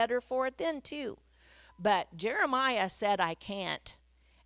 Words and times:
better 0.00 0.20
for 0.22 0.46
it 0.46 0.56
then, 0.56 0.80
too. 0.80 1.18
But 1.78 2.16
Jeremiah 2.16 2.88
said, 2.88 3.20
I 3.20 3.34
can't. 3.34 3.98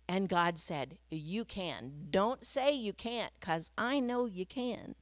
And 0.07 0.27
God 0.27 0.59
said, 0.59 0.97
You 1.09 1.45
can. 1.45 2.07
Don't 2.11 2.43
say 2.43 2.73
you 2.73 2.91
can't, 2.91 3.31
because 3.39 3.71
I 3.77 4.01
know 4.01 4.25
you 4.25 4.45
can. 4.45 4.95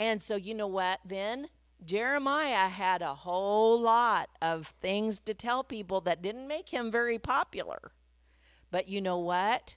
And 0.00 0.22
so, 0.22 0.34
you 0.36 0.54
know 0.54 0.66
what? 0.66 1.00
Then 1.04 1.48
Jeremiah 1.84 2.68
had 2.68 3.02
a 3.02 3.14
whole 3.14 3.78
lot 3.78 4.30
of 4.40 4.74
things 4.80 5.18
to 5.20 5.34
tell 5.34 5.62
people 5.62 6.00
that 6.02 6.22
didn't 6.22 6.48
make 6.48 6.70
him 6.70 6.90
very 6.90 7.18
popular. 7.18 7.92
But 8.70 8.88
you 8.88 9.02
know 9.02 9.18
what? 9.18 9.76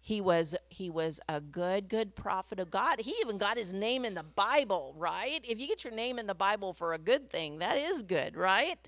He 0.00 0.20
was 0.20 0.54
he 0.68 0.90
was 0.90 1.20
a 1.28 1.40
good 1.40 1.88
good 1.88 2.14
prophet 2.14 2.60
of 2.60 2.70
God. 2.70 3.00
He 3.00 3.14
even 3.22 3.38
got 3.38 3.58
his 3.58 3.72
name 3.72 4.04
in 4.04 4.14
the 4.14 4.22
Bible, 4.22 4.94
right? 4.96 5.40
If 5.42 5.58
you 5.60 5.66
get 5.66 5.84
your 5.84 5.94
name 5.94 6.18
in 6.18 6.26
the 6.26 6.34
Bible 6.34 6.72
for 6.74 6.92
a 6.92 6.98
good 6.98 7.30
thing, 7.30 7.58
that 7.58 7.78
is 7.78 8.02
good, 8.02 8.36
right? 8.36 8.78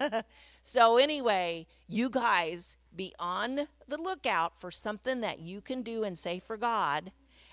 so 0.62 0.96
anyway, 0.96 1.66
you 1.88 2.10
guys 2.10 2.76
be 2.94 3.14
on 3.18 3.68
the 3.88 3.96
lookout 3.96 4.58
for 4.58 4.70
something 4.70 5.20
that 5.20 5.40
you 5.40 5.60
can 5.60 5.82
do 5.82 6.04
and 6.04 6.18
say 6.18 6.38
for 6.38 6.56
God. 6.56 7.12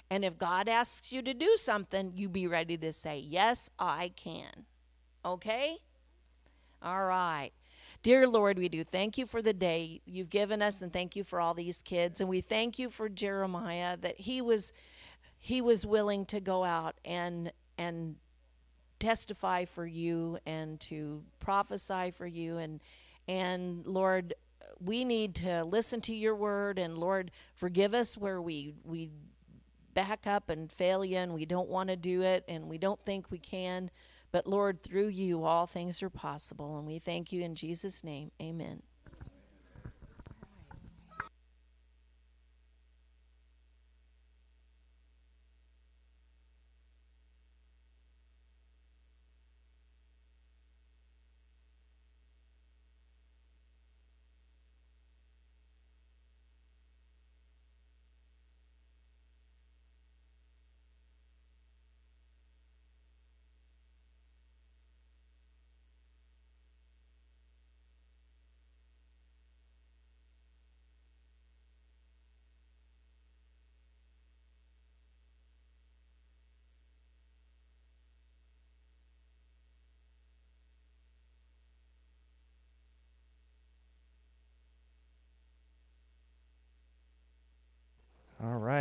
And 0.09 0.23
if 0.23 0.37
God 0.37 0.67
asks 0.67 1.11
you 1.11 1.21
to 1.21 1.33
do 1.33 1.57
something, 1.57 2.13
you 2.15 2.29
be 2.29 2.47
ready 2.47 2.77
to 2.77 2.93
say, 2.93 3.19
Yes, 3.19 3.69
I 3.77 4.11
can. 4.15 4.65
Okay? 5.25 5.77
All 6.81 7.03
right. 7.03 7.51
Dear 8.03 8.27
Lord, 8.27 8.57
we 8.57 8.69
do 8.69 8.83
thank 8.83 9.17
you 9.17 9.25
for 9.25 9.41
the 9.41 9.53
day 9.53 10.01
you've 10.05 10.29
given 10.29 10.61
us 10.61 10.81
and 10.81 10.93
thank 10.93 11.15
you 11.15 11.23
for 11.23 11.41
all 11.41 11.53
these 11.53 11.81
kids. 11.81 12.21
And 12.21 12.29
we 12.29 12.41
thank 12.41 12.79
you 12.79 12.89
for 12.89 13.09
Jeremiah 13.09 13.97
that 13.97 14.21
he 14.21 14.41
was 14.41 14.71
he 15.39 15.61
was 15.61 15.85
willing 15.85 16.25
to 16.27 16.39
go 16.39 16.63
out 16.63 16.95
and 17.03 17.51
and 17.77 18.15
testify 18.99 19.65
for 19.65 19.85
you 19.85 20.39
and 20.45 20.79
to 20.81 21.23
prophesy 21.39 22.11
for 22.11 22.27
you. 22.27 22.57
And 22.57 22.81
and 23.27 23.85
Lord 23.85 24.33
we 24.79 25.05
need 25.05 25.35
to 25.35 25.63
listen 25.63 26.01
to 26.01 26.15
your 26.15 26.35
word. 26.35 26.77
And 26.77 26.97
Lord 26.97 27.31
forgive 27.55 27.93
us 27.93 28.17
where 28.17 28.41
we 28.41 28.75
we 28.83 29.09
back 29.93 30.27
up 30.27 30.49
and 30.49 30.71
fail 30.71 31.03
you 31.03 31.17
and 31.17 31.33
we 31.33 31.45
don't 31.45 31.69
want 31.69 31.89
to 31.89 31.95
do 31.95 32.21
it 32.21 32.43
and 32.47 32.67
we 32.67 32.77
don't 32.77 33.03
think 33.03 33.31
we 33.31 33.39
can. 33.39 33.89
But 34.31 34.45
Lord 34.45 34.83
through 34.83 35.07
you 35.07 35.43
all 35.43 35.65
things 35.65 36.03
are 36.03 36.09
possible. 36.09 36.77
And 36.77 36.85
we 36.85 36.99
thank 36.99 37.31
you 37.31 37.41
in 37.43 37.55
Jesus 37.55 38.03
name. 38.03 38.31
Amen 38.41 38.83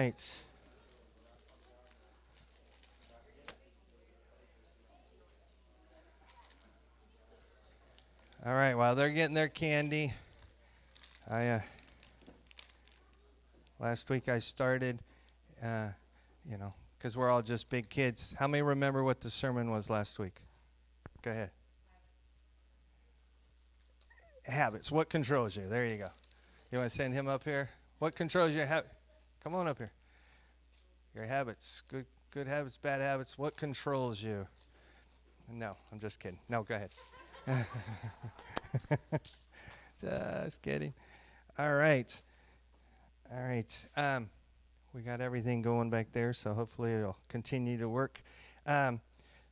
All 0.06 0.12
right. 0.12 0.36
All 8.46 8.54
right, 8.54 8.74
while 8.76 8.94
they're 8.94 9.10
getting 9.10 9.34
their 9.34 9.48
candy, 9.48 10.12
I 11.28 11.48
uh, 11.48 11.60
last 13.80 14.08
week 14.08 14.28
I 14.28 14.38
started, 14.38 15.00
uh, 15.60 15.88
you 16.48 16.56
know, 16.56 16.72
because 16.96 17.16
we're 17.16 17.28
all 17.28 17.42
just 17.42 17.68
big 17.68 17.88
kids. 17.88 18.32
How 18.38 18.46
many 18.46 18.62
remember 18.62 19.02
what 19.02 19.20
the 19.20 19.30
sermon 19.30 19.72
was 19.72 19.90
last 19.90 20.20
week? 20.20 20.36
Go 21.22 21.32
ahead. 21.32 21.50
Habits. 24.44 24.92
What 24.92 25.08
controls 25.08 25.56
you? 25.56 25.66
There 25.68 25.84
you 25.84 25.96
go. 25.96 26.10
You 26.70 26.78
want 26.78 26.90
to 26.92 26.96
send 26.96 27.12
him 27.12 27.26
up 27.26 27.42
here? 27.42 27.70
What 27.98 28.14
controls 28.14 28.54
your 28.54 28.66
habit? 28.66 28.92
Come 29.42 29.56
on 29.56 29.66
up 29.66 29.78
here. 29.78 29.90
Your 31.16 31.24
habits, 31.24 31.82
good 31.88 32.04
good 32.30 32.46
habits, 32.46 32.76
bad 32.76 33.00
habits. 33.00 33.38
What 33.38 33.56
controls 33.56 34.22
you? 34.22 34.46
No, 35.50 35.74
I'm 35.90 35.98
just 35.98 36.20
kidding. 36.20 36.40
No, 36.46 36.62
go 36.62 36.74
ahead. 36.74 36.90
just 39.98 40.60
kidding. 40.60 40.92
All 41.58 41.72
right. 41.72 42.22
All 43.32 43.42
right. 43.42 43.86
Um, 43.96 44.28
we 44.92 45.00
got 45.00 45.22
everything 45.22 45.62
going 45.62 45.88
back 45.88 46.12
there, 46.12 46.34
so 46.34 46.52
hopefully 46.52 46.92
it'll 46.92 47.16
continue 47.30 47.78
to 47.78 47.88
work. 47.88 48.20
Um, 48.66 49.00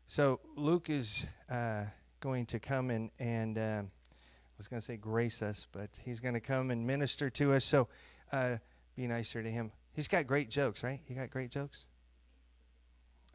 so 0.06 0.40
Luke 0.56 0.90
is 0.90 1.24
uh, 1.50 1.84
going 2.20 2.44
to 2.44 2.58
come 2.58 2.90
and 2.90 3.10
and 3.18 3.56
um, 3.56 3.90
I 3.90 4.54
was 4.58 4.68
going 4.68 4.80
to 4.80 4.84
say 4.84 4.98
grace 4.98 5.40
us, 5.40 5.66
but 5.72 5.98
he's 6.04 6.20
going 6.20 6.34
to 6.34 6.40
come 6.40 6.70
and 6.70 6.86
minister 6.86 7.30
to 7.30 7.54
us. 7.54 7.64
So 7.64 7.88
uh, 8.32 8.58
be 8.94 9.06
nicer 9.06 9.42
to 9.42 9.50
him. 9.50 9.72
He's 9.94 10.08
got 10.08 10.26
great 10.26 10.50
jokes, 10.50 10.82
right? 10.82 11.00
You 11.06 11.14
got 11.14 11.30
great 11.30 11.50
jokes? 11.50 11.86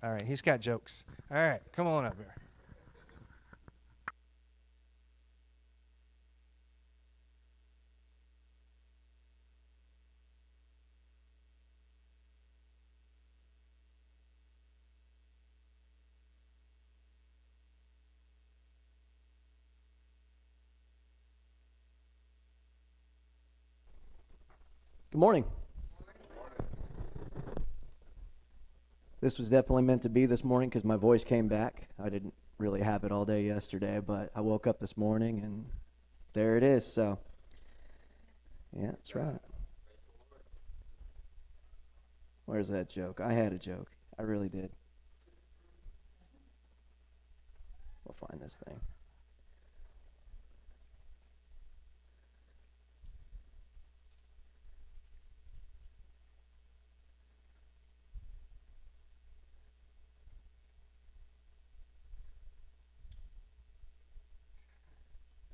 All 0.03 0.11
right, 0.11 0.21
he's 0.21 0.41
got 0.41 0.59
jokes. 0.59 1.05
All 1.31 1.37
right, 1.37 1.61
come 1.71 1.87
on 1.87 2.05
up 2.05 2.15
here. 2.15 2.35
Good 25.11 25.17
morning. 25.17 25.45
This 29.21 29.37
was 29.37 29.49
definitely 29.49 29.83
meant 29.83 30.03
to 30.03 30.09
be 30.09 30.25
this 30.25 30.43
morning 30.43 30.69
because 30.69 30.85
my 30.85 30.95
voice 30.95 31.23
came 31.23 31.47
back. 31.47 31.89
I 32.01 32.09
didn't 32.09 32.33
really 32.57 32.81
have 32.81 33.03
it 33.03 33.11
all 33.11 33.25
day 33.25 33.43
yesterday, 33.43 33.99
but 33.99 34.31
I 34.33 34.41
woke 34.41 34.65
up 34.65 34.79
this 34.79 34.95
morning 34.95 35.41
and 35.43 35.65
there 36.33 36.55
it 36.55 36.63
is. 36.63 36.85
So, 36.85 37.19
yeah, 38.77 38.91
that's 38.91 39.15
right. 39.15 39.39
Where's 42.45 42.69
that 42.69 42.89
joke? 42.89 43.19
I 43.21 43.33
had 43.33 43.51
a 43.51 43.57
joke. 43.57 43.91
I 44.17 44.23
really 44.23 44.49
did. 44.49 44.71
We'll 48.05 48.15
find 48.27 48.41
this 48.41 48.57
thing. 48.65 48.79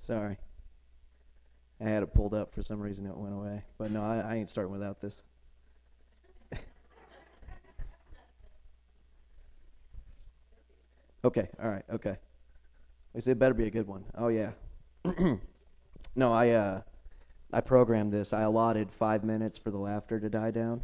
Sorry. 0.05 0.38
I 1.81 1.85
had 1.85 2.03
it 2.03 2.13
pulled 2.13 2.35
up 2.35 2.53
for 2.53 2.62
some 2.62 2.80
reason. 2.80 3.07
It 3.07 3.18
went 3.18 3.33
away. 3.33 3.63
But 3.80 3.89
no, 3.89 4.03
I, 4.03 4.19
I 4.19 4.35
ain't 4.35 4.50
starting 4.50 4.71
without 4.71 5.01
this. 5.01 5.24
okay. 11.25 11.50
All 11.59 11.69
right. 11.69 11.81
Okay. 11.91 12.18
I 13.15 13.19
said 13.19 13.31
it 13.31 13.39
better 13.39 13.56
be 13.56 13.65
a 13.65 13.71
good 13.71 13.88
one. 13.88 14.06
Oh 14.15 14.27
yeah. 14.27 14.51
no, 16.15 16.31
I 16.31 16.51
uh, 16.51 16.81
I 17.51 17.62
programmed 17.62 18.13
this. 18.13 18.31
I 18.31 18.41
allotted 18.41 18.91
five 18.91 19.24
minutes 19.24 19.57
for 19.57 19.71
the 19.71 19.80
laughter 19.80 20.19
to 20.19 20.30
die 20.30 20.51
down. 20.51 20.81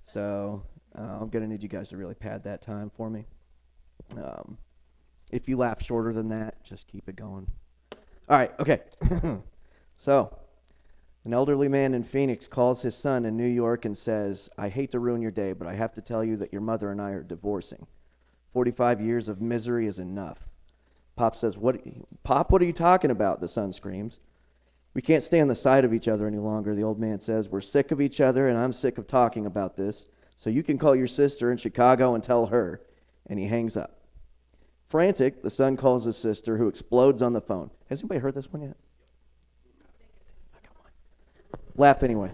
So 0.00 0.62
uh, 0.98 1.18
I'm 1.20 1.28
gonna 1.28 1.48
need 1.48 1.62
you 1.62 1.68
guys 1.68 1.90
to 1.90 1.98
really 1.98 2.14
pad 2.14 2.44
that 2.44 2.62
time 2.62 2.88
for 2.88 3.10
me. 3.10 3.26
Um, 4.16 4.56
if 5.30 5.50
you 5.50 5.58
laugh 5.58 5.82
shorter 5.82 6.14
than 6.14 6.30
that, 6.30 6.64
just 6.64 6.88
keep 6.88 7.10
it 7.10 7.16
going. 7.16 7.50
All 8.28 8.36
right, 8.36 8.52
okay. 8.60 8.80
so, 9.96 10.36
an 11.24 11.32
elderly 11.32 11.68
man 11.68 11.94
in 11.94 12.04
Phoenix 12.04 12.46
calls 12.46 12.82
his 12.82 12.94
son 12.94 13.24
in 13.24 13.36
New 13.36 13.46
York 13.46 13.84
and 13.84 13.96
says, 13.96 14.50
I 14.58 14.68
hate 14.68 14.90
to 14.90 14.98
ruin 14.98 15.22
your 15.22 15.30
day, 15.30 15.52
but 15.52 15.66
I 15.66 15.74
have 15.74 15.94
to 15.94 16.02
tell 16.02 16.22
you 16.22 16.36
that 16.36 16.52
your 16.52 16.60
mother 16.60 16.90
and 16.90 17.00
I 17.00 17.10
are 17.10 17.22
divorcing. 17.22 17.86
45 18.52 19.00
years 19.00 19.28
of 19.28 19.40
misery 19.40 19.86
is 19.86 19.98
enough. 19.98 20.48
Pop 21.16 21.36
says, 21.36 21.58
"What, 21.58 21.80
Pop? 22.22 22.50
What 22.50 22.62
are 22.62 22.64
you 22.64 22.72
talking 22.72 23.10
about?" 23.10 23.40
The 23.40 23.48
son 23.48 23.72
screams. 23.72 24.20
We 24.94 25.02
can't 25.02 25.22
stay 25.22 25.40
on 25.40 25.48
the 25.48 25.54
side 25.54 25.84
of 25.84 25.92
each 25.92 26.08
other 26.08 26.26
any 26.26 26.38
longer. 26.38 26.74
The 26.74 26.84
old 26.84 26.98
man 26.98 27.20
says, 27.20 27.48
"We're 27.48 27.60
sick 27.60 27.90
of 27.90 28.00
each 28.00 28.20
other, 28.20 28.48
and 28.48 28.56
I'm 28.56 28.72
sick 28.72 28.98
of 28.98 29.06
talking 29.06 29.44
about 29.44 29.76
this. 29.76 30.06
So 30.36 30.48
you 30.48 30.62
can 30.62 30.78
call 30.78 30.94
your 30.94 31.08
sister 31.08 31.50
in 31.50 31.58
Chicago 31.58 32.14
and 32.14 32.22
tell 32.22 32.46
her." 32.46 32.80
And 33.26 33.38
he 33.38 33.46
hangs 33.46 33.76
up. 33.76 33.97
Frantic, 34.88 35.42
the 35.42 35.50
son 35.50 35.76
calls 35.76 36.04
his 36.04 36.16
sister, 36.16 36.56
who 36.56 36.68
explodes 36.68 37.20
on 37.20 37.34
the 37.34 37.40
phone. 37.40 37.70
Has 37.88 38.00
anybody 38.00 38.20
heard 38.20 38.34
this 38.34 38.50
one 38.52 38.62
yet? 38.62 38.76
Laugh 41.76 42.02
anyway. 42.02 42.30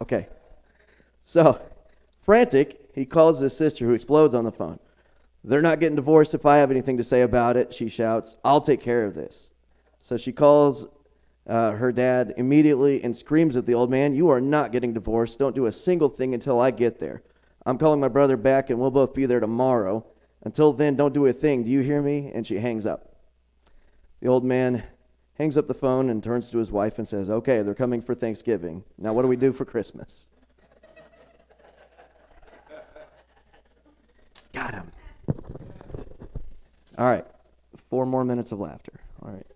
Okay. 0.00 0.28
So, 1.22 1.60
frantic, 2.22 2.90
he 2.94 3.04
calls 3.04 3.40
his 3.40 3.56
sister, 3.56 3.86
who 3.86 3.94
explodes 3.94 4.34
on 4.34 4.44
the 4.44 4.52
phone. 4.52 4.78
They're 5.42 5.62
not 5.62 5.80
getting 5.80 5.96
divorced 5.96 6.34
if 6.34 6.46
I 6.46 6.58
have 6.58 6.70
anything 6.70 6.96
to 6.98 7.04
say 7.04 7.22
about 7.22 7.56
it, 7.56 7.72
she 7.72 7.88
shouts. 7.88 8.36
I'll 8.44 8.60
take 8.60 8.80
care 8.80 9.04
of 9.04 9.14
this. 9.14 9.52
So 9.98 10.16
she 10.16 10.32
calls 10.32 10.86
uh, 11.46 11.72
her 11.72 11.92
dad 11.92 12.34
immediately 12.36 13.02
and 13.02 13.16
screams 13.16 13.56
at 13.56 13.66
the 13.66 13.74
old 13.74 13.90
man, 13.90 14.14
You 14.14 14.28
are 14.28 14.40
not 14.40 14.72
getting 14.72 14.92
divorced. 14.92 15.38
Don't 15.38 15.54
do 15.54 15.66
a 15.66 15.72
single 15.72 16.08
thing 16.08 16.34
until 16.34 16.60
I 16.60 16.70
get 16.70 17.00
there. 17.00 17.22
I'm 17.66 17.78
calling 17.78 18.00
my 18.00 18.08
brother 18.08 18.36
back 18.36 18.70
and 18.70 18.78
we'll 18.78 18.90
both 18.90 19.14
be 19.14 19.26
there 19.26 19.40
tomorrow. 19.40 20.06
Until 20.42 20.72
then, 20.72 20.96
don't 20.96 21.12
do 21.12 21.26
a 21.26 21.32
thing. 21.32 21.64
Do 21.64 21.70
you 21.70 21.80
hear 21.80 22.00
me? 22.00 22.30
And 22.32 22.46
she 22.46 22.56
hangs 22.56 22.86
up. 22.86 23.14
The 24.20 24.28
old 24.28 24.44
man 24.44 24.82
hangs 25.34 25.56
up 25.56 25.66
the 25.66 25.74
phone 25.74 26.10
and 26.10 26.22
turns 26.22 26.50
to 26.50 26.58
his 26.58 26.70
wife 26.70 26.98
and 26.98 27.06
says, 27.06 27.30
Okay, 27.30 27.62
they're 27.62 27.74
coming 27.74 28.00
for 28.00 28.14
Thanksgiving. 28.14 28.84
Now, 28.98 29.12
what 29.12 29.22
do 29.22 29.28
we 29.28 29.36
do 29.36 29.52
for 29.52 29.64
Christmas? 29.64 30.28
Got 34.52 34.74
him. 34.74 34.92
All 36.98 37.06
right. 37.06 37.24
Four 37.88 38.06
more 38.06 38.24
minutes 38.24 38.52
of 38.52 38.60
laughter. 38.60 39.00
All 39.22 39.32
right. 39.32 39.46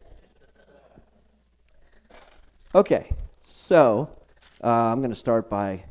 Okay. 2.74 3.10
So, 3.40 4.08
uh, 4.62 4.68
I'm 4.68 4.98
going 4.98 5.10
to 5.10 5.16
start 5.16 5.50
by 5.50 5.84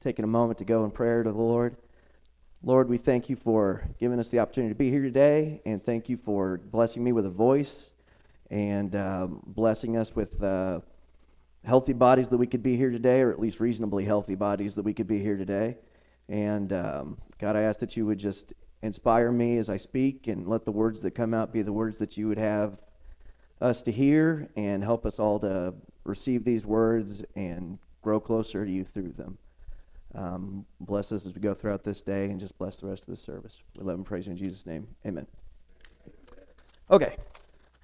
taking 0.00 0.24
a 0.24 0.28
moment 0.28 0.58
to 0.58 0.64
go 0.64 0.84
in 0.84 0.90
prayer 0.90 1.22
to 1.22 1.30
the 1.30 1.38
Lord. 1.38 1.76
Lord, 2.64 2.88
we 2.88 2.98
thank 2.98 3.28
you 3.28 3.36
for 3.36 3.88
giving 4.00 4.18
us 4.18 4.30
the 4.30 4.40
opportunity 4.40 4.74
to 4.74 4.78
be 4.78 4.90
here 4.90 5.02
today, 5.02 5.62
and 5.64 5.82
thank 5.82 6.08
you 6.08 6.16
for 6.16 6.58
blessing 6.58 7.04
me 7.04 7.12
with 7.12 7.24
a 7.24 7.30
voice 7.30 7.92
and 8.50 8.96
um, 8.96 9.40
blessing 9.46 9.96
us 9.96 10.16
with 10.16 10.42
uh, 10.42 10.80
healthy 11.62 11.92
bodies 11.92 12.26
that 12.30 12.36
we 12.36 12.48
could 12.48 12.64
be 12.64 12.76
here 12.76 12.90
today, 12.90 13.20
or 13.20 13.30
at 13.30 13.38
least 13.38 13.60
reasonably 13.60 14.04
healthy 14.04 14.34
bodies 14.34 14.74
that 14.74 14.82
we 14.82 14.92
could 14.92 15.06
be 15.06 15.20
here 15.20 15.36
today. 15.36 15.76
And 16.28 16.72
um, 16.72 17.18
God, 17.38 17.54
I 17.54 17.60
ask 17.60 17.78
that 17.78 17.96
you 17.96 18.06
would 18.06 18.18
just 18.18 18.52
inspire 18.82 19.30
me 19.30 19.58
as 19.58 19.70
I 19.70 19.76
speak 19.76 20.26
and 20.26 20.48
let 20.48 20.64
the 20.64 20.72
words 20.72 21.00
that 21.02 21.12
come 21.12 21.34
out 21.34 21.52
be 21.52 21.62
the 21.62 21.72
words 21.72 21.98
that 21.98 22.16
you 22.16 22.26
would 22.26 22.38
have 22.38 22.82
us 23.60 23.82
to 23.82 23.92
hear 23.92 24.48
and 24.56 24.82
help 24.82 25.06
us 25.06 25.20
all 25.20 25.38
to 25.38 25.74
receive 26.02 26.44
these 26.44 26.66
words 26.66 27.22
and 27.36 27.78
grow 28.02 28.18
closer 28.18 28.64
to 28.64 28.70
you 28.70 28.82
through 28.82 29.12
them. 29.12 29.38
Um, 30.14 30.64
bless 30.80 31.12
us 31.12 31.26
as 31.26 31.34
we 31.34 31.40
go 31.40 31.54
throughout 31.54 31.84
this 31.84 32.00
day 32.00 32.24
and 32.26 32.40
just 32.40 32.56
bless 32.58 32.78
the 32.78 32.86
rest 32.86 33.02
of 33.02 33.10
the 33.10 33.16
service. 33.16 33.60
We 33.76 33.84
love 33.84 33.96
and 33.96 34.06
praise 34.06 34.26
you 34.26 34.32
in 34.32 34.38
Jesus' 34.38 34.66
name. 34.66 34.88
Amen. 35.06 35.26
Okay. 36.90 37.16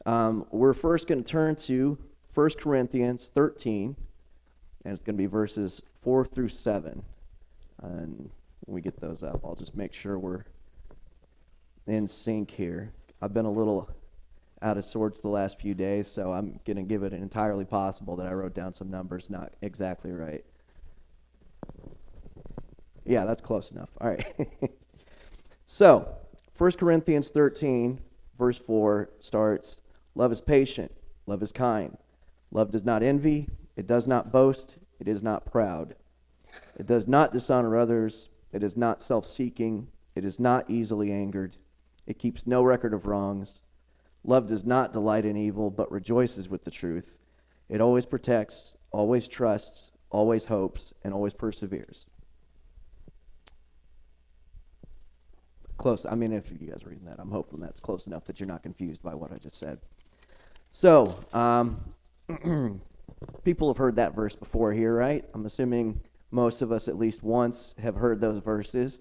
Um, 0.06 0.46
we're 0.50 0.72
first 0.72 1.06
going 1.06 1.22
to 1.22 1.30
turn 1.30 1.56
to 1.56 1.98
1 2.34 2.50
Corinthians 2.58 3.30
13, 3.32 3.96
and 4.84 4.92
it's 4.92 5.02
going 5.02 5.16
to 5.16 5.22
be 5.22 5.26
verses 5.26 5.82
4 6.02 6.24
through 6.24 6.48
7. 6.48 7.02
And 7.82 8.30
when 8.60 8.74
we 8.74 8.80
get 8.80 9.00
those 9.00 9.22
up, 9.22 9.40
I'll 9.44 9.54
just 9.54 9.76
make 9.76 9.92
sure 9.92 10.18
we're 10.18 10.44
in 11.86 12.06
sync 12.06 12.50
here. 12.50 12.92
I've 13.20 13.34
been 13.34 13.44
a 13.44 13.50
little 13.50 13.90
out 14.62 14.78
of 14.78 14.84
sorts 14.84 15.20
the 15.20 15.28
last 15.28 15.60
few 15.60 15.74
days, 15.74 16.08
so 16.08 16.32
I'm 16.32 16.60
going 16.64 16.78
to 16.78 16.82
give 16.82 17.02
it 17.02 17.12
an 17.12 17.22
entirely 17.22 17.66
possible 17.66 18.16
that 18.16 18.26
I 18.26 18.32
wrote 18.32 18.54
down 18.54 18.72
some 18.72 18.90
numbers 18.90 19.28
not 19.28 19.52
exactly 19.60 20.10
right. 20.10 20.44
Yeah, 23.04 23.24
that's 23.24 23.42
close 23.42 23.70
enough. 23.70 23.90
All 24.00 24.08
right. 24.08 24.26
so, 25.66 26.16
1 26.56 26.72
Corinthians 26.72 27.30
13, 27.30 28.00
verse 28.38 28.58
4 28.58 29.10
starts 29.20 29.80
Love 30.14 30.30
is 30.30 30.40
patient, 30.40 30.92
love 31.26 31.42
is 31.42 31.52
kind. 31.52 31.96
Love 32.52 32.70
does 32.70 32.84
not 32.84 33.02
envy, 33.02 33.48
it 33.76 33.86
does 33.86 34.06
not 34.06 34.30
boast, 34.30 34.78
it 35.00 35.08
is 35.08 35.22
not 35.22 35.44
proud. 35.44 35.96
It 36.76 36.86
does 36.86 37.08
not 37.08 37.32
dishonor 37.32 37.76
others, 37.76 38.28
it 38.52 38.62
is 38.62 38.76
not 38.76 39.02
self 39.02 39.26
seeking, 39.26 39.88
it 40.14 40.24
is 40.24 40.38
not 40.38 40.70
easily 40.70 41.10
angered, 41.10 41.56
it 42.06 42.18
keeps 42.18 42.46
no 42.46 42.62
record 42.62 42.94
of 42.94 43.06
wrongs. 43.06 43.60
Love 44.22 44.46
does 44.46 44.64
not 44.64 44.92
delight 44.92 45.24
in 45.24 45.36
evil, 45.36 45.70
but 45.70 45.90
rejoices 45.90 46.48
with 46.48 46.64
the 46.64 46.70
truth. 46.70 47.18
It 47.68 47.80
always 47.80 48.06
protects, 48.06 48.74
always 48.90 49.26
trusts, 49.26 49.90
always 50.10 50.46
hopes, 50.46 50.94
and 51.02 51.12
always 51.12 51.34
perseveres. 51.34 52.06
Close. 55.84 56.06
I 56.06 56.14
mean, 56.14 56.32
if 56.32 56.50
you 56.50 56.70
guys 56.70 56.82
are 56.82 56.88
reading 56.88 57.04
that, 57.04 57.16
I'm 57.18 57.30
hoping 57.30 57.60
that's 57.60 57.78
close 57.78 58.06
enough 58.06 58.24
that 58.24 58.40
you're 58.40 58.46
not 58.46 58.62
confused 58.62 59.02
by 59.02 59.14
what 59.14 59.30
I 59.34 59.36
just 59.36 59.58
said. 59.58 59.80
So, 60.70 61.14
um, 61.34 61.78
people 63.44 63.68
have 63.68 63.76
heard 63.76 63.96
that 63.96 64.14
verse 64.14 64.34
before 64.34 64.72
here, 64.72 64.94
right? 64.94 65.26
I'm 65.34 65.44
assuming 65.44 66.00
most 66.30 66.62
of 66.62 66.72
us 66.72 66.88
at 66.88 66.96
least 66.96 67.22
once 67.22 67.74
have 67.82 67.96
heard 67.96 68.22
those 68.22 68.38
verses. 68.38 69.00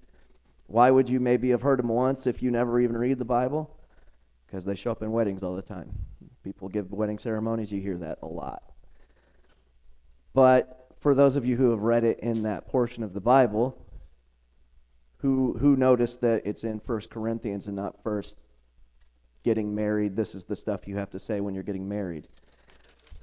Why 0.67 0.91
would 0.91 1.07
you 1.07 1.21
maybe 1.21 1.51
have 1.51 1.61
heard 1.61 1.79
them 1.79 1.87
once 1.87 2.27
if 2.27 2.43
you 2.43 2.51
never 2.51 2.77
even 2.81 2.97
read 2.97 3.17
the 3.17 3.23
Bible? 3.23 3.73
Because 4.45 4.65
they 4.65 4.75
show 4.75 4.91
up 4.91 5.01
in 5.01 5.13
weddings 5.13 5.41
all 5.41 5.55
the 5.55 5.61
time. 5.61 5.89
People 6.43 6.67
give 6.67 6.91
wedding 6.91 7.17
ceremonies, 7.17 7.71
you 7.71 7.79
hear 7.79 7.97
that 7.99 8.17
a 8.21 8.27
lot. 8.27 8.61
But 10.33 10.89
for 10.99 11.15
those 11.15 11.37
of 11.37 11.45
you 11.45 11.55
who 11.55 11.71
have 11.71 11.79
read 11.79 12.03
it 12.03 12.19
in 12.19 12.43
that 12.43 12.67
portion 12.67 13.05
of 13.05 13.13
the 13.13 13.21
Bible, 13.21 13.77
who 15.23 15.57
who 15.59 15.77
noticed 15.77 16.19
that 16.19 16.45
it's 16.45 16.65
in 16.65 16.81
First 16.81 17.09
Corinthians 17.09 17.67
and 17.67 17.77
not 17.77 18.03
first 18.03 18.37
getting 19.43 19.73
married. 19.73 20.17
This 20.17 20.35
is 20.35 20.43
the 20.43 20.55
stuff 20.55 20.85
you 20.85 20.97
have 20.97 21.09
to 21.11 21.19
say 21.19 21.39
when 21.39 21.53
you're 21.53 21.63
getting 21.63 21.87
married. 21.87 22.27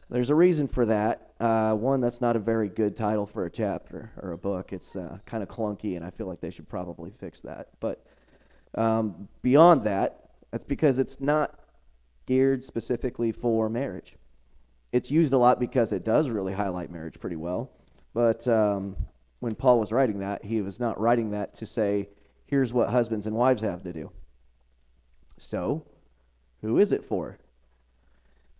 There's 0.09 0.31
a 0.31 0.35
reason 0.35 0.67
for 0.67 0.87
that. 0.87 1.33
Uh, 1.39 1.75
one, 1.75 2.01
that's 2.01 2.23
not 2.23 2.37
a 2.37 2.39
very 2.39 2.71
good 2.71 2.97
title 2.97 3.27
for 3.27 3.45
a 3.45 3.51
chapter 3.51 4.13
or 4.17 4.33
a 4.33 4.39
book. 4.39 4.73
It's 4.73 4.97
uh, 4.97 5.19
kind 5.27 5.43
of 5.43 5.51
clunky, 5.51 5.95
and 5.95 6.05
I 6.05 6.09
feel 6.09 6.27
like 6.27 6.41
they 6.41 6.51
should 6.51 6.71
probably 6.71 7.11
fix 7.11 7.43
that. 7.43 7.69
But 7.81 8.03
um, 8.75 9.29
beyond 9.43 9.85
that, 9.85 10.31
that's 10.51 10.65
because 10.65 10.99
it's 10.99 11.21
not 11.21 11.61
geared 12.25 12.65
specifically 12.65 13.31
for 13.31 13.69
marriage. 13.69 14.17
It's 14.91 15.11
used 15.11 15.35
a 15.35 15.39
lot 15.39 15.61
because 15.61 15.93
it 15.93 16.03
does 16.03 16.31
really 16.31 16.55
highlight 16.55 16.91
marriage 16.91 17.21
pretty 17.21 17.37
well. 17.37 17.71
But 18.15 18.49
um, 18.49 18.97
when 19.41 19.55
Paul 19.55 19.81
was 19.81 19.91
writing 19.91 20.21
that, 20.21 20.45
he 20.45 20.63
was 20.63 20.79
not 20.79 21.01
writing 21.01 21.31
that 21.33 21.55
to 21.55 21.67
say, 21.67 22.09
here's 22.47 22.73
what 22.73 22.91
husbands 22.91 23.27
and 23.27 23.35
wives 23.35 23.63
have 23.63 23.83
to 23.83 23.93
do. 23.93 24.13
So, 25.39 25.87
who 26.61 26.79
is 26.79 26.93
it 26.93 27.05
for? 27.05 27.39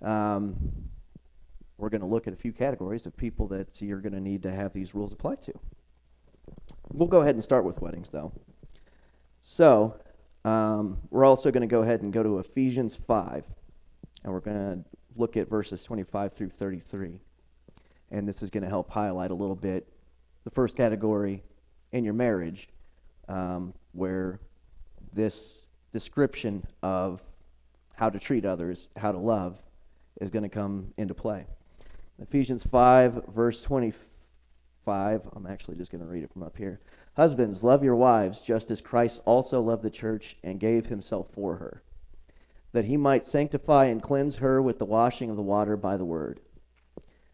Um, 0.01 0.57
we're 1.77 1.91
going 1.91 2.01
to 2.01 2.07
look 2.07 2.27
at 2.27 2.33
a 2.33 2.37
few 2.37 2.53
categories 2.53 3.05
of 3.05 3.17
people 3.17 3.47
that 3.49 3.81
you're 3.83 4.01
going 4.01 4.15
to 4.15 4.21
need 4.21 4.43
to 4.45 4.53
have 4.53 4.73
these 4.73 4.95
rules 4.95 5.13
apply 5.13 5.37
to. 5.37 5.53
We'll 6.89 7.09
go 7.09 7.21
ahead 7.21 7.35
and 7.35 7.45
start 7.45 7.65
with 7.65 7.81
weddings, 7.83 8.09
though. 8.09 8.33
So, 9.41 10.01
um, 10.47 10.99
we're 11.11 11.27
also 11.27 11.51
going 11.51 11.61
to 11.63 11.67
go 11.67 11.83
ahead 11.83 12.01
and 12.01 12.13
go 12.13 12.23
to 12.23 12.39
Ephesians 12.39 12.95
5, 12.95 13.45
and 14.25 14.33
we're 14.33 14.41
going 14.41 14.57
to 14.57 14.85
look 15.15 15.37
at 15.37 15.51
verses 15.51 15.83
25 15.83 16.33
through 16.33 16.49
33. 16.49 17.21
And 18.11 18.27
this 18.27 18.43
is 18.43 18.51
going 18.51 18.63
to 18.63 18.69
help 18.69 18.91
highlight 18.91 19.31
a 19.31 19.35
little 19.35 19.55
bit 19.55 19.87
the 20.45 20.51
first 20.51 20.77
category 20.77 21.43
in 21.93 22.05
your 22.05 22.15
marriage, 22.15 22.69
um, 23.29 23.75
where 23.93 24.41
this 25.13 25.67
description 25.93 26.67
of 26.83 27.23
how 27.95 28.09
to 28.11 28.19
treat 28.19 28.45
others, 28.45 28.89
how 28.97 29.13
to 29.13 29.19
love, 29.19 29.61
is 30.21 30.31
going 30.31 30.43
to 30.43 30.49
come 30.49 30.93
into 30.97 31.15
play. 31.15 31.47
Ephesians 32.21 32.65
5, 32.65 33.27
verse 33.29 33.63
25. 33.63 35.21
I'm 35.35 35.47
actually 35.47 35.77
just 35.77 35.91
going 35.91 36.03
to 36.03 36.07
read 36.07 36.25
it 36.25 36.33
from 36.33 36.43
up 36.43 36.57
here. 36.57 36.81
Husbands, 37.17 37.65
love 37.65 37.83
your 37.83 37.97
wives, 37.97 38.41
just 38.41 38.71
as 38.71 38.81
Christ 38.81 39.23
also 39.25 39.61
loved 39.61 39.83
the 39.83 39.91
church 39.91 40.37
and 40.43 40.61
gave 40.61 40.87
himself 40.87 41.29
for 41.33 41.57
her, 41.57 41.83
that 42.73 42.85
he 42.85 42.97
might 42.97 43.25
sanctify 43.25 43.87
and 43.87 44.03
cleanse 44.03 44.37
her 44.37 44.63
with 44.63 44.79
the 44.79 44.85
washing 44.85 45.29
of 45.31 45.37
the 45.37 45.43
water 45.43 45.77
by 45.77 45.97
the 45.97 46.05
word 46.05 46.41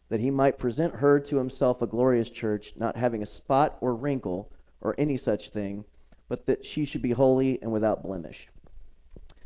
that 0.09 0.21
he 0.21 0.31
might 0.31 0.59
present 0.59 0.97
her 0.97 1.19
to 1.21 1.39
himself 1.39 1.83
a 1.83 1.87
glorious 1.87 2.31
church, 2.31 2.73
not 2.77 2.97
having 2.97 3.23
a 3.23 3.27
spot 3.27 3.77
or 3.81 3.95
wrinkle 3.95 4.51
or 4.81 4.95
any 4.99 5.17
such 5.17 5.49
thing, 5.51 5.85
but 6.29 6.47
that 6.47 6.65
she 6.65 6.85
should 6.85 7.03
be 7.03 7.13
holy 7.13 7.61
and 7.63 7.73
without 7.73 8.03
blemish. 8.03 8.49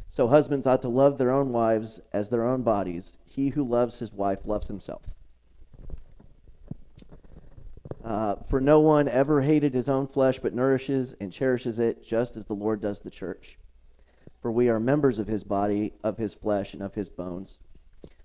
So 0.09 0.29
husbands 0.29 0.67
ought 0.67 0.83
to 0.83 0.89
love 0.89 1.19
their 1.19 1.31
own 1.31 1.51
wives 1.53 2.01
as 2.13 2.31
their 2.31 2.45
own 2.45 2.63
bodies. 2.63 3.17
He 3.25 3.51
who 3.51 3.63
loves 3.63 4.01
his 4.01 4.13
wife 4.13 4.41
loves 4.45 4.67
himself. 4.67 5.03
Uh, 8.03 8.37
for 8.49 8.61
no 8.61 8.81
one 8.81 9.09
ever 9.09 9.43
hated 9.43 9.73
his 9.73 9.89
own 9.89 10.07
flesh, 10.07 10.39
but 10.39 10.55
nourishes 10.55 11.15
and 11.21 11.33
cherishes 11.33 11.79
it, 11.79 12.03
just 12.03 12.37
as 12.37 12.47
the 12.47 12.55
Lord 12.55 12.81
does 12.81 13.01
the 13.01 13.11
church. 13.11 13.59
for 14.41 14.51
we 14.51 14.69
are 14.69 14.81
members 14.81 15.19
of 15.19 15.27
his 15.27 15.45
body, 15.45 15.93
of 16.03 16.17
his 16.17 16.35
flesh, 16.35 16.73
and 16.73 16.83
of 16.83 16.95
his 16.95 17.09
bones. 17.09 17.59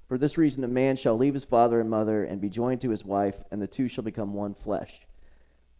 For 0.07 0.17
this 0.17 0.38
reason, 0.38 0.63
a 0.63 0.67
man 0.67 0.95
shall 0.95 1.17
leave 1.17 1.33
his 1.33 1.45
father 1.45 1.79
and 1.79 1.89
mother 1.89 2.24
and 2.24 2.39
be 2.39 2.50
joined 2.50 2.81
to 2.81 2.91
his 2.91 3.03
wife, 3.03 3.43
and 3.51 3.62
the 3.62 3.67
two 3.67 3.88
shall 3.88 4.03
become 4.03 4.33
one 4.33 4.53
flesh. 4.53 5.01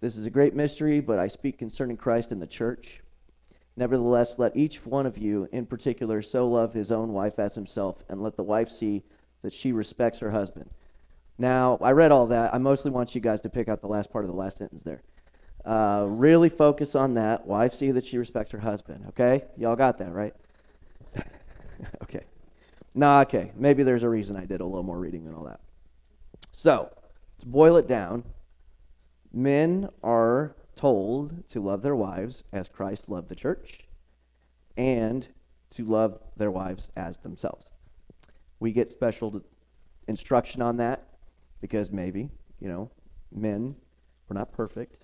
This 0.02 0.18
is 0.18 0.26
a 0.26 0.32
great 0.32 0.56
mystery, 0.56 1.00
but 1.00 1.20
I 1.20 1.28
speak 1.28 1.58
concerning 1.58 1.98
Christ 1.98 2.32
and 2.32 2.42
the 2.42 2.48
church. 2.48 3.02
Nevertheless, 3.78 4.40
let 4.40 4.56
each 4.56 4.86
one 4.86 5.06
of 5.06 5.18
you 5.18 5.48
in 5.52 5.66
particular 5.66 6.22
so 6.22 6.48
love 6.48 6.74
his 6.74 6.92
own 6.92 7.14
wife 7.14 7.38
as 7.38 7.56
himself, 7.56 8.04
and 8.10 8.22
let 8.22 8.36
the 8.36 8.44
wife 8.44 8.70
see 8.70 9.04
that 9.42 9.54
she 9.54 9.72
respects 9.72 10.20
her 10.20 10.32
husband. 10.32 10.70
Now, 11.38 11.78
I 11.82 11.92
read 11.92 12.12
all 12.12 12.28
that. 12.28 12.54
I 12.54 12.58
mostly 12.58 12.92
want 12.92 13.14
you 13.14 13.22
guys 13.22 13.42
to 13.42 13.50
pick 13.50 13.68
out 13.68 13.82
the 13.82 13.88
last 13.88 14.12
part 14.12 14.24
of 14.26 14.32
the 14.32 14.38
last 14.38 14.58
sentence 14.58 14.84
there. 14.84 15.02
Uh, 15.66 16.06
really 16.08 16.50
focus 16.50 16.96
on 16.96 17.16
that. 17.16 17.46
Wife 17.46 17.74
see 17.74 17.92
that 17.92 18.06
she 18.06 18.18
respects 18.18 18.52
her 18.52 18.60
husband. 18.60 19.06
Okay? 19.10 19.44
Y'all 19.58 19.76
got 19.76 19.98
that, 19.98 20.14
right? 20.14 20.34
okay. 22.04 22.24
Nah, 22.96 23.22
okay. 23.22 23.52
Maybe 23.58 23.84
there's 23.84 24.04
a 24.04 24.10
reason 24.10 24.38
I 24.38 24.46
did 24.46 24.62
a 24.62 24.66
little 24.66 24.82
more 24.82 24.98
reading 24.98 25.26
than 25.26 25.36
all 25.36 25.44
that. 25.44 25.60
So, 26.54 26.90
to 27.40 27.46
boil 27.46 27.76
it 27.76 27.88
down, 27.88 28.24
men 29.34 29.90
are 30.02 30.56
told 30.76 31.48
to 31.50 31.60
love 31.60 31.82
their 31.82 31.96
wives 31.96 32.46
as 32.54 32.70
Christ 32.70 33.10
loved 33.10 33.28
the 33.28 33.36
church 33.36 33.82
and 34.78 35.28
to 35.72 35.84
love 35.84 36.20
their 36.38 36.50
wives 36.50 36.90
as 36.96 37.18
themselves. 37.18 37.70
We 38.62 38.72
get 38.72 38.92
special 38.92 39.42
instruction 40.08 40.62
on 40.62 40.78
that 40.78 41.04
because 41.60 41.92
maybe, 41.92 42.30
you 42.60 42.70
know, 42.70 42.92
men, 43.30 43.76
we're 44.30 44.38
not 44.38 44.54
perfect. 44.54 45.00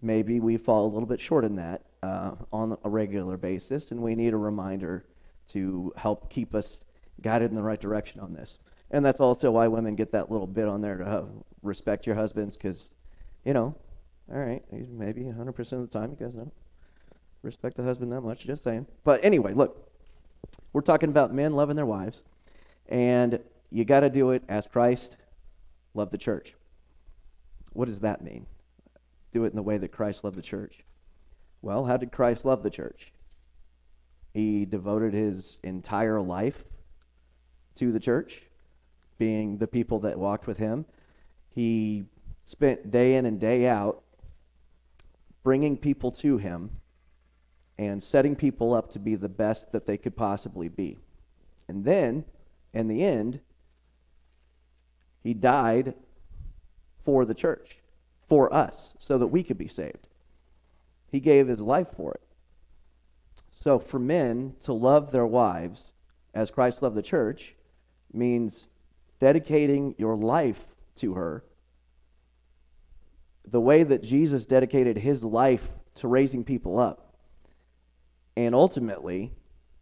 Maybe 0.00 0.40
we 0.40 0.56
fall 0.56 0.86
a 0.86 0.92
little 0.92 1.06
bit 1.06 1.20
short 1.20 1.44
in 1.44 1.56
that 1.56 1.82
uh, 2.02 2.36
on 2.50 2.78
a 2.82 2.88
regular 2.88 3.36
basis, 3.36 3.90
and 3.90 4.00
we 4.00 4.14
need 4.14 4.32
a 4.32 4.38
reminder 4.38 5.04
to 5.48 5.92
help 5.96 6.30
keep 6.30 6.54
us 6.54 6.84
guided 7.22 7.50
in 7.50 7.56
the 7.56 7.62
right 7.62 7.80
direction 7.80 8.20
on 8.20 8.32
this. 8.32 8.58
And 8.90 9.04
that's 9.04 9.20
also 9.20 9.50
why 9.52 9.68
women 9.68 9.94
get 9.94 10.12
that 10.12 10.30
little 10.30 10.46
bit 10.46 10.66
on 10.66 10.80
there 10.80 10.98
to 10.98 11.04
uh, 11.04 11.24
respect 11.62 12.06
your 12.06 12.16
husbands, 12.16 12.56
because, 12.56 12.92
you 13.44 13.54
know, 13.54 13.76
all 14.32 14.38
right, 14.38 14.62
maybe 14.70 15.22
100% 15.22 15.72
of 15.72 15.80
the 15.80 15.86
time 15.86 16.10
you 16.10 16.16
guys 16.16 16.34
don't 16.34 16.52
respect 17.42 17.76
the 17.76 17.84
husband 17.84 18.12
that 18.12 18.20
much, 18.20 18.44
just 18.44 18.64
saying. 18.64 18.86
But 19.04 19.24
anyway, 19.24 19.52
look, 19.52 19.90
we're 20.72 20.80
talking 20.80 21.08
about 21.08 21.32
men 21.32 21.54
loving 21.54 21.76
their 21.76 21.86
wives, 21.86 22.24
and 22.88 23.40
you 23.70 23.84
got 23.84 24.00
to 24.00 24.10
do 24.10 24.30
it 24.30 24.42
as 24.48 24.66
Christ 24.66 25.16
loved 25.94 26.12
the 26.12 26.18
church. 26.18 26.54
What 27.72 27.86
does 27.86 28.00
that 28.00 28.22
mean? 28.22 28.46
Do 29.32 29.44
it 29.44 29.50
in 29.50 29.56
the 29.56 29.62
way 29.62 29.78
that 29.78 29.92
Christ 29.92 30.24
loved 30.24 30.36
the 30.36 30.42
church. 30.42 30.84
Well, 31.62 31.84
how 31.84 31.96
did 31.96 32.10
Christ 32.10 32.44
love 32.44 32.62
the 32.62 32.70
church? 32.70 33.12
He 34.32 34.64
devoted 34.64 35.12
his 35.12 35.58
entire 35.62 36.20
life 36.20 36.64
to 37.76 37.92
the 37.92 38.00
church, 38.00 38.42
being 39.18 39.58
the 39.58 39.66
people 39.66 39.98
that 40.00 40.18
walked 40.18 40.46
with 40.46 40.58
him. 40.58 40.86
He 41.50 42.04
spent 42.44 42.90
day 42.90 43.14
in 43.14 43.26
and 43.26 43.38
day 43.38 43.66
out 43.66 44.02
bringing 45.42 45.76
people 45.76 46.10
to 46.10 46.38
him 46.38 46.70
and 47.78 48.02
setting 48.02 48.36
people 48.36 48.74
up 48.74 48.92
to 48.92 48.98
be 48.98 49.14
the 49.14 49.28
best 49.28 49.72
that 49.72 49.86
they 49.86 49.96
could 49.96 50.16
possibly 50.16 50.68
be. 50.68 50.98
And 51.66 51.84
then, 51.84 52.24
in 52.74 52.88
the 52.88 53.02
end, 53.02 53.40
he 55.22 55.32
died 55.32 55.94
for 57.02 57.24
the 57.24 57.34
church, 57.34 57.78
for 58.28 58.52
us, 58.52 58.94
so 58.98 59.16
that 59.16 59.28
we 59.28 59.42
could 59.42 59.56
be 59.56 59.68
saved. 59.68 60.08
He 61.10 61.20
gave 61.20 61.48
his 61.48 61.62
life 61.62 61.88
for 61.96 62.12
it. 62.12 62.22
So, 63.50 63.78
for 63.78 63.98
men 63.98 64.54
to 64.60 64.72
love 64.72 65.10
their 65.10 65.26
wives 65.26 65.92
as 66.34 66.50
Christ 66.50 66.82
loved 66.82 66.96
the 66.96 67.02
church 67.02 67.54
means 68.12 68.66
dedicating 69.18 69.94
your 69.98 70.16
life 70.16 70.74
to 70.96 71.14
her 71.14 71.44
the 73.46 73.60
way 73.60 73.82
that 73.82 74.02
Jesus 74.02 74.46
dedicated 74.46 74.98
his 74.98 75.24
life 75.24 75.70
to 75.96 76.08
raising 76.08 76.44
people 76.44 76.78
up 76.78 77.14
and 78.36 78.54
ultimately 78.54 79.32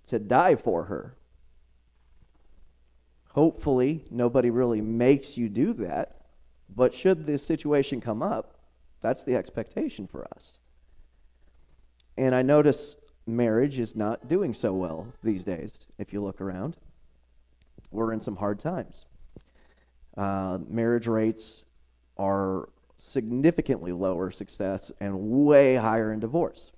to 0.06 0.18
die 0.18 0.56
for 0.56 0.85
her. 0.85 1.14
Hopefully, 3.32 4.04
nobody 4.11 4.50
really 4.50 4.80
makes 4.80 5.37
you 5.37 5.49
do 5.49 5.73
that, 5.75 6.23
but 6.75 6.94
should 6.94 7.26
this 7.26 7.44
situation 7.44 8.00
come 8.00 8.23
up, 8.23 8.58
that's 9.00 9.23
the 9.23 9.37
expectation 9.37 10.06
for 10.06 10.26
us. 10.35 10.58
And 12.16 12.35
I 12.35 12.42
notice 12.42 12.97
marriage 13.26 13.78
is 13.78 13.94
not 13.94 14.26
doing 14.26 14.54
so 14.54 14.75
well 14.75 15.12
these 15.23 15.44
days, 15.44 15.78
if 15.99 16.12
you 16.12 16.20
look 16.20 16.40
around. 16.40 16.76
We're 17.90 18.12
in 18.12 18.21
some 18.21 18.37
hard 18.37 18.59
times. 18.59 19.07
Uh, 20.16 20.59
marriage 20.68 21.07
rates 21.07 21.64
are 22.16 22.68
significantly 22.97 23.92
lower 23.92 24.30
success 24.30 24.90
and 25.00 25.16
way 25.21 25.76
higher 25.76 26.12
in 26.12 26.21
divorce. 26.21 26.73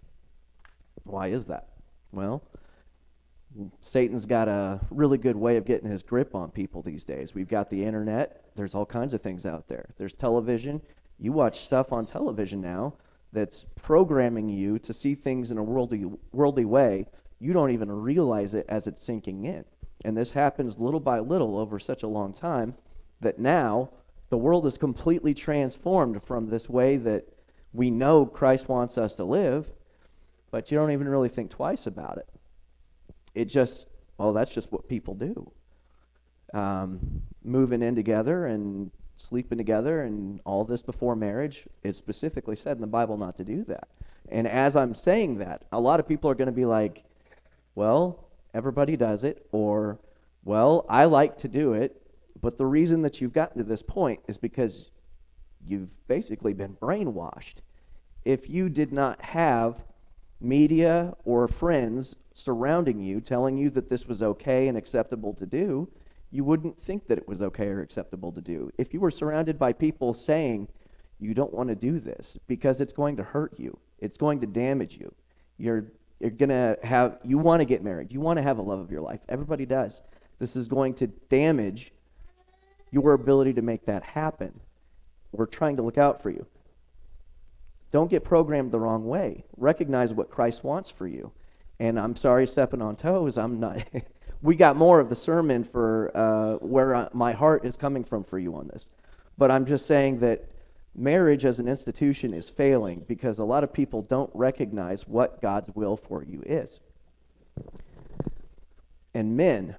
Why 1.05 1.29
is 1.29 1.47
that? 1.47 1.69
Well, 2.12 2.43
Satan's 3.81 4.26
got 4.26 4.49
a 4.49 4.81
really 4.90 5.19
good 5.19 5.37
way 5.37 5.57
of 5.57 5.64
getting 5.64 5.90
his 5.90 6.02
grip 6.02 6.35
on 6.35 6.50
people 6.50 6.83
these 6.83 7.05
days. 7.05 7.35
We've 7.35 7.49
got 7.49 7.71
the 7.71 7.85
internet, 7.85 8.45
there's 8.55 8.75
all 8.75 8.87
kinds 8.87 9.14
of 9.14 9.21
things 9.21 9.47
out 9.47 9.69
there. 9.69 9.95
There's 9.97 10.14
television. 10.14 10.83
You 11.19 11.33
watch 11.33 11.61
stuff 11.61 11.93
on 11.93 12.07
television 12.07 12.61
now 12.61 12.95
that's 13.33 13.64
programming 13.76 14.49
you 14.49 14.79
to 14.81 14.93
see 14.93 15.14
things 15.14 15.50
in 15.50 15.59
a 15.59 15.62
worldly, 15.62 16.05
worldly 16.33 16.64
way. 16.64 17.07
You 17.38 17.52
don't 17.52 17.71
even 17.71 17.90
realize 17.90 18.55
it 18.55 18.67
as 18.69 18.87
it's 18.87 19.02
sinking 19.02 19.45
in. 19.45 19.64
And 20.04 20.16
this 20.16 20.30
happens 20.30 20.78
little 20.78 21.00
by 21.00 21.19
little 21.19 21.59
over 21.59 21.78
such 21.78 22.02
a 22.02 22.09
long 22.09 22.33
time 22.33 22.75
that 23.21 23.38
now 23.38 23.90
the 24.30 24.38
world 24.38 24.66
is 24.66 24.78
completely 24.78 25.35
transformed 25.35 26.23
from 26.23 26.49
this 26.49 26.69
way 26.69 26.97
that 26.97 27.26
we 27.73 27.90
know 27.90 28.26
Christ 28.26 28.69
wants 28.69 28.97
us 28.97 29.14
to 29.16 29.25
live, 29.25 29.73
but 30.50 30.71
you 30.71 30.78
don't 30.78 30.90
even 30.90 31.09
really 31.09 31.28
think 31.28 31.50
twice 31.50 31.87
about 31.87 32.19
it. 32.19 32.28
It 33.35 33.45
just, 33.47 33.88
well, 34.19 34.33
that's 34.33 34.52
just 34.52 34.73
what 34.73 34.88
people 34.88 35.14
do. 35.14 35.52
Um, 36.52 37.23
moving 37.45 37.83
in 37.83 37.95
together 37.95 38.47
and 38.47 38.90
sleeping 39.14 39.59
together 39.59 40.02
and 40.02 40.40
all 40.45 40.64
this 40.64 40.83
before 40.83 41.14
marriage 41.14 41.69
is 41.83 41.97
specifically 41.97 42.57
said 42.57 42.76
in 42.76 42.80
the 42.80 42.87
Bible 42.87 43.16
not 43.16 43.37
to 43.37 43.45
do 43.45 43.64
that. 43.64 43.88
And 44.28 44.49
as 44.49 44.76
I'm 44.76 44.95
saying 44.95 45.38
that, 45.38 45.64
a 45.71 45.80
lot 45.80 46.00
of 46.00 46.09
people 46.09 46.30
are 46.30 46.35
going 46.35 46.47
to 46.47 46.52
be 46.52 46.64
like, 46.64 47.04
well, 47.75 48.29
everybody 48.54 48.97
does 48.97 49.25
it, 49.25 49.47
or, 49.52 49.99
well, 50.45 50.87
I 50.88 51.04
like 51.04 51.38
to 51.38 51.49
do 51.49 51.73
it, 51.73 52.00
but 52.40 52.59
the 52.59 52.66
reason 52.66 53.02
that 53.02 53.21
you've 53.21 53.33
gotten 53.33 53.59
to 53.59 53.64
this 53.64 53.83
point 53.83 54.21
is 54.26 54.38
because 54.38 54.90
you've 55.66 56.07
basically 56.09 56.54
been 56.54 56.76
brainwashed. 56.76 57.57
If 58.25 58.49
you 58.49 58.69
did 58.69 58.92
not 58.92 59.23
have 59.23 59.85
media 60.40 61.14
or 61.25 61.47
friends 61.49 62.16
surrounding 62.33 63.00
you 63.00 63.21
telling 63.21 63.59
you 63.59 63.71
that 63.71 63.88
this 63.88 64.07
was 64.07 64.23
okay 64.23 64.69
and 64.69 64.78
acceptable 64.78 65.35
to 65.35 65.47
do, 65.47 65.88
you 66.30 66.45
wouldn't 66.45 66.78
think 66.78 67.09
that 67.09 67.19
it 67.19 67.28
was 67.28 67.42
okay 67.42 67.66
or 67.66 67.80
acceptable 67.80 68.33
to 68.33 68.40
do. 68.40 68.71
If 68.78 68.95
you 68.95 69.00
were 69.00 69.11
surrounded 69.11 69.59
by 69.59 69.73
people 69.73 70.14
saying, 70.14 70.69
you 71.19 71.35
don't 71.35 71.52
want 71.52 71.69
to 71.69 71.75
do 71.75 71.99
this 71.99 72.38
because 72.47 72.80
it's 72.80 72.92
going 72.92 73.16
to 73.16 73.23
hurt 73.23 73.59
you, 73.59 73.78
it's 73.99 74.16
going 74.16 74.40
to 74.40 74.47
damage 74.47 74.97
you, 74.99 75.12
you're, 75.59 75.92
you're 76.21 76.31
going 76.31 76.50
to 76.50 76.79
have, 76.83 77.19
you 77.25 77.39
want 77.39 77.61
to 77.61 77.65
get 77.65 77.83
married, 77.83 78.12
you 78.12 78.21
want 78.21 78.37
to 78.37 78.43
have 78.43 78.59
a 78.59 78.62
love 78.62 78.79
of 78.79 78.91
your 78.91 79.00
life. 79.00 79.21
Everybody 79.29 79.67
does. 79.67 80.03
This 80.39 80.55
is 80.55 80.69
going 80.69 80.95
to 80.95 81.07
damage 81.07 81.93
your 82.91 83.12
ability 83.15 83.55
to 83.55 83.62
make 83.62 83.87
that 83.87 84.03
happen. 84.03 84.61
We're 85.33 85.47
trying 85.47 85.77
to 85.77 85.83
look 85.83 85.99
out 85.99 86.23
for 86.23 86.31
you. 86.31 86.47
Don't 87.91 88.11
get 88.11 88.25
programmed 88.25 88.71
the 88.71 88.79
wrong 88.79 89.07
way. 89.07 89.45
Recognize 89.57 90.12
what 90.12 90.31
Christ 90.31 90.62
wants 90.62 90.91
for 90.91 91.07
you. 91.07 91.33
And 91.79 91.99
I'm 91.99 92.15
sorry, 92.15 92.47
stepping 92.47 92.83
on 92.83 92.97
toes. 92.97 93.39
I'm 93.39 93.59
not. 93.59 93.83
we 94.43 94.55
got 94.55 94.77
more 94.77 95.00
of 95.00 95.09
the 95.09 95.17
sermon 95.17 95.65
for 95.65 96.11
uh, 96.15 96.55
where 96.65 96.95
uh, 96.95 97.09
my 97.12 97.33
heart 97.33 97.65
is 97.65 97.77
coming 97.77 98.05
from 98.05 98.23
for 98.23 98.39
you 98.39 98.55
on 98.55 98.69
this. 98.69 98.91
But 99.39 99.50
I'm 99.50 99.65
just 99.65 99.87
saying 99.87 100.19
that 100.19 100.45
marriage 100.94 101.44
as 101.44 101.59
an 101.59 101.68
institution 101.68 102.35
is 102.35 102.50
failing 102.50 103.04
because 103.06 103.38
a 103.38 103.44
lot 103.44 103.64
of 103.64 103.73
people 103.73 104.02
don't 104.02 104.30
recognize 104.35 105.06
what 105.06 105.40
God's 105.40 105.70
will 105.75 105.97
for 105.97 106.23
you 106.23 106.42
is. 106.44 106.80
And 109.14 109.37
men, 109.37 109.76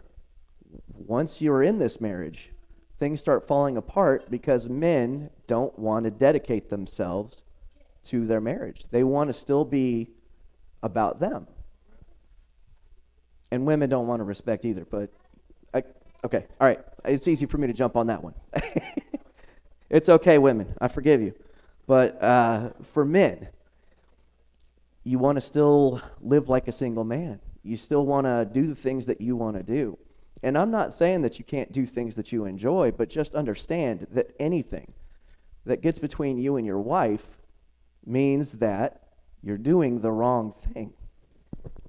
once 0.96 1.42
you're 1.42 1.64
in 1.64 1.78
this 1.78 2.02
marriage, 2.02 2.52
things 2.98 3.20
start 3.20 3.48
falling 3.48 3.78
apart 3.78 4.30
because 4.30 4.70
men 4.70 5.30
don't 5.48 5.78
want 5.78 6.06
to 6.06 6.12
dedicate 6.12 6.70
themselves 6.70 7.42
to 8.04 8.26
their 8.26 8.42
marriage. 8.42 8.86
They 8.92 9.04
want 9.04 9.30
to 9.30 9.34
still 9.34 9.66
be 9.66 10.10
about 10.84 11.20
them. 11.20 11.48
And 13.52 13.66
women 13.66 13.90
don't 13.90 14.08
want 14.08 14.22
to 14.22 14.24
respect 14.24 14.66
either, 14.66 14.86
but 14.86 15.12
I, 15.74 15.84
okay, 16.24 16.46
all 16.60 16.68
right. 16.68 16.80
It's 17.04 17.28
easy 17.28 17.46
for 17.46 17.58
me 17.58 17.68
to 17.68 17.74
jump 17.74 17.96
on 17.96 18.08
that 18.08 18.24
one. 18.24 18.34
it's 19.92 20.08
okay, 20.08 20.38
women. 20.38 20.74
I 20.80 20.88
forgive 20.88 21.22
you. 21.22 21.36
But 21.86 22.22
uh, 22.24 22.70
for 22.82 23.04
men, 23.04 23.50
you 25.04 25.20
want 25.20 25.36
to 25.36 25.42
still 25.42 26.02
live 26.22 26.48
like 26.48 26.70
a 26.70 26.72
single 26.72 27.04
man. 27.04 27.42
You 27.62 27.76
still 27.76 28.06
want 28.06 28.26
to 28.26 28.48
do 28.52 28.68
the 28.68 28.76
things 28.76 29.06
that 29.08 29.20
you 29.20 29.36
want 29.36 29.58
to 29.58 29.64
do. 29.64 29.98
And 30.42 30.58
I'm 30.58 30.72
not 30.72 30.94
saying 30.94 31.22
that 31.24 31.38
you 31.38 31.46
can't 31.46 31.72
do 31.72 31.86
things 31.86 32.16
that 32.16 32.32
you 32.32 32.46
enjoy, 32.46 32.92
but 32.92 33.10
just 33.10 33.36
understand 33.36 34.08
that 34.12 34.34
anything 34.40 34.94
that 35.66 35.82
gets 35.82 36.00
between 36.00 36.38
you 36.38 36.56
and 36.56 36.66
your 36.66 36.80
wife 36.80 37.42
means 38.06 38.54
that 38.54 39.04
you're 39.44 39.58
doing 39.58 40.00
the 40.00 40.12
wrong 40.12 40.54
thing. 40.54 40.94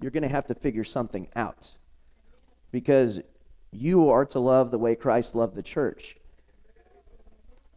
You're 0.00 0.10
going 0.10 0.24
to 0.24 0.28
have 0.28 0.48
to 0.48 0.54
figure 0.54 0.84
something 0.84 1.28
out 1.36 1.76
because 2.72 3.20
you 3.70 4.10
are 4.10 4.26
to 4.26 4.40
love 4.40 4.72
the 4.72 4.78
way 4.78 4.96
Christ 4.96 5.36
loved 5.36 5.54
the 5.54 5.62
church. 5.62 6.16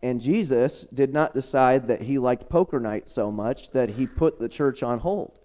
And 0.06 0.22
Jesus 0.22 0.86
did 0.94 1.12
not 1.12 1.34
decide 1.34 1.88
that 1.88 2.04
he 2.04 2.20
liked 2.20 2.48
poker 2.48 2.80
night 2.80 3.10
so 3.10 3.32
much 3.32 3.72
that 3.72 3.90
he 3.90 4.06
put 4.06 4.38
the 4.38 4.48
church 4.48 4.84
on 4.84 5.00
hold. 5.00 5.40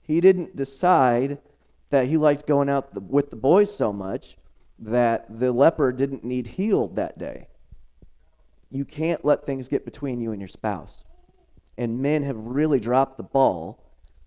He 0.00 0.20
didn't 0.20 0.54
decide 0.54 1.38
that 1.90 2.06
he 2.06 2.16
liked 2.16 2.46
going 2.46 2.68
out 2.68 2.94
the, 2.94 3.00
with 3.00 3.30
the 3.30 3.36
boys 3.36 3.74
so 3.74 3.92
much 3.92 4.36
that 4.78 5.40
the 5.40 5.50
leper 5.50 5.90
didn't 5.90 6.22
need 6.22 6.46
healed 6.46 6.94
that 6.94 7.18
day. 7.18 7.48
You 8.70 8.84
can't 8.84 9.24
let 9.24 9.44
things 9.44 9.66
get 9.66 9.84
between 9.84 10.20
you 10.20 10.30
and 10.30 10.40
your 10.40 10.46
spouse. 10.46 11.02
And 11.76 11.98
men 11.98 12.22
have 12.22 12.36
really 12.36 12.78
dropped 12.78 13.16
the 13.16 13.24
ball 13.24 13.82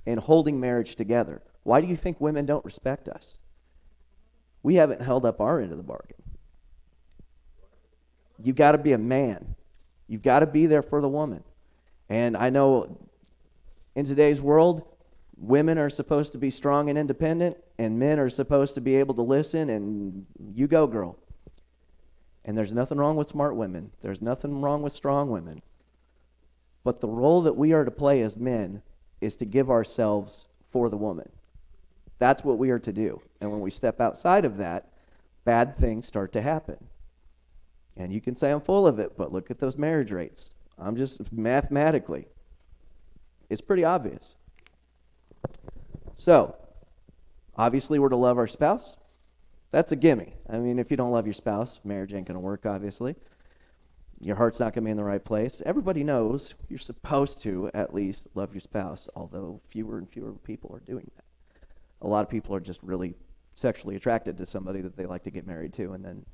in 0.05 0.17
holding 0.17 0.59
marriage 0.59 0.97
together. 0.97 1.41
Why 1.63 1.79
do 1.79 1.87
you 1.87 1.95
think 1.95 2.19
women 2.19 2.45
don't 2.45 2.65
respect 2.65 3.07
us? 3.07 3.37
We 4.61 4.75
haven't 4.75 5.01
held 5.01 5.25
up 5.25 5.39
our 5.39 5.61
end 5.61 5.71
of 5.71 5.77
the 5.77 5.83
bargain. 5.83 6.20
You've 8.43 8.55
got 8.55 8.73
to 8.73 8.77
be 8.77 8.91
a 8.93 8.97
man. 8.97 9.55
You've 10.07 10.23
got 10.23 10.39
to 10.39 10.47
be 10.47 10.65
there 10.65 10.81
for 10.81 11.01
the 11.01 11.09
woman. 11.09 11.43
And 12.09 12.35
I 12.35 12.49
know 12.49 12.97
in 13.95 14.05
today's 14.05 14.41
world, 14.41 14.83
women 15.37 15.77
are 15.77 15.89
supposed 15.89 16.33
to 16.33 16.37
be 16.37 16.49
strong 16.49 16.89
and 16.89 16.97
independent, 16.97 17.57
and 17.77 17.97
men 17.97 18.19
are 18.19 18.29
supposed 18.29 18.75
to 18.75 18.81
be 18.81 18.95
able 18.95 19.15
to 19.15 19.21
listen, 19.21 19.69
and 19.69 20.25
you 20.53 20.67
go, 20.67 20.87
girl. 20.87 21.17
And 22.43 22.57
there's 22.57 22.71
nothing 22.71 22.97
wrong 22.97 23.15
with 23.15 23.29
smart 23.29 23.55
women, 23.55 23.91
there's 24.01 24.21
nothing 24.21 24.61
wrong 24.61 24.81
with 24.81 24.93
strong 24.93 25.29
women. 25.29 25.61
But 26.83 26.99
the 26.99 27.07
role 27.07 27.41
that 27.41 27.55
we 27.55 27.73
are 27.73 27.85
to 27.85 27.91
play 27.91 28.21
as 28.21 28.37
men 28.37 28.81
is 29.19 29.35
to 29.37 29.45
give 29.45 29.69
ourselves 29.69 30.47
for 30.71 30.89
the 30.89 30.97
woman. 30.97 31.29
That's 32.17 32.43
what 32.43 32.57
we 32.57 32.71
are 32.71 32.79
to 32.79 32.91
do. 32.91 33.21
And 33.39 33.51
when 33.51 33.61
we 33.61 33.69
step 33.69 34.01
outside 34.01 34.45
of 34.45 34.57
that, 34.57 34.91
bad 35.45 35.75
things 35.75 36.07
start 36.07 36.31
to 36.33 36.41
happen. 36.41 36.87
And 37.97 38.13
you 38.13 38.21
can 38.21 38.35
say 38.35 38.51
I'm 38.51 38.61
full 38.61 38.87
of 38.87 38.99
it, 38.99 39.17
but 39.17 39.31
look 39.31 39.51
at 39.51 39.59
those 39.59 39.77
marriage 39.77 40.11
rates. 40.11 40.51
I'm 40.77 40.95
just 40.95 41.31
mathematically. 41.31 42.27
It's 43.49 43.61
pretty 43.61 43.83
obvious. 43.83 44.35
So, 46.15 46.55
obviously, 47.55 47.99
we're 47.99 48.09
to 48.09 48.15
love 48.15 48.37
our 48.37 48.47
spouse. 48.47 48.97
That's 49.71 49.91
a 49.91 49.95
gimme. 49.95 50.33
I 50.49 50.57
mean, 50.57 50.79
if 50.79 50.91
you 50.91 50.97
don't 50.97 51.11
love 51.11 51.25
your 51.25 51.33
spouse, 51.33 51.79
marriage 51.83 52.13
ain't 52.13 52.27
going 52.27 52.35
to 52.35 52.41
work, 52.41 52.65
obviously. 52.65 53.15
Your 54.19 54.35
heart's 54.35 54.59
not 54.59 54.73
going 54.73 54.83
to 54.83 54.87
be 54.87 54.91
in 54.91 54.97
the 54.97 55.03
right 55.03 55.23
place. 55.23 55.63
Everybody 55.65 56.03
knows 56.03 56.53
you're 56.69 56.77
supposed 56.77 57.41
to, 57.41 57.71
at 57.73 57.93
least, 57.93 58.27
love 58.35 58.53
your 58.53 58.61
spouse, 58.61 59.09
although 59.15 59.61
fewer 59.69 59.97
and 59.97 60.09
fewer 60.09 60.33
people 60.33 60.71
are 60.75 60.79
doing 60.79 61.09
that. 61.15 61.25
A 62.01 62.07
lot 62.07 62.23
of 62.23 62.29
people 62.29 62.55
are 62.55 62.59
just 62.59 62.81
really 62.83 63.15
sexually 63.55 63.95
attracted 63.95 64.37
to 64.37 64.45
somebody 64.45 64.81
that 64.81 64.95
they 64.95 65.05
like 65.05 65.23
to 65.23 65.31
get 65.31 65.47
married 65.47 65.73
to, 65.73 65.93
and 65.93 66.05
then, 66.05 66.25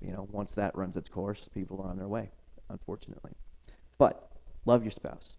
you 0.00 0.12
know, 0.12 0.28
once 0.30 0.52
that 0.52 0.76
runs 0.76 0.96
its 0.96 1.08
course, 1.08 1.48
people 1.52 1.80
are 1.82 1.88
on 1.88 1.96
their 1.96 2.08
way, 2.08 2.30
unfortunately. 2.68 3.32
But 3.98 4.30
love 4.64 4.82
your 4.82 4.90
spouse. 4.90 5.36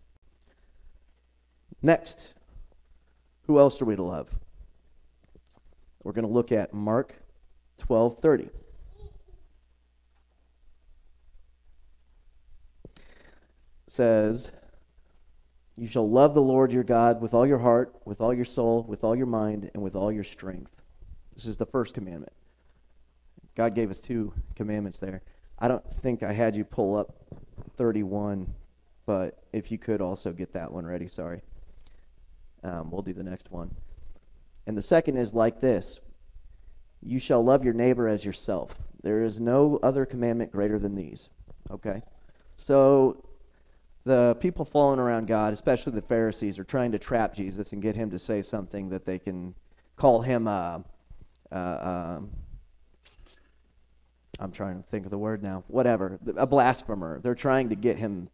Next, 1.82 2.34
who 3.48 3.60
else 3.60 3.82
are 3.82 3.86
we 3.86 3.96
to 3.96 4.04
love? 4.04 4.36
We're 6.04 6.14
going 6.14 6.28
to 6.28 6.32
look 6.32 6.52
at 6.52 6.74
Mark 6.74 7.16
12:30. 7.80 8.50
says, 13.92 14.52
You 15.76 15.86
shall 15.86 16.10
love 16.10 16.34
the 16.34 16.42
Lord 16.42 16.72
your 16.72 16.84
God 16.84 17.22
with 17.22 17.34
all 17.34 17.46
your 17.46 17.60
heart, 17.60 17.94
with 18.06 18.22
all 18.22 18.34
your 18.34 18.46
soul, 18.46 18.84
with 18.88 19.04
all 19.04 19.16
your 19.16 19.26
mind, 19.26 19.70
and 19.74 19.84
with 19.84 19.96
all 19.96 20.12
your 20.12 20.24
strength. 20.24 20.82
This 21.36 21.46
is 21.46 21.58
the 21.58 21.66
first 21.66 21.94
commandment. 21.94 22.32
God 23.56 23.76
gave 23.76 23.90
us 23.90 24.00
two 24.00 24.34
commandments 24.56 25.00
there. 25.00 25.22
I 25.60 25.68
don't 25.68 25.88
think 25.88 26.24
I 26.24 26.34
had 26.34 26.56
you 26.56 26.64
pull 26.64 26.96
up 26.96 27.16
31, 27.76 28.54
but 29.06 29.44
if 29.54 29.72
you 29.72 29.78
could 29.78 30.02
also 30.02 30.32
get 30.32 30.54
that 30.54 30.72
one 30.72 30.86
ready, 30.86 31.08
sorry. 31.08 31.42
Um, 32.64 32.92
we'll 32.92 33.02
do 33.02 33.14
the 33.14 33.24
next 33.24 33.52
one. 33.52 33.76
And 34.66 34.78
the 34.78 34.82
second 34.82 35.18
is 35.18 35.34
like 35.34 35.60
this 35.60 36.00
You 37.02 37.20
shall 37.20 37.44
love 37.44 37.64
your 37.64 37.74
neighbor 37.74 38.08
as 38.08 38.26
yourself. 38.26 38.76
There 39.04 39.24
is 39.24 39.40
no 39.40 39.80
other 39.82 40.06
commandment 40.06 40.52
greater 40.52 40.78
than 40.80 40.96
these. 40.96 41.30
Okay? 41.70 42.04
So 42.58 43.26
the 44.04 44.38
people 44.40 44.66
following 44.66 45.00
around 45.00 45.28
God, 45.28 45.54
especially 45.54 45.94
the 45.94 46.02
Pharisees, 46.02 46.60
are 46.60 46.64
trying 46.64 46.92
to 46.92 47.00
trap 47.00 47.34
Jesus 47.34 47.74
and 47.74 47.82
get 47.82 47.96
him 47.96 48.12
to 48.12 48.20
say 48.20 48.42
something 48.42 48.90
that 48.90 49.06
they 49.06 49.20
can 49.20 49.56
call 49.96 50.22
him 50.22 50.48
a. 50.48 50.84
Uh, 51.52 51.56
uh, 51.56 52.18
um, 52.18 52.32
I'm 54.42 54.52
trying 54.52 54.82
to 54.82 54.90
think 54.90 55.06
of 55.06 55.12
the 55.12 55.20
word 55.20 55.44
now. 55.44 55.64
Whatever, 55.68 56.20
a 56.36 56.48
blasphemer. 56.48 57.20
They're 57.20 57.36
trying 57.36 57.70
to 57.70 57.76
get 57.76 57.98
him 57.98 58.30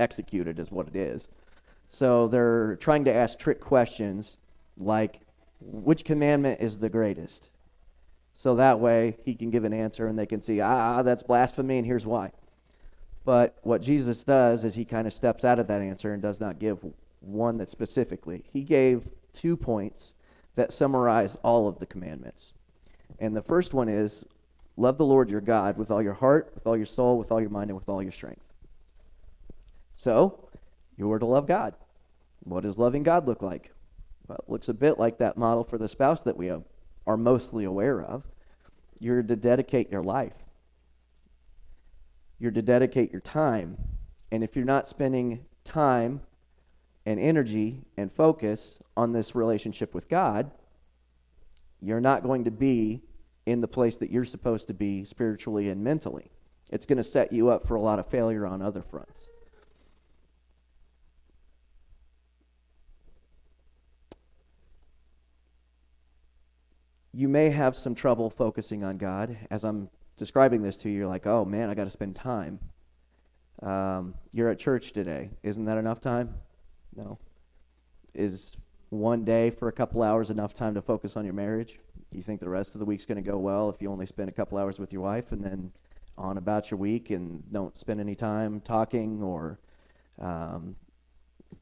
executed, 0.00 0.58
is 0.58 0.72
what 0.72 0.88
it 0.88 0.96
is. 0.96 1.28
So 1.86 2.26
they're 2.26 2.74
trying 2.76 3.04
to 3.04 3.14
ask 3.14 3.38
trick 3.38 3.60
questions 3.60 4.36
like, 4.76 5.20
which 5.60 6.04
commandment 6.04 6.60
is 6.60 6.78
the 6.78 6.88
greatest? 6.88 7.50
So 8.32 8.56
that 8.56 8.80
way 8.80 9.16
he 9.24 9.36
can 9.36 9.50
give 9.50 9.62
an 9.62 9.72
answer 9.72 10.08
and 10.08 10.18
they 10.18 10.26
can 10.26 10.40
see, 10.40 10.60
ah, 10.60 11.02
that's 11.02 11.22
blasphemy, 11.22 11.78
and 11.78 11.86
here's 11.86 12.04
why. 12.04 12.32
But 13.24 13.56
what 13.62 13.80
Jesus 13.80 14.24
does 14.24 14.64
is 14.64 14.74
he 14.74 14.84
kind 14.84 15.06
of 15.06 15.12
steps 15.12 15.44
out 15.44 15.60
of 15.60 15.68
that 15.68 15.80
answer 15.80 16.12
and 16.12 16.20
does 16.20 16.40
not 16.40 16.58
give 16.58 16.84
one 17.20 17.58
that 17.58 17.70
specifically. 17.70 18.44
He 18.52 18.62
gave 18.62 19.08
two 19.32 19.56
points 19.56 20.16
that 20.56 20.72
summarize 20.72 21.36
all 21.36 21.68
of 21.68 21.78
the 21.78 21.86
commandments. 21.86 22.52
And 23.20 23.36
the 23.36 23.42
first 23.42 23.72
one 23.72 23.88
is 23.88 24.26
love 24.76 24.98
the 24.98 25.04
Lord 25.04 25.30
your 25.30 25.40
God 25.40 25.76
with 25.76 25.90
all 25.90 26.02
your 26.02 26.14
heart, 26.14 26.52
with 26.54 26.66
all 26.66 26.76
your 26.76 26.86
soul, 26.86 27.18
with 27.18 27.30
all 27.30 27.40
your 27.40 27.50
mind, 27.50 27.70
and 27.70 27.76
with 27.76 27.88
all 27.88 28.02
your 28.02 28.12
strength. 28.12 28.52
So, 29.94 30.48
you 30.96 31.10
are 31.12 31.18
to 31.18 31.26
love 31.26 31.46
God. 31.46 31.74
What 32.40 32.62
does 32.62 32.78
loving 32.78 33.02
God 33.02 33.26
look 33.26 33.42
like? 33.42 33.72
Well, 34.26 34.38
it 34.38 34.50
looks 34.50 34.68
a 34.68 34.74
bit 34.74 34.98
like 34.98 35.18
that 35.18 35.36
model 35.36 35.64
for 35.64 35.78
the 35.78 35.88
spouse 35.88 36.22
that 36.22 36.36
we 36.36 36.50
are 37.06 37.16
mostly 37.16 37.64
aware 37.64 38.02
of. 38.02 38.24
You're 38.98 39.22
to 39.22 39.36
dedicate 39.36 39.90
your 39.90 40.02
life. 40.02 40.46
You're 42.38 42.50
to 42.50 42.62
dedicate 42.62 43.12
your 43.12 43.20
time. 43.20 43.76
And 44.30 44.42
if 44.42 44.56
you're 44.56 44.64
not 44.64 44.88
spending 44.88 45.44
time 45.62 46.20
and 47.06 47.20
energy 47.20 47.82
and 47.96 48.10
focus 48.10 48.80
on 48.96 49.12
this 49.12 49.34
relationship 49.34 49.94
with 49.94 50.08
God, 50.08 50.50
you're 51.80 52.00
not 52.00 52.22
going 52.22 52.44
to 52.44 52.50
be 52.50 53.02
in 53.46 53.60
the 53.60 53.68
place 53.68 53.96
that 53.98 54.10
you're 54.10 54.24
supposed 54.24 54.66
to 54.68 54.74
be 54.74 55.04
spiritually 55.04 55.68
and 55.68 55.82
mentally. 55.82 56.30
It's 56.70 56.86
going 56.86 56.96
to 56.96 57.04
set 57.04 57.32
you 57.32 57.50
up 57.50 57.66
for 57.66 57.74
a 57.74 57.80
lot 57.80 57.98
of 57.98 58.06
failure 58.06 58.46
on 58.46 58.62
other 58.62 58.82
fronts. 58.82 59.28
you 67.14 67.28
may 67.28 67.50
have 67.50 67.76
some 67.76 67.94
trouble 67.94 68.28
focusing 68.28 68.82
on 68.82 68.98
God. 68.98 69.36
As 69.50 69.64
I'm 69.64 69.88
describing 70.16 70.62
this 70.62 70.76
to 70.78 70.90
you, 70.90 70.98
you're 70.98 71.06
like, 71.06 71.26
oh 71.26 71.44
man, 71.44 71.70
I 71.70 71.74
got 71.74 71.84
to 71.84 71.90
spend 71.90 72.16
time. 72.16 72.58
Um, 73.62 74.14
you're 74.32 74.48
at 74.48 74.58
church 74.58 74.92
today. 74.92 75.30
Isn't 75.42 75.64
that 75.66 75.78
enough 75.78 76.00
time? 76.00 76.34
No. 76.94 77.18
Is 78.14 78.56
one 78.90 79.24
day 79.24 79.50
for 79.50 79.68
a 79.68 79.72
couple 79.72 80.02
hours 80.02 80.30
enough 80.30 80.54
time 80.54 80.74
to 80.74 80.82
focus 80.82 81.16
on 81.16 81.24
your 81.24 81.34
marriage? 81.34 81.78
You 82.14 82.22
think 82.22 82.40
the 82.40 82.48
rest 82.48 82.74
of 82.74 82.78
the 82.78 82.84
week's 82.84 83.04
going 83.04 83.22
to 83.22 83.30
go 83.30 83.38
well 83.38 83.68
if 83.70 83.82
you 83.82 83.90
only 83.90 84.06
spend 84.06 84.28
a 84.28 84.32
couple 84.32 84.56
hours 84.58 84.78
with 84.78 84.92
your 84.92 85.02
wife 85.02 85.32
and 85.32 85.42
then 85.42 85.72
on 86.16 86.38
about 86.38 86.70
your 86.70 86.78
week 86.78 87.10
and 87.10 87.42
don't 87.52 87.76
spend 87.76 88.00
any 88.00 88.14
time 88.14 88.60
talking 88.60 89.22
or 89.22 89.58
um, 90.20 90.76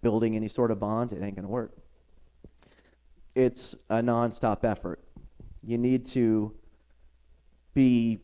building 0.02 0.36
any 0.36 0.48
sort 0.48 0.70
of 0.70 0.78
bond? 0.78 1.12
It 1.12 1.22
ain't 1.22 1.34
going 1.34 1.46
to 1.46 1.52
work. 1.52 1.72
It's 3.34 3.74
a 3.88 3.96
nonstop 3.96 4.62
effort 4.62 5.00
you 5.62 5.78
need 5.78 6.04
to 6.04 6.54
be 7.74 8.20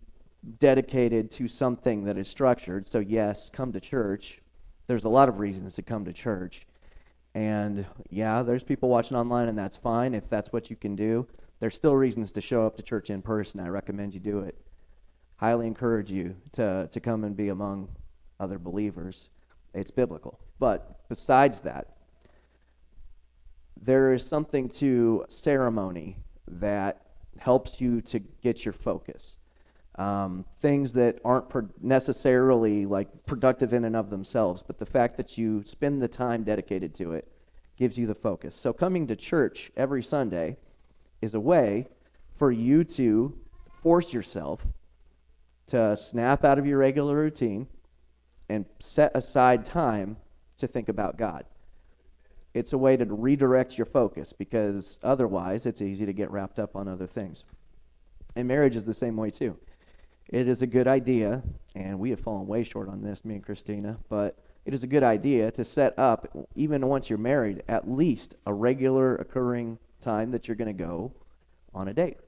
dedicated 0.59 1.31
to 1.31 1.49
something 1.49 2.05
that 2.05 2.17
is 2.17 2.29
structured. 2.29 2.87
So, 2.87 2.99
yes, 2.99 3.51
come 3.51 3.73
to 3.73 3.81
church. 3.81 4.41
There's 4.87 5.05
a 5.05 5.09
lot 5.09 5.29
of 5.29 5.39
reasons 5.39 5.75
to 5.77 5.83
come 5.83 6.05
to 6.05 6.13
church. 6.13 6.67
And 7.35 7.87
yeah, 8.11 8.43
there's 8.43 8.65
people 8.65 8.89
watching 8.89 9.17
online, 9.17 9.49
and 9.49 9.59
that's 9.59 9.77
fine 9.77 10.15
if 10.15 10.29
that's 10.29 10.53
what 10.53 10.71
you 10.71 10.77
can 10.77 10.97
do. 10.97 11.27
There's 11.61 11.75
still 11.75 11.95
reasons 11.95 12.33
to 12.33 12.41
show 12.41 12.67
up 12.67 12.77
to 12.77 12.83
church 12.83 13.11
in 13.11 13.23
person. 13.23 13.61
I 13.61 13.69
recommend 13.69 14.15
you 14.15 14.21
do 14.21 14.41
it. 14.41 14.57
Highly 15.37 15.67
encourage 15.67 16.11
you 16.11 16.37
to, 16.53 16.89
to 16.91 17.01
come 17.01 17.25
and 17.25 17.37
be 17.37 17.49
among 17.49 17.89
other 18.39 18.59
believers. 18.59 19.29
It's 19.75 19.91
biblical. 19.91 20.41
But 20.59 21.09
besides 21.09 21.63
that, 21.63 21.97
there 23.81 24.13
is 24.13 24.27
something 24.27 24.69
to 24.69 25.25
ceremony 25.29 26.19
that 26.47 27.03
helps 27.39 27.81
you 27.81 28.01
to 28.01 28.19
get 28.19 28.65
your 28.65 28.73
focus. 28.73 29.39
Um, 29.97 30.45
things 30.61 30.93
that 30.93 31.19
aren't 31.25 31.49
pro- 31.49 31.69
necessarily 31.81 32.87
like 32.87 33.27
productive 33.27 33.73
in 33.73 33.85
and 33.85 33.97
of 33.97 34.11
themselves, 34.11 34.63
but 34.65 34.79
the 34.79 34.87
fact 34.87 35.17
that 35.17 35.37
you 35.37 35.65
spend 35.65 36.01
the 36.01 36.09
time 36.09 36.45
dedicated 36.45 36.95
to 36.97 37.13
it 37.13 37.29
gives 37.77 37.99
you 37.99 38.07
the 38.07 38.15
focus. 38.15 38.55
So 38.55 38.73
coming 38.73 39.07
to 39.09 39.17
church 39.17 39.73
every 39.77 40.03
Sunday 40.03 40.57
is 41.21 41.35
a 41.35 41.41
way 41.41 41.89
for 42.37 42.51
you 42.51 42.85
to 42.85 43.39
force 43.83 44.13
yourself 44.13 44.67
to 45.67 45.97
snap 45.97 46.45
out 46.45 46.59
of 46.59 46.67
your 46.67 46.79
regular 46.79 47.15
routine 47.17 47.69
and 48.49 48.65
set 48.79 49.13
aside 49.15 49.65
time 49.65 50.17
to 50.57 50.67
think 50.67 50.89
about 50.89 51.17
God. 51.17 51.45
It's 52.55 52.73
a 52.73 52.79
way 52.79 52.97
to 52.97 53.05
redirect 53.05 53.77
your 53.77 53.85
focus 53.85 54.33
because 54.33 54.99
otherwise 55.03 55.67
it's 55.67 55.83
easy 55.83 56.07
to 56.07 56.13
get 56.13 56.31
wrapped 56.31 56.59
up 56.59 56.75
on 56.75 56.89
other 56.89 57.07
things. 57.07 57.45
And 58.35 58.49
marriage 58.49 58.77
is 58.77 58.85
the 58.85 58.95
same 58.95 59.17
way 59.17 59.31
too. 59.31 59.59
It 60.29 60.49
is 60.49 60.61
a 60.61 60.67
good 60.67 60.87
idea, 60.87 61.43
and 61.75 61.99
we 61.99 62.11
have 62.11 62.21
fallen 62.21 62.47
way 62.47 62.63
short 62.63 62.89
on 62.89 63.03
this, 63.03 63.25
me 63.25 63.37
and 63.37 63.45
Christina, 63.45 63.99
but 64.09 64.39
it 64.67 64.75
is 64.75 64.83
a 64.83 64.87
good 64.87 65.03
idea 65.03 65.51
to 65.53 65.65
set 65.65 65.99
up, 65.99 66.29
even 66.55 66.87
once 66.87 67.09
you're 67.09 67.19
married, 67.19 67.63
at 67.69 67.91
least 67.91 68.37
a 68.45 68.53
regular 68.53 69.15
occurring 69.17 69.79
time 70.01 70.31
that 70.33 70.49
you're 70.49 70.57
going 70.57 70.75
to 70.77 70.85
go 70.85 71.13
on 71.75 71.89
a 71.89 71.95
date. 71.95 72.19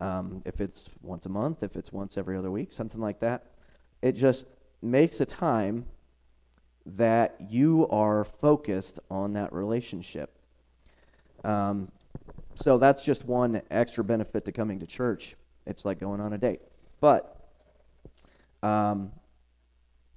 Um, 0.00 0.42
if 0.44 0.60
it's 0.60 0.90
once 1.02 1.26
a 1.26 1.28
month, 1.28 1.62
if 1.62 1.76
it's 1.76 1.92
once 1.92 2.18
every 2.18 2.36
other 2.36 2.50
week, 2.50 2.72
something 2.72 3.00
like 3.00 3.20
that. 3.20 3.46
It 4.00 4.12
just 4.12 4.46
makes 4.80 5.20
a 5.20 5.26
time 5.26 5.86
that 6.84 7.36
you 7.48 7.86
are 7.88 8.24
focused 8.24 8.98
on 9.10 9.34
that 9.34 9.52
relationship. 9.52 10.36
Um, 11.44 11.92
so 12.54 12.78
that's 12.78 13.04
just 13.04 13.24
one 13.24 13.62
extra 13.70 14.02
benefit 14.02 14.44
to 14.46 14.52
coming 14.52 14.80
to 14.80 14.86
church. 14.86 15.36
It's 15.66 15.84
like 15.84 16.00
going 16.00 16.20
on 16.20 16.32
a 16.32 16.38
date. 16.38 16.60
But 17.00 17.36
um, 18.62 19.12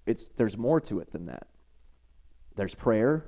it's 0.06 0.30
there's 0.30 0.58
more 0.58 0.80
to 0.82 1.00
it 1.00 1.12
than 1.12 1.28
that. 1.28 1.48
There's 2.56 2.76
prayer. 2.76 3.26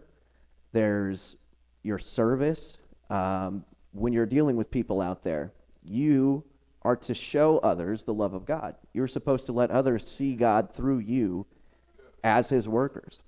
There's 0.72 1.36
your 1.84 1.98
service. 2.00 2.78
Um, 3.10 3.66
when 3.92 4.14
you're 4.14 4.26
dealing 4.26 4.56
with 4.56 4.70
people 4.70 5.02
out 5.02 5.24
there, 5.24 5.54
you 5.84 6.44
are 6.82 6.96
to 6.96 7.14
show 7.14 7.58
others 7.60 8.04
the 8.04 8.14
love 8.14 8.34
of 8.34 8.46
God. 8.46 8.76
You're 8.94 9.08
supposed 9.08 9.46
to 9.48 9.52
let 9.52 9.72
others 9.72 10.08
see 10.08 10.36
God 10.36 10.74
through 10.74 11.00
you 11.00 11.46
as 12.24 12.50
his 12.50 12.68
workers. 12.68 13.22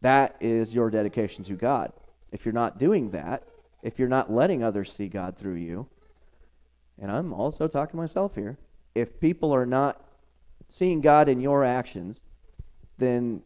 That 0.00 0.36
is 0.40 0.74
your 0.74 0.90
dedication 0.90 1.44
to 1.44 1.54
God. 1.54 1.92
If 2.30 2.44
you're 2.44 2.52
not 2.52 2.78
doing 2.78 3.10
that, 3.10 3.44
if 3.82 3.98
you're 3.98 4.08
not 4.08 4.30
letting 4.30 4.62
others 4.62 4.92
see 4.92 5.08
God 5.08 5.36
through 5.36 5.54
you, 5.54 5.88
and 7.00 7.10
I'm 7.10 7.32
also 7.32 7.68
talking 7.68 7.92
to 7.92 7.96
myself 7.96 8.34
here, 8.34 8.58
if 8.94 9.20
people 9.20 9.52
are 9.52 9.66
not 9.66 10.04
seeing 10.66 11.00
God 11.00 11.28
in 11.28 11.40
your 11.40 11.64
actions, 11.64 12.22
then 12.98 13.42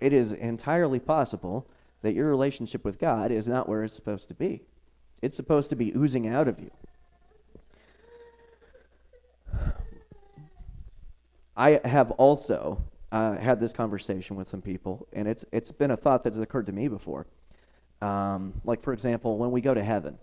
it 0.00 0.12
is 0.12 0.32
entirely 0.32 0.98
possible 0.98 1.66
that 2.02 2.14
your 2.14 2.28
relationship 2.28 2.84
with 2.84 2.98
God 2.98 3.30
is 3.30 3.48
not 3.48 3.68
where 3.68 3.82
it's 3.82 3.94
supposed 3.94 4.28
to 4.28 4.34
be. 4.34 4.62
It's 5.22 5.36
supposed 5.36 5.70
to 5.70 5.76
be 5.76 5.92
oozing 5.96 6.26
out 6.26 6.48
of 6.48 6.58
you. 6.58 6.70
I 11.56 11.80
have 11.84 12.10
also 12.12 12.82
uh, 13.12 13.36
had 13.36 13.60
this 13.60 13.72
conversation 13.72 14.36
with 14.36 14.48
some 14.48 14.62
people, 14.62 15.06
and 15.12 15.28
it's 15.28 15.44
it's 15.52 15.70
been 15.70 15.90
a 15.90 15.96
thought 15.96 16.24
that's 16.24 16.38
occurred 16.38 16.66
to 16.66 16.72
me 16.72 16.88
before. 16.88 17.26
Um, 18.00 18.60
like 18.64 18.82
for 18.82 18.92
example, 18.92 19.38
when 19.38 19.50
we 19.52 19.60
go 19.60 19.74
to 19.74 19.84
heaven, 19.84 20.18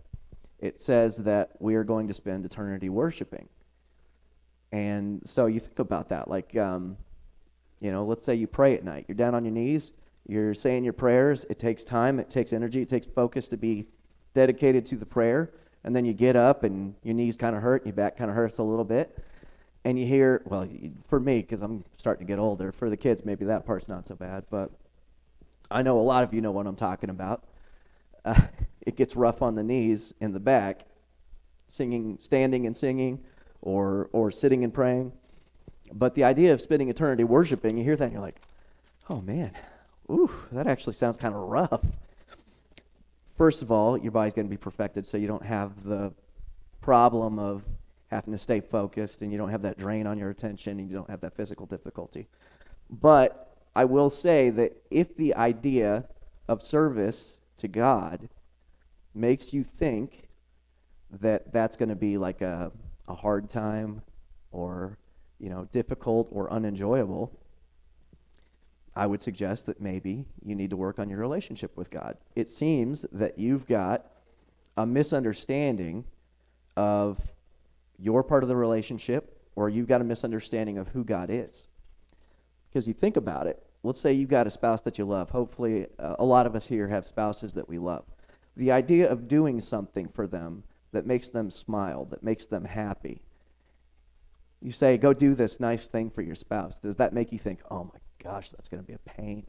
it 0.60 0.80
says 0.80 1.18
that 1.24 1.52
we 1.60 1.76
are 1.76 1.84
going 1.84 2.08
to 2.08 2.14
spend 2.14 2.46
eternity 2.46 2.90
worshiping. 2.90 3.48
And 4.72 5.22
so 5.26 5.46
you 5.46 5.60
think 5.60 5.80
about 5.80 6.10
that, 6.10 6.28
like, 6.28 6.56
um, 6.58 6.98
you 7.80 7.92
know, 7.92 8.06
let's 8.06 8.24
say 8.24 8.36
you 8.36 8.46
pray 8.46 8.76
at 8.76 8.84
night. 8.84 9.06
You're 9.08 9.16
down 9.16 9.34
on 9.34 9.46
your 9.46 9.54
knees. 9.54 9.94
You're 10.30 10.54
saying 10.54 10.84
your 10.84 10.94
prayers. 10.94 11.46
It 11.50 11.60
takes 11.60 11.84
time. 11.84 12.20
It 12.20 12.30
takes 12.30 12.54
energy. 12.54 12.82
It 12.82 12.90
takes 12.90 13.06
focus 13.06 13.48
to 13.50 13.58
be 13.58 13.88
dedicated 14.34 14.86
to 14.86 14.96
the 14.96 15.06
prayer. 15.06 15.52
And 15.84 15.96
then 15.96 16.06
you 16.06 16.14
get 16.14 16.36
up 16.36 16.64
and 16.64 16.96
your 17.04 17.16
knees 17.16 17.36
kind 17.36 17.56
of 17.56 17.62
hurt 17.62 17.86
your 17.86 17.94
back 17.94 18.18
kind 18.18 18.30
of 18.30 18.36
hurts 18.36 18.58
a 18.58 18.64
little 18.64 18.86
bit 18.86 19.18
and 19.86 19.98
you 19.98 20.06
hear, 20.06 20.42
well, 20.46 20.68
for 21.08 21.20
me, 21.20 21.42
because 21.42 21.62
I'm 21.62 21.84
starting 21.98 22.26
to 22.26 22.32
get 22.32 22.40
older, 22.40 22.72
for 22.72 22.90
the 22.90 22.98
kids, 22.98 23.24
maybe 23.24 23.46
that 23.46 23.66
part's 23.66 23.88
not 23.88 24.08
so 24.08 24.16
bad, 24.16 24.46
but 24.50 24.72
I 25.72 25.84
know 25.84 26.00
a 26.00 26.04
lot 26.04 26.24
of 26.24 26.34
you 26.34 26.42
know 26.42 26.52
what 26.52 26.68
I'm 26.68 26.76
talking 26.76 27.10
about. 27.10 27.44
Uh, 28.26 28.40
it 28.86 28.96
gets 28.98 29.16
rough 29.16 29.42
on 29.42 29.56
the 29.56 29.64
knees 29.64 30.14
in 30.20 30.34
the 30.34 30.40
back, 30.40 30.86
singing, 31.68 32.18
standing 32.20 32.66
and 32.66 32.76
singing, 32.76 33.24
or, 33.62 34.10
or 34.12 34.32
sitting 34.32 34.64
and 34.64 34.74
praying. 34.74 35.14
But 35.94 36.14
the 36.14 36.24
idea 36.24 36.54
of 36.54 36.62
spending 36.62 36.90
eternity 36.90 37.24
worshiping, 37.24 37.78
you 37.78 37.84
hear 37.84 37.96
that 37.96 38.06
and 38.06 38.14
you're 38.14 38.22
like, 38.22 38.42
oh 39.10 39.22
man, 39.22 39.52
ooh, 40.10 40.32
that 40.52 40.68
actually 40.68 40.94
sounds 40.94 41.18
kind 41.18 41.36
of 41.36 41.42
rough. 41.42 41.86
First 43.38 43.62
of 43.62 43.72
all, 43.72 43.98
your 43.98 44.12
body's 44.12 44.34
going 44.34 44.48
to 44.48 44.50
be 44.50 44.58
perfected 44.58 45.06
so 45.06 45.18
you 45.18 45.28
don't 45.28 45.46
have 45.46 45.84
the 45.84 46.14
problem 46.82 47.40
of 47.40 47.64
having 48.08 48.34
to 48.34 48.38
stay 48.38 48.60
focused 48.60 49.22
and 49.22 49.32
you 49.32 49.38
don't 49.38 49.50
have 49.50 49.62
that 49.62 49.78
drain 49.78 50.08
on 50.08 50.18
your 50.18 50.30
attention 50.30 50.80
and 50.80 50.90
you 50.90 50.96
don't 50.96 51.10
have 51.10 51.22
that 51.22 51.36
physical 51.36 51.66
difficulty. 51.66 52.28
But 52.90 53.56
I 53.76 53.86
will 53.86 54.10
say 54.10 54.50
that 54.50 54.82
if 54.90 55.16
the 55.16 55.36
idea 55.36 56.06
of 56.48 56.64
service 56.64 57.38
to 57.58 57.68
God 57.68 58.30
makes 59.14 59.54
you 59.54 59.64
think 59.64 60.30
that 61.12 61.54
that's 61.54 61.78
going 61.78 61.90
to 61.90 61.96
be 61.96 62.18
like 62.18 62.42
a, 62.42 62.72
a 63.08 63.16
hard 63.16 63.50
time 63.50 64.02
or 64.52 64.98
you 65.40 65.50
know 65.50 65.68
difficult 65.72 66.28
or 66.32 66.52
unenjoyable 66.52 67.39
i 68.96 69.06
would 69.06 69.22
suggest 69.22 69.66
that 69.66 69.82
maybe 69.82 70.26
you 70.44 70.56
need 70.56 70.70
to 70.70 70.78
work 70.78 71.00
on 71.00 71.10
your 71.10 71.20
relationship 71.20 71.76
with 71.78 71.90
god 71.90 72.18
it 72.36 72.50
seems 72.50 73.06
that 73.12 73.38
you've 73.38 73.68
got 73.68 74.06
a 74.78 74.86
misunderstanding 74.86 76.06
of 76.78 77.20
your 77.98 78.24
part 78.24 78.44
of 78.44 78.50
the 78.50 78.56
relationship 78.56 79.40
or 79.56 79.68
you've 79.68 79.88
got 79.88 80.00
a 80.00 80.06
misunderstanding 80.06 80.78
of 80.78 80.90
who 80.90 81.04
God 81.04 81.30
is. 81.30 81.68
Because 82.70 82.88
you 82.88 82.94
think 82.94 83.18
about 83.18 83.46
it, 83.46 83.62
let's 83.84 84.00
say 84.00 84.14
you've 84.14 84.30
got 84.30 84.48
a 84.48 84.52
spouse 84.52 84.82
that 84.84 84.98
you 84.98 85.04
love. 85.04 85.32
Hopefully, 85.32 85.88
uh, 86.00 86.16
a 86.18 86.24
lot 86.24 86.46
of 86.46 86.56
us 86.56 86.68
here 86.68 86.88
have 86.88 87.06
spouses 87.06 87.54
that 87.56 87.68
we 87.68 87.78
love. 87.78 88.06
The 88.56 88.72
idea 88.72 89.12
of 89.12 89.28
doing 89.28 89.60
something 89.60 90.08
for 90.08 90.28
them 90.28 90.64
that 90.94 91.06
makes 91.06 91.28
them 91.28 91.50
smile, 91.50 92.06
that 92.06 92.24
makes 92.24 92.46
them 92.46 92.66
happy. 92.66 93.22
You 94.62 94.72
say, 94.72 94.98
go 94.98 95.14
do 95.14 95.34
this 95.34 95.60
nice 95.60 95.90
thing 95.90 96.10
for 96.10 96.22
your 96.22 96.36
spouse. 96.36 96.78
Does 96.78 96.96
that 96.96 97.14
make 97.14 97.32
you 97.32 97.38
think, 97.38 97.60
oh 97.70 97.84
my 97.86 98.00
gosh, 98.24 98.50
that's 98.50 98.70
going 98.70 98.82
to 98.82 98.88
be 98.88 98.94
a 98.94 99.00
pain? 99.00 99.46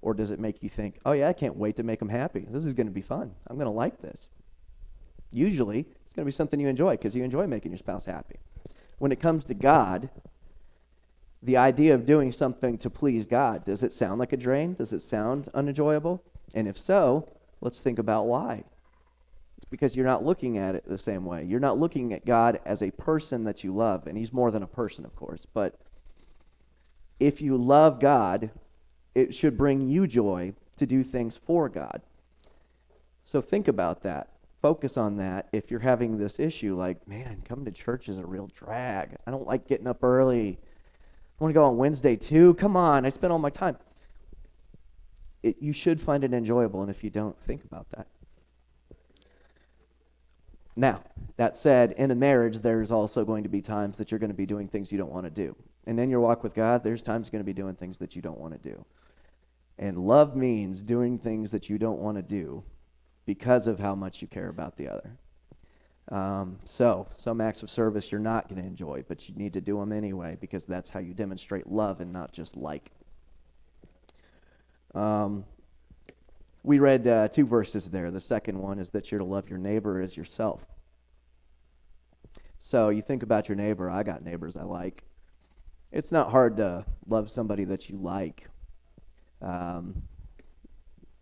Or 0.00 0.14
does 0.14 0.30
it 0.30 0.40
make 0.40 0.62
you 0.62 0.68
think, 0.68 0.98
oh 1.06 1.12
yeah, 1.12 1.28
I 1.28 1.32
can't 1.32 1.56
wait 1.56 1.76
to 1.76 1.82
make 1.82 2.00
them 2.00 2.08
happy. 2.08 2.46
This 2.48 2.66
is 2.66 2.74
going 2.74 2.88
to 2.88 2.92
be 2.92 3.02
fun. 3.02 3.32
I'm 3.46 3.56
going 3.56 3.66
to 3.66 3.70
like 3.70 4.00
this. 4.00 4.28
Usually, 5.30 5.86
it's 6.04 6.12
going 6.12 6.24
to 6.24 6.28
be 6.28 6.32
something 6.32 6.60
you 6.60 6.68
enjoy 6.68 6.92
because 6.92 7.16
you 7.16 7.24
enjoy 7.24 7.46
making 7.46 7.72
your 7.72 7.78
spouse 7.78 8.04
happy. 8.04 8.36
When 8.98 9.12
it 9.12 9.20
comes 9.20 9.44
to 9.46 9.54
God, 9.54 10.10
the 11.42 11.56
idea 11.56 11.94
of 11.94 12.04
doing 12.06 12.30
something 12.32 12.78
to 12.78 12.90
please 12.90 13.26
God, 13.26 13.64
does 13.64 13.82
it 13.82 13.92
sound 13.92 14.20
like 14.20 14.32
a 14.32 14.36
drain? 14.36 14.74
Does 14.74 14.92
it 14.92 15.00
sound 15.00 15.48
unenjoyable? 15.54 16.22
And 16.54 16.68
if 16.68 16.78
so, 16.78 17.28
let's 17.60 17.80
think 17.80 17.98
about 17.98 18.26
why. 18.26 18.64
It's 19.56 19.64
because 19.70 19.96
you're 19.96 20.06
not 20.06 20.24
looking 20.24 20.58
at 20.58 20.74
it 20.74 20.84
the 20.86 20.98
same 20.98 21.24
way. 21.24 21.44
You're 21.44 21.60
not 21.60 21.78
looking 21.78 22.12
at 22.12 22.26
God 22.26 22.60
as 22.64 22.82
a 22.82 22.90
person 22.90 23.44
that 23.44 23.64
you 23.64 23.74
love, 23.74 24.06
and 24.06 24.18
He's 24.18 24.32
more 24.32 24.50
than 24.50 24.62
a 24.62 24.68
person, 24.68 25.04
of 25.04 25.16
course. 25.16 25.46
But 25.46 25.76
if 27.20 27.40
you 27.40 27.56
love 27.56 28.00
God, 28.00 28.50
it 29.14 29.34
should 29.34 29.56
bring 29.56 29.88
you 29.88 30.06
joy 30.06 30.54
to 30.76 30.86
do 30.86 31.02
things 31.02 31.36
for 31.36 31.68
God. 31.68 32.02
So 33.22 33.40
think 33.40 33.68
about 33.68 34.02
that 34.02 34.32
focus 34.62 34.96
on 34.96 35.16
that 35.16 35.48
if 35.52 35.70
you're 35.70 35.80
having 35.80 36.16
this 36.16 36.38
issue 36.38 36.74
like, 36.74 37.06
man, 37.08 37.42
coming 37.44 37.64
to 37.64 37.72
church 37.72 38.08
is 38.08 38.16
a 38.16 38.24
real 38.24 38.46
drag. 38.54 39.16
I 39.26 39.32
don't 39.32 39.46
like 39.46 39.66
getting 39.66 39.88
up 39.88 40.04
early. 40.04 40.58
I 41.40 41.44
want 41.44 41.52
to 41.52 41.58
go 41.58 41.64
on 41.64 41.76
Wednesday 41.76 42.14
too. 42.14 42.54
Come 42.54 42.76
on, 42.76 43.04
I 43.04 43.08
spend 43.08 43.32
all 43.32 43.40
my 43.40 43.50
time. 43.50 43.76
It, 45.42 45.56
you 45.60 45.72
should 45.72 46.00
find 46.00 46.22
it 46.22 46.32
enjoyable, 46.32 46.80
and 46.80 46.90
if 46.90 47.02
you 47.02 47.10
don't, 47.10 47.36
think 47.40 47.64
about 47.64 47.90
that. 47.90 48.06
Now, 50.76 51.02
that 51.36 51.56
said, 51.56 51.92
in 51.92 52.12
a 52.12 52.14
marriage, 52.14 52.60
there's 52.60 52.92
also 52.92 53.24
going 53.24 53.42
to 53.42 53.48
be 53.48 53.60
times 53.60 53.98
that 53.98 54.12
you're 54.12 54.20
going 54.20 54.30
to 54.30 54.36
be 54.36 54.46
doing 54.46 54.68
things 54.68 54.92
you 54.92 54.98
don't 54.98 55.10
want 55.10 55.26
to 55.26 55.30
do. 55.30 55.56
And 55.86 55.98
in 55.98 56.10
your 56.10 56.20
walk 56.20 56.42
with 56.42 56.54
God, 56.54 56.84
there's 56.84 57.02
times 57.02 57.26
you're 57.26 57.32
going 57.32 57.44
to 57.44 57.44
be 57.44 57.52
doing 57.52 57.74
things 57.74 57.98
that 57.98 58.14
you 58.14 58.22
don't 58.22 58.38
want 58.38 58.60
to 58.60 58.70
do. 58.70 58.84
And 59.78 59.98
love 59.98 60.36
means 60.36 60.82
doing 60.82 61.18
things 61.18 61.50
that 61.50 61.68
you 61.68 61.78
don't 61.78 61.98
want 61.98 62.16
to 62.16 62.22
do 62.22 62.62
because 63.26 63.66
of 63.66 63.78
how 63.78 63.94
much 63.94 64.22
you 64.22 64.28
care 64.28 64.48
about 64.48 64.76
the 64.76 64.88
other. 64.88 65.16
Um, 66.08 66.58
so, 66.64 67.08
some 67.16 67.40
acts 67.40 67.62
of 67.62 67.70
service 67.70 68.10
you're 68.10 68.20
not 68.20 68.48
going 68.48 68.60
to 68.60 68.66
enjoy, 68.66 69.04
but 69.06 69.28
you 69.28 69.34
need 69.34 69.52
to 69.54 69.60
do 69.60 69.78
them 69.78 69.92
anyway 69.92 70.36
because 70.40 70.64
that's 70.64 70.90
how 70.90 71.00
you 71.00 71.14
demonstrate 71.14 71.68
love 71.68 72.00
and 72.00 72.12
not 72.12 72.32
just 72.32 72.56
like. 72.56 72.90
Um, 74.94 75.44
we 76.62 76.78
read 76.78 77.08
uh, 77.08 77.28
two 77.28 77.46
verses 77.46 77.90
there. 77.90 78.10
The 78.10 78.20
second 78.20 78.58
one 78.58 78.78
is 78.78 78.90
that 78.90 79.10
you're 79.10 79.20
to 79.20 79.24
love 79.24 79.48
your 79.48 79.58
neighbor 79.58 80.00
as 80.00 80.16
yourself. 80.16 80.66
So 82.58 82.90
you 82.90 83.02
think 83.02 83.22
about 83.22 83.48
your 83.48 83.56
neighbor. 83.56 83.90
I 83.90 84.02
got 84.02 84.22
neighbors 84.22 84.56
I 84.56 84.62
like. 84.62 85.04
It's 85.92 86.10
not 86.10 86.30
hard 86.30 86.56
to 86.56 86.86
love 87.06 87.30
somebody 87.30 87.64
that 87.64 87.88
you 87.88 87.96
like. 87.96 88.48
Um, 89.40 90.02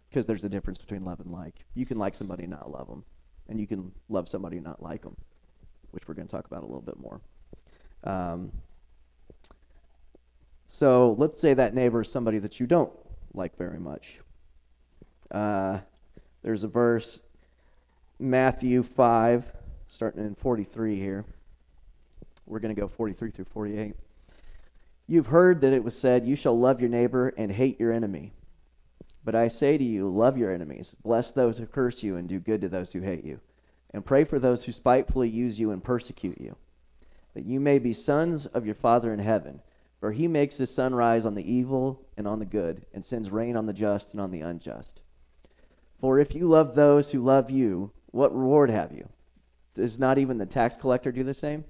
because 0.08 0.26
there's 0.26 0.44
a 0.44 0.48
difference 0.48 0.80
between 0.80 1.04
love 1.04 1.20
and 1.20 1.30
like. 1.30 1.64
You 1.74 1.86
can 1.86 1.96
like 1.96 2.14
somebody 2.14 2.44
and 2.44 2.50
not 2.50 2.70
love 2.70 2.88
them, 2.88 3.04
and 3.48 3.60
you 3.60 3.66
can 3.66 3.92
love 4.08 4.28
somebody 4.28 4.56
and 4.56 4.66
not 4.66 4.82
like 4.82 5.02
them, 5.02 5.16
which 5.92 6.08
we're 6.08 6.14
going 6.14 6.26
to 6.26 6.34
talk 6.34 6.46
about 6.46 6.62
a 6.62 6.66
little 6.66 6.82
bit 6.82 6.98
more. 6.98 7.20
Um, 8.02 8.50
so 10.66 11.14
let's 11.18 11.40
say 11.40 11.54
that 11.54 11.74
neighbor 11.74 12.00
is 12.00 12.10
somebody 12.10 12.38
that 12.38 12.58
you 12.58 12.66
don't 12.66 12.92
like 13.34 13.56
very 13.56 13.78
much. 13.78 14.18
Uh, 15.30 15.78
there's 16.42 16.64
a 16.64 16.68
verse, 16.68 17.22
Matthew 18.18 18.82
5, 18.82 19.52
starting 19.86 20.24
in 20.24 20.34
43 20.34 20.96
here. 20.96 21.24
We're 22.46 22.58
going 22.58 22.74
to 22.74 22.80
go 22.80 22.88
43 22.88 23.30
through 23.30 23.44
48. 23.44 23.94
You've 25.10 25.26
heard 25.26 25.60
that 25.62 25.72
it 25.72 25.82
was 25.82 25.98
said, 25.98 26.24
You 26.24 26.36
shall 26.36 26.56
love 26.56 26.80
your 26.80 26.88
neighbor 26.88 27.34
and 27.36 27.50
hate 27.50 27.80
your 27.80 27.90
enemy. 27.92 28.32
But 29.24 29.34
I 29.34 29.48
say 29.48 29.76
to 29.76 29.82
you, 29.82 30.08
love 30.08 30.38
your 30.38 30.54
enemies, 30.54 30.94
bless 31.02 31.32
those 31.32 31.58
who 31.58 31.66
curse 31.66 32.04
you, 32.04 32.14
and 32.14 32.28
do 32.28 32.38
good 32.38 32.60
to 32.60 32.68
those 32.68 32.92
who 32.92 33.00
hate 33.00 33.24
you. 33.24 33.40
And 33.92 34.06
pray 34.06 34.22
for 34.22 34.38
those 34.38 34.62
who 34.62 34.70
spitefully 34.70 35.28
use 35.28 35.58
you 35.58 35.72
and 35.72 35.82
persecute 35.82 36.40
you, 36.40 36.54
that 37.34 37.44
you 37.44 37.58
may 37.58 37.80
be 37.80 37.92
sons 37.92 38.46
of 38.46 38.64
your 38.64 38.76
Father 38.76 39.12
in 39.12 39.18
heaven. 39.18 39.62
For 39.98 40.12
he 40.12 40.28
makes 40.28 40.58
his 40.58 40.72
sun 40.72 40.94
rise 40.94 41.26
on 41.26 41.34
the 41.34 41.52
evil 41.52 42.06
and 42.16 42.28
on 42.28 42.38
the 42.38 42.46
good, 42.46 42.86
and 42.94 43.04
sends 43.04 43.32
rain 43.32 43.56
on 43.56 43.66
the 43.66 43.72
just 43.72 44.12
and 44.12 44.20
on 44.20 44.30
the 44.30 44.42
unjust. 44.42 45.02
For 45.98 46.20
if 46.20 46.36
you 46.36 46.46
love 46.48 46.76
those 46.76 47.10
who 47.10 47.20
love 47.20 47.50
you, 47.50 47.90
what 48.12 48.32
reward 48.32 48.70
have 48.70 48.92
you? 48.92 49.08
Does 49.74 49.98
not 49.98 50.18
even 50.18 50.38
the 50.38 50.46
tax 50.46 50.76
collector 50.76 51.10
do 51.10 51.24
the 51.24 51.34
same? 51.34 51.64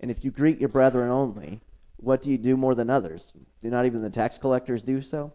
And 0.00 0.10
if 0.10 0.24
you 0.24 0.30
greet 0.30 0.58
your 0.58 0.70
brethren 0.70 1.10
only, 1.10 1.60
what 1.98 2.22
do 2.22 2.30
you 2.30 2.38
do 2.38 2.56
more 2.56 2.74
than 2.74 2.88
others? 2.88 3.32
Do 3.60 3.70
not 3.70 3.86
even 3.86 4.02
the 4.02 4.10
tax 4.10 4.38
collectors 4.38 4.82
do 4.82 5.00
so? 5.00 5.32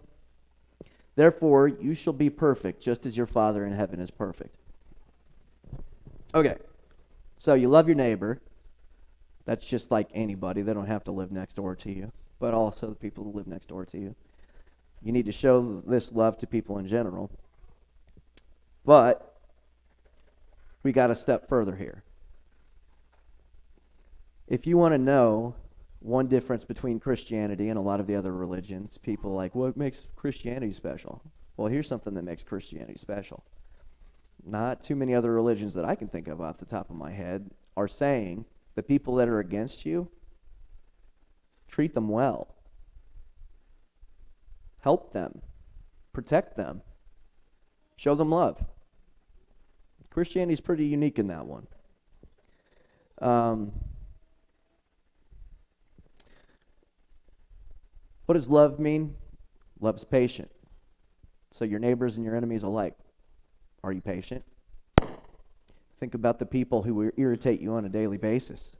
Therefore, 1.16 1.68
you 1.68 1.94
shall 1.94 2.14
be 2.14 2.30
perfect, 2.30 2.82
just 2.82 3.06
as 3.06 3.16
your 3.16 3.28
Father 3.28 3.66
in 3.66 3.74
heaven 3.74 4.00
is 4.00 4.10
perfect. 4.10 4.56
Okay, 6.34 6.58
so 7.36 7.54
you 7.54 7.70
love 7.70 7.88
your 7.88 7.96
neighbor. 7.96 8.42
That's 9.46 9.66
just 9.66 9.92
like 9.92 10.10
anybody. 10.14 10.62
They 10.62 10.74
don't 10.74 10.88
have 10.88 11.04
to 11.04 11.12
live 11.12 11.32
next 11.32 11.56
door 11.56 11.76
to 11.76 11.92
you, 11.92 12.12
but 12.40 12.54
also 12.54 12.88
the 12.90 12.96
people 12.96 13.26
who 13.26 13.32
live 13.32 13.46
next 13.46 13.68
door 13.68 13.86
to 13.86 14.00
you. 14.00 14.16
You 15.04 15.12
need 15.12 15.26
to 15.26 15.32
show 15.32 15.62
this 15.82 16.12
love 16.12 16.38
to 16.38 16.48
people 16.48 16.78
in 16.80 16.88
general. 16.88 17.30
But 18.86 19.38
we 20.82 20.92
got 20.92 21.12
a 21.12 21.16
step 21.16 21.48
further 21.48 21.76
here. 21.76 22.04
If 24.48 24.66
you 24.66 24.78
want 24.78 24.94
to 24.94 24.98
know 24.98 25.56
one 26.04 26.28
difference 26.28 26.66
between 26.66 27.00
Christianity 27.00 27.70
and 27.70 27.78
a 27.78 27.82
lot 27.82 28.02
of 28.02 28.08
the 28.08 28.16
other 28.16 28.34
religions, 28.34 28.98
people 28.98 29.34
like, 29.34 29.56
what 29.56 29.78
makes 29.78 30.08
Christianity 30.18 30.74
special? 30.74 31.22
Well, 31.56 31.70
here's 31.70 31.88
something 31.88 32.14
that 32.16 32.24
makes 32.24 32.44
Christianity 32.44 32.98
special. 32.98 33.46
Not 34.46 34.82
too 34.82 34.98
many 34.98 35.16
other 35.16 35.32
religions 35.32 35.74
that 35.76 35.86
I 35.86 35.96
can 35.96 36.10
think 36.10 36.28
of 36.28 36.42
off 36.42 36.58
the 36.58 36.66
top 36.66 36.90
of 36.90 36.98
my 36.98 37.12
head 37.12 37.52
are 37.78 37.88
saying 37.88 38.46
the 38.76 38.84
people 38.84 39.16
that 39.16 39.30
are 39.30 39.40
against 39.40 39.86
you, 39.86 40.10
treat 41.70 41.94
them 41.94 42.10
well, 42.10 42.54
help 44.82 45.14
them, 45.14 45.42
protect 46.12 46.58
them, 46.58 46.82
show 47.96 48.14
them 48.14 48.30
love. 48.30 48.66
Christianity 50.10 50.54
is 50.54 50.62
pretty 50.62 50.86
unique 50.86 51.18
in 51.18 51.28
that 51.28 51.46
one. 51.46 51.68
Um, 53.22 53.72
what 58.26 58.34
does 58.34 58.50
love 58.50 58.80
mean? 58.80 59.16
Love's 59.80 60.04
patient. 60.04 60.52
So 61.52 61.66
your 61.66 61.80
neighbors 61.80 62.16
and 62.16 62.26
your 62.26 62.36
enemies 62.36 62.64
alike. 62.64 62.96
Are 63.84 63.92
you 63.92 64.02
patient? 64.02 64.44
Think 65.98 66.14
about 66.14 66.40
the 66.40 66.46
people 66.46 66.84
who 66.84 67.12
irritate 67.18 67.62
you 67.62 67.74
on 67.74 67.86
a 67.86 67.90
daily 67.90 68.18
basis. 68.18 68.78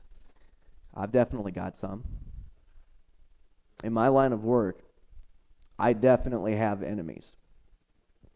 I've 0.94 1.12
definitely 1.12 1.52
got 1.52 1.76
some. 1.76 2.04
In 3.82 3.92
my 3.92 4.08
line 4.08 4.32
of 4.32 4.44
work, 4.44 4.82
I 5.78 5.92
definitely 5.92 6.56
have 6.56 6.82
enemies. 6.82 7.34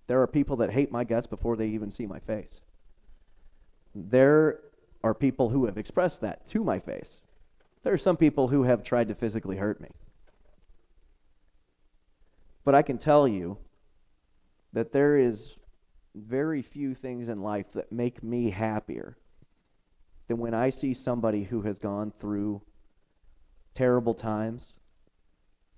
There 0.09 0.21
are 0.21 0.27
people 0.27 0.57
that 0.57 0.73
hate 0.73 0.91
my 0.91 1.05
guts 1.05 1.27
before 1.27 1.57
they 1.57 1.69
even 1.69 1.91
see 1.91 2.07
my 2.07 2.19
face. 2.19 2.63
There 3.95 4.61
are 5.03 5.15
people 5.15 5.51
who 5.51 5.67
have 5.67 5.79
expressed 5.79 6.21
that 6.23 6.47
to 6.49 6.65
my 6.65 6.79
face. 6.79 7.23
There 7.83 7.93
are 7.93 7.99
some 7.99 8.17
people 8.17 8.49
who 8.49 8.65
have 8.65 8.83
tried 8.83 9.09
to 9.09 9.15
physically 9.15 9.57
hurt 9.57 9.81
me. 9.81 9.89
But 12.69 12.75
I 12.75 12.83
can 12.83 12.99
tell 12.99 13.27
you 13.27 13.57
that 14.75 14.93
there 14.93 15.17
is 15.17 15.57
very 16.15 16.61
few 16.61 16.95
things 16.95 17.31
in 17.31 17.41
life 17.41 17.73
that 17.73 17.91
make 17.91 18.23
me 18.23 18.51
happier 18.51 19.17
than 20.27 20.37
when 20.37 20.53
I 20.53 20.69
see 20.69 20.93
somebody 20.93 21.45
who 21.45 21.63
has 21.63 21.79
gone 21.79 22.11
through 22.11 22.61
terrible 23.73 24.13
times, 24.13 24.75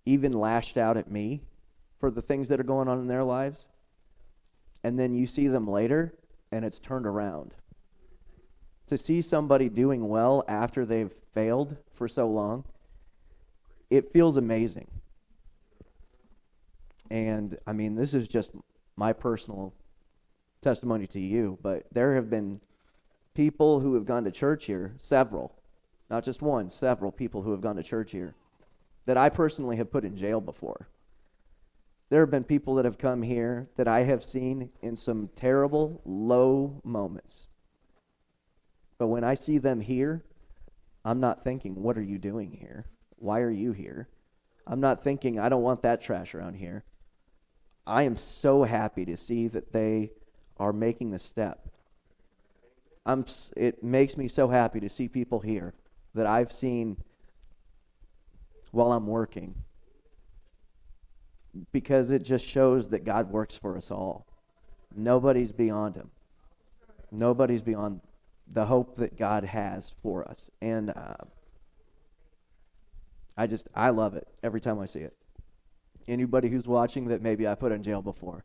even 0.04 0.32
lashed 0.32 0.76
out 0.76 0.96
at 0.96 1.08
me 1.08 1.44
for 1.96 2.10
the 2.10 2.20
things 2.20 2.48
that 2.48 2.58
are 2.58 2.64
going 2.64 2.88
on 2.88 2.98
in 2.98 3.06
their 3.06 3.22
lives, 3.22 3.68
and 4.82 4.98
then 4.98 5.14
you 5.14 5.28
see 5.28 5.46
them 5.46 5.68
later 5.68 6.12
and 6.50 6.64
it's 6.64 6.80
turned 6.80 7.06
around 7.06 7.54
to 8.86 8.98
see 8.98 9.20
somebody 9.20 9.68
doing 9.68 10.08
well 10.08 10.42
after 10.48 10.84
they've 10.84 11.14
failed 11.32 11.76
for 11.94 12.08
so 12.08 12.26
long, 12.28 12.64
it 13.90 14.12
feels 14.12 14.36
amazing. 14.36 14.99
And 17.10 17.58
I 17.66 17.72
mean, 17.72 17.96
this 17.96 18.14
is 18.14 18.28
just 18.28 18.52
my 18.96 19.12
personal 19.12 19.74
testimony 20.60 21.06
to 21.08 21.20
you, 21.20 21.58
but 21.62 21.86
there 21.92 22.14
have 22.14 22.30
been 22.30 22.60
people 23.34 23.80
who 23.80 23.94
have 23.94 24.04
gone 24.04 24.24
to 24.24 24.30
church 24.30 24.66
here, 24.66 24.94
several, 24.98 25.56
not 26.08 26.24
just 26.24 26.42
one, 26.42 26.68
several 26.68 27.10
people 27.10 27.42
who 27.42 27.50
have 27.52 27.60
gone 27.60 27.76
to 27.76 27.82
church 27.82 28.12
here 28.12 28.34
that 29.06 29.16
I 29.16 29.28
personally 29.28 29.76
have 29.76 29.90
put 29.90 30.04
in 30.04 30.16
jail 30.16 30.40
before. 30.40 30.88
There 32.10 32.20
have 32.20 32.30
been 32.30 32.44
people 32.44 32.74
that 32.74 32.84
have 32.84 32.98
come 32.98 33.22
here 33.22 33.68
that 33.76 33.88
I 33.88 34.02
have 34.02 34.22
seen 34.22 34.70
in 34.82 34.96
some 34.96 35.30
terrible, 35.34 36.00
low 36.04 36.80
moments 36.84 37.46
but 39.00 39.06
when 39.06 39.24
I 39.24 39.32
see 39.32 39.56
them 39.56 39.80
here, 39.80 40.22
I'm 41.06 41.20
not 41.20 41.42
thinking, 41.42 41.82
what 41.82 41.96
are 41.96 42.02
you 42.02 42.18
doing 42.18 42.52
here? 42.52 42.84
Why 43.16 43.40
are 43.40 43.50
you 43.50 43.72
here? 43.72 44.10
I'm 44.66 44.80
not 44.80 45.02
thinking, 45.02 45.38
I 45.38 45.48
don't 45.48 45.62
want 45.62 45.80
that 45.80 46.02
trash 46.02 46.34
around 46.34 46.56
here. 46.56 46.84
I 47.90 48.04
am 48.04 48.16
so 48.16 48.62
happy 48.62 49.04
to 49.06 49.16
see 49.16 49.48
that 49.48 49.72
they 49.72 50.12
are 50.58 50.72
making 50.72 51.10
the 51.10 51.18
step. 51.18 51.68
I'm, 53.04 53.24
it 53.56 53.82
makes 53.82 54.16
me 54.16 54.28
so 54.28 54.48
happy 54.48 54.78
to 54.78 54.88
see 54.88 55.08
people 55.08 55.40
here 55.40 55.74
that 56.14 56.24
I've 56.24 56.52
seen 56.52 56.98
while 58.70 58.92
I'm 58.92 59.08
working 59.08 59.56
because 61.72 62.12
it 62.12 62.22
just 62.22 62.46
shows 62.46 62.90
that 62.90 63.04
God 63.04 63.32
works 63.32 63.58
for 63.58 63.76
us 63.76 63.90
all. 63.90 64.24
Nobody's 64.94 65.50
beyond 65.50 65.96
Him. 65.96 66.10
Nobody's 67.10 67.62
beyond 67.62 68.02
the 68.46 68.66
hope 68.66 68.96
that 68.96 69.16
God 69.16 69.42
has 69.42 69.94
for 70.00 70.28
us. 70.28 70.48
And 70.62 70.90
uh, 70.90 71.24
I 73.36 73.48
just, 73.48 73.68
I 73.74 73.90
love 73.90 74.14
it 74.14 74.28
every 74.44 74.60
time 74.60 74.78
I 74.78 74.84
see 74.84 75.00
it. 75.00 75.16
Anybody 76.10 76.48
who's 76.48 76.66
watching 76.66 77.06
that 77.06 77.22
maybe 77.22 77.46
I 77.46 77.54
put 77.54 77.70
in 77.70 77.84
jail 77.84 78.02
before, 78.02 78.44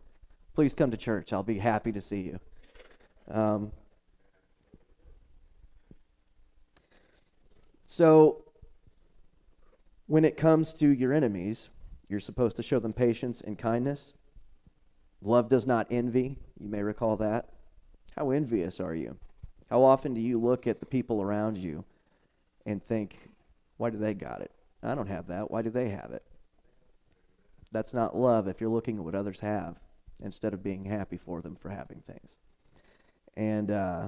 please 0.53 0.75
come 0.75 0.91
to 0.91 0.97
church. 0.97 1.33
I'll 1.33 1.41
be 1.41 1.57
happy 1.57 1.91
to 1.91 1.99
see 1.99 2.21
you. 2.21 2.39
Um, 3.27 3.71
so, 7.83 8.43
when 10.05 10.23
it 10.23 10.37
comes 10.37 10.75
to 10.75 10.87
your 10.87 11.11
enemies, 11.11 11.69
you're 12.07 12.19
supposed 12.19 12.55
to 12.57 12.63
show 12.63 12.77
them 12.77 12.93
patience 12.93 13.41
and 13.41 13.57
kindness. 13.57 14.13
Love 15.23 15.49
does 15.49 15.65
not 15.65 15.87
envy. 15.89 16.37
You 16.59 16.69
may 16.69 16.83
recall 16.83 17.17
that. 17.17 17.49
How 18.15 18.29
envious 18.29 18.79
are 18.79 18.93
you? 18.93 19.17
How 19.71 19.81
often 19.83 20.13
do 20.13 20.21
you 20.21 20.39
look 20.39 20.67
at 20.67 20.79
the 20.79 20.85
people 20.85 21.19
around 21.19 21.57
you 21.57 21.83
and 22.63 22.83
think, 22.83 23.31
why 23.77 23.89
do 23.89 23.97
they 23.97 24.13
got 24.13 24.41
it? 24.41 24.51
I 24.83 24.93
don't 24.93 25.07
have 25.07 25.25
that. 25.27 25.49
Why 25.49 25.63
do 25.63 25.71
they 25.71 25.89
have 25.89 26.11
it? 26.11 26.21
That's 27.75 27.93
not 27.93 28.15
love 28.15 28.47
if 28.47 28.61
you're 28.61 28.69
looking 28.69 28.99
at 28.99 29.03
what 29.03 29.15
others 29.15 29.41
have 29.41 29.81
instead 30.23 30.53
of 30.53 30.63
being 30.63 30.85
happy 30.85 31.17
for 31.17 31.41
them 31.41 31.57
for 31.57 31.71
having 31.71 31.99
things. 31.99 32.37
And, 33.35 33.69
uh, 33.69 34.07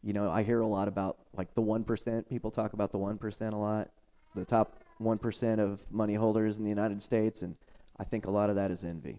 you 0.00 0.12
know, 0.12 0.30
I 0.30 0.44
hear 0.44 0.60
a 0.60 0.66
lot 0.68 0.86
about 0.86 1.18
like 1.36 1.54
the 1.54 1.60
1%. 1.60 2.28
People 2.28 2.52
talk 2.52 2.72
about 2.72 2.92
the 2.92 2.98
1% 2.98 3.52
a 3.52 3.56
lot, 3.56 3.90
the 4.36 4.44
top 4.44 4.76
1% 5.00 5.58
of 5.58 5.80
money 5.90 6.14
holders 6.14 6.56
in 6.56 6.62
the 6.62 6.68
United 6.68 7.02
States. 7.02 7.42
And 7.42 7.56
I 7.98 8.04
think 8.04 8.26
a 8.26 8.30
lot 8.30 8.48
of 8.48 8.54
that 8.54 8.70
is 8.70 8.84
envy. 8.84 9.18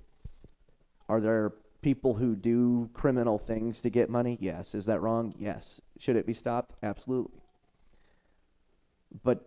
Are 1.09 1.19
there 1.19 1.51
people 1.81 2.13
who 2.13 2.37
do 2.37 2.89
criminal 2.93 3.37
things 3.37 3.81
to 3.81 3.89
get 3.89 4.09
money? 4.09 4.37
Yes. 4.39 4.73
Is 4.73 4.85
that 4.85 5.01
wrong? 5.01 5.33
Yes. 5.37 5.81
Should 5.99 6.15
it 6.15 6.25
be 6.25 6.31
stopped? 6.31 6.75
Absolutely. 6.81 7.41
But 9.21 9.45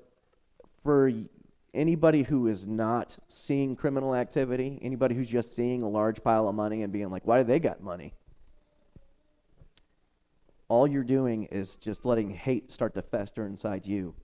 for 0.82 1.10
anybody 1.76 2.24
who 2.24 2.48
is 2.48 2.66
not 2.66 3.18
seeing 3.28 3.74
criminal 3.74 4.14
activity, 4.14 4.78
anybody 4.82 5.14
who's 5.14 5.28
just 5.28 5.54
seeing 5.54 5.82
a 5.82 5.88
large 5.88 6.22
pile 6.22 6.48
of 6.48 6.54
money 6.54 6.82
and 6.82 6.92
being 6.92 7.10
like, 7.10 7.26
why 7.26 7.38
do 7.38 7.44
they 7.44 7.60
got 7.60 7.82
money? 7.82 8.14
All 10.68 10.86
you're 10.88 11.04
doing 11.04 11.44
is 11.44 11.76
just 11.76 12.04
letting 12.04 12.30
hate 12.30 12.72
start 12.72 12.94
to 12.94 13.02
fester 13.02 13.46
inside 13.46 13.86
you. 13.86 14.14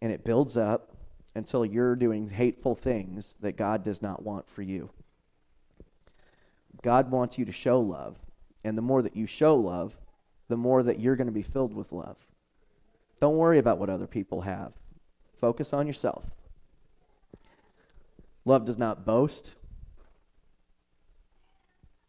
And 0.00 0.12
it 0.12 0.24
builds 0.24 0.56
up 0.56 0.96
until 1.34 1.64
you're 1.64 1.96
doing 1.96 2.28
hateful 2.28 2.74
things 2.74 3.36
that 3.40 3.56
God 3.56 3.82
does 3.82 4.00
not 4.00 4.22
want 4.22 4.48
for 4.48 4.62
you. 4.62 4.90
God 6.82 7.10
wants 7.10 7.38
you 7.38 7.44
to 7.44 7.52
show 7.52 7.80
love. 7.80 8.18
And 8.62 8.78
the 8.78 8.82
more 8.82 9.02
that 9.02 9.16
you 9.16 9.26
show 9.26 9.56
love, 9.56 9.96
the 10.48 10.56
more 10.56 10.82
that 10.82 11.00
you're 11.00 11.16
going 11.16 11.26
to 11.26 11.32
be 11.32 11.42
filled 11.42 11.74
with 11.74 11.90
love. 11.90 12.16
Don't 13.20 13.36
worry 13.36 13.58
about 13.58 13.78
what 13.78 13.90
other 13.90 14.06
people 14.06 14.42
have. 14.42 14.72
Focus 15.40 15.72
on 15.72 15.86
yourself. 15.86 16.24
Love 18.44 18.64
does 18.64 18.78
not 18.78 19.04
boast. 19.04 19.54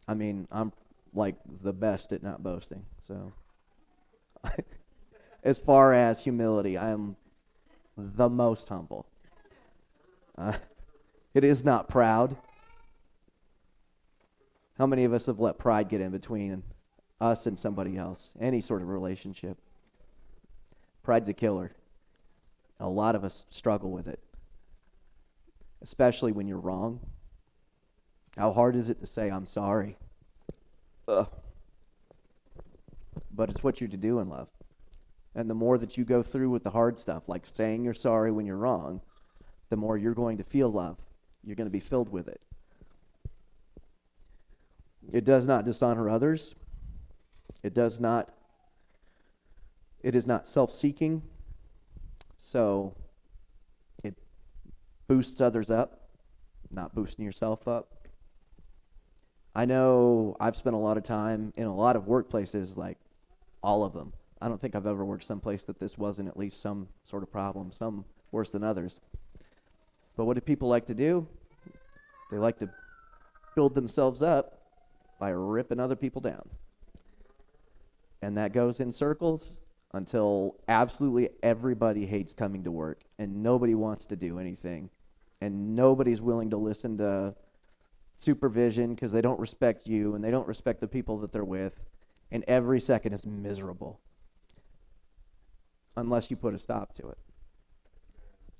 I 0.08 0.14
mean, 0.14 0.46
I'm 0.50 0.72
like 1.14 1.36
the 1.62 1.72
best 1.72 2.12
at 2.12 2.22
not 2.22 2.42
boasting. 2.42 2.84
So, 3.00 3.32
as 5.42 5.58
far 5.58 5.92
as 5.92 6.22
humility, 6.22 6.76
I 6.76 6.90
am 6.90 7.16
the 7.96 8.28
most 8.28 8.68
humble. 8.68 9.06
Uh, 10.36 10.52
it 11.34 11.44
is 11.44 11.64
not 11.64 11.88
proud. 11.88 12.36
How 14.78 14.86
many 14.86 15.04
of 15.04 15.14
us 15.14 15.26
have 15.26 15.40
let 15.40 15.58
pride 15.58 15.88
get 15.88 16.02
in 16.02 16.10
between 16.10 16.62
us 17.20 17.46
and 17.46 17.58
somebody 17.58 17.96
else? 17.96 18.34
Any 18.38 18.60
sort 18.60 18.82
of 18.82 18.88
relationship. 18.88 19.56
Pride's 21.02 21.30
a 21.30 21.32
killer. 21.32 21.72
A 22.78 22.88
lot 22.88 23.14
of 23.14 23.24
us 23.24 23.46
struggle 23.48 23.90
with 23.90 24.06
it, 24.06 24.20
especially 25.80 26.32
when 26.32 26.46
you're 26.46 26.58
wrong. 26.58 27.00
How 28.36 28.52
hard 28.52 28.76
is 28.76 28.90
it 28.90 29.00
to 29.00 29.06
say, 29.06 29.30
I'm 29.30 29.46
sorry? 29.46 29.96
Ugh. 31.08 31.28
But 33.34 33.50
it's 33.50 33.62
what 33.62 33.80
you're 33.80 33.88
to 33.88 33.96
do 33.96 34.18
in 34.18 34.28
love. 34.28 34.48
And 35.34 35.48
the 35.48 35.54
more 35.54 35.78
that 35.78 35.96
you 35.96 36.04
go 36.04 36.22
through 36.22 36.50
with 36.50 36.64
the 36.64 36.70
hard 36.70 36.98
stuff, 36.98 37.28
like 37.28 37.46
saying 37.46 37.84
you're 37.84 37.94
sorry 37.94 38.30
when 38.30 38.46
you're 38.46 38.56
wrong, 38.56 39.00
the 39.68 39.76
more 39.76 39.96
you're 39.96 40.14
going 40.14 40.38
to 40.38 40.44
feel 40.44 40.68
love. 40.68 40.98
You're 41.44 41.56
going 41.56 41.66
to 41.66 41.70
be 41.70 41.80
filled 41.80 42.10
with 42.10 42.28
it. 42.28 42.40
It 45.12 45.24
does 45.24 45.46
not 45.46 45.64
dishonor 45.64 46.10
others. 46.10 46.54
It 47.62 47.74
does 47.74 48.00
not 48.00 48.32
it 50.02 50.14
is 50.14 50.26
not 50.26 50.46
self-seeking. 50.46 51.22
So 52.46 52.94
it 54.04 54.14
boosts 55.08 55.40
others 55.40 55.68
up, 55.68 56.10
not 56.70 56.94
boosting 56.94 57.24
yourself 57.24 57.66
up. 57.66 58.06
I 59.52 59.64
know 59.64 60.36
I've 60.38 60.54
spent 60.54 60.76
a 60.76 60.78
lot 60.78 60.96
of 60.96 61.02
time 61.02 61.52
in 61.56 61.66
a 61.66 61.74
lot 61.74 61.96
of 61.96 62.04
workplaces 62.04 62.76
like 62.76 62.98
all 63.64 63.84
of 63.84 63.94
them. 63.94 64.12
I 64.40 64.46
don't 64.46 64.60
think 64.60 64.76
I've 64.76 64.86
ever 64.86 65.04
worked 65.04 65.24
someplace 65.24 65.64
that 65.64 65.80
this 65.80 65.98
wasn't 65.98 66.28
at 66.28 66.36
least 66.36 66.60
some 66.60 66.86
sort 67.02 67.24
of 67.24 67.32
problem, 67.32 67.72
some 67.72 68.04
worse 68.30 68.50
than 68.50 68.62
others. 68.62 69.00
But 70.16 70.26
what 70.26 70.34
do 70.34 70.40
people 70.40 70.68
like 70.68 70.86
to 70.86 70.94
do? 70.94 71.26
They 72.30 72.38
like 72.38 72.60
to 72.60 72.70
build 73.56 73.74
themselves 73.74 74.22
up 74.22 74.60
by 75.18 75.30
ripping 75.30 75.80
other 75.80 75.96
people 75.96 76.20
down. 76.20 76.48
And 78.22 78.36
that 78.36 78.52
goes 78.52 78.78
in 78.78 78.92
circles 78.92 79.56
until 79.92 80.56
absolutely 80.68 81.30
everybody 81.42 82.06
hates 82.06 82.34
coming 82.34 82.64
to 82.64 82.70
work 82.70 83.02
and 83.18 83.42
nobody 83.42 83.74
wants 83.74 84.04
to 84.06 84.16
do 84.16 84.38
anything. 84.38 84.90
And 85.40 85.74
nobody's 85.76 86.20
willing 86.20 86.50
to 86.50 86.56
listen 86.56 86.98
to 86.98 87.34
supervision 88.16 88.94
because 88.94 89.12
they 89.12 89.20
don't 89.20 89.38
respect 89.38 89.86
you 89.86 90.14
and 90.14 90.24
they 90.24 90.30
don't 90.30 90.48
respect 90.48 90.80
the 90.80 90.88
people 90.88 91.18
that 91.18 91.32
they're 91.32 91.44
with. 91.44 91.82
And 92.30 92.44
every 92.48 92.80
second 92.80 93.12
is 93.12 93.26
miserable 93.26 94.00
unless 95.96 96.30
you 96.30 96.36
put 96.36 96.54
a 96.54 96.58
stop 96.58 96.92
to 96.94 97.08
it. 97.08 97.18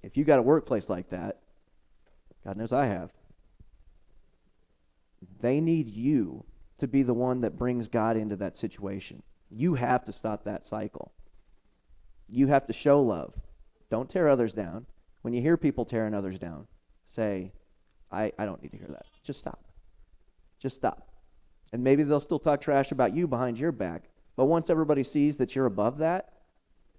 If 0.03 0.17
you 0.17 0.25
got 0.25 0.39
a 0.39 0.43
workplace 0.43 0.89
like 0.89 1.09
that, 1.11 1.41
God 2.45 2.57
knows 2.57 2.73
I 2.73 2.87
have. 2.87 3.13
They 5.41 5.61
need 5.61 5.89
you 5.89 6.45
to 6.79 6.87
be 6.87 7.03
the 7.03 7.15
one 7.15 7.41
that 7.41 7.57
brings 7.57 7.89
God 7.89 8.17
into 8.17 8.37
that 8.37 8.57
situation. 8.57 9.23
You 9.51 9.75
have 9.75 10.05
to 10.05 10.13
stop 10.13 10.45
that 10.45 10.65
cycle. 10.65 11.13
You 12.29 12.49
have 12.49 12.67
to 12.67 12.73
show 12.73 13.01
love. 13.01 13.35
Don't 13.89 14.11
tear 14.11 14.29
others 14.29 14.53
down. 14.53 14.87
When 15.23 15.35
you 15.35 15.41
hear 15.41 15.57
people 15.57 15.85
tearing 15.85 16.15
others 16.15 16.39
down, 16.39 16.67
say, 17.05 17.53
I, 18.11 18.33
I 18.39 18.45
don't 18.45 18.63
need 18.63 18.73
to 18.73 18.79
hear 18.79 18.89
that. 18.89 19.07
Just 19.23 19.41
stop. 19.41 19.65
Just 20.59 20.77
stop. 20.77 21.09
And 21.73 21.83
maybe 21.83 22.03
they'll 22.03 22.21
still 22.21 22.39
talk 22.39 22.61
trash 22.61 22.93
about 22.93 23.15
you 23.15 23.27
behind 23.27 23.59
your 23.59 23.73
back. 23.73 24.05
But 24.37 24.47
once 24.47 24.71
everybody 24.71 25.03
sees 25.03 25.37
that 25.37 25.55
you're 25.55 25.67
above 25.67 25.99
that, 25.99 26.33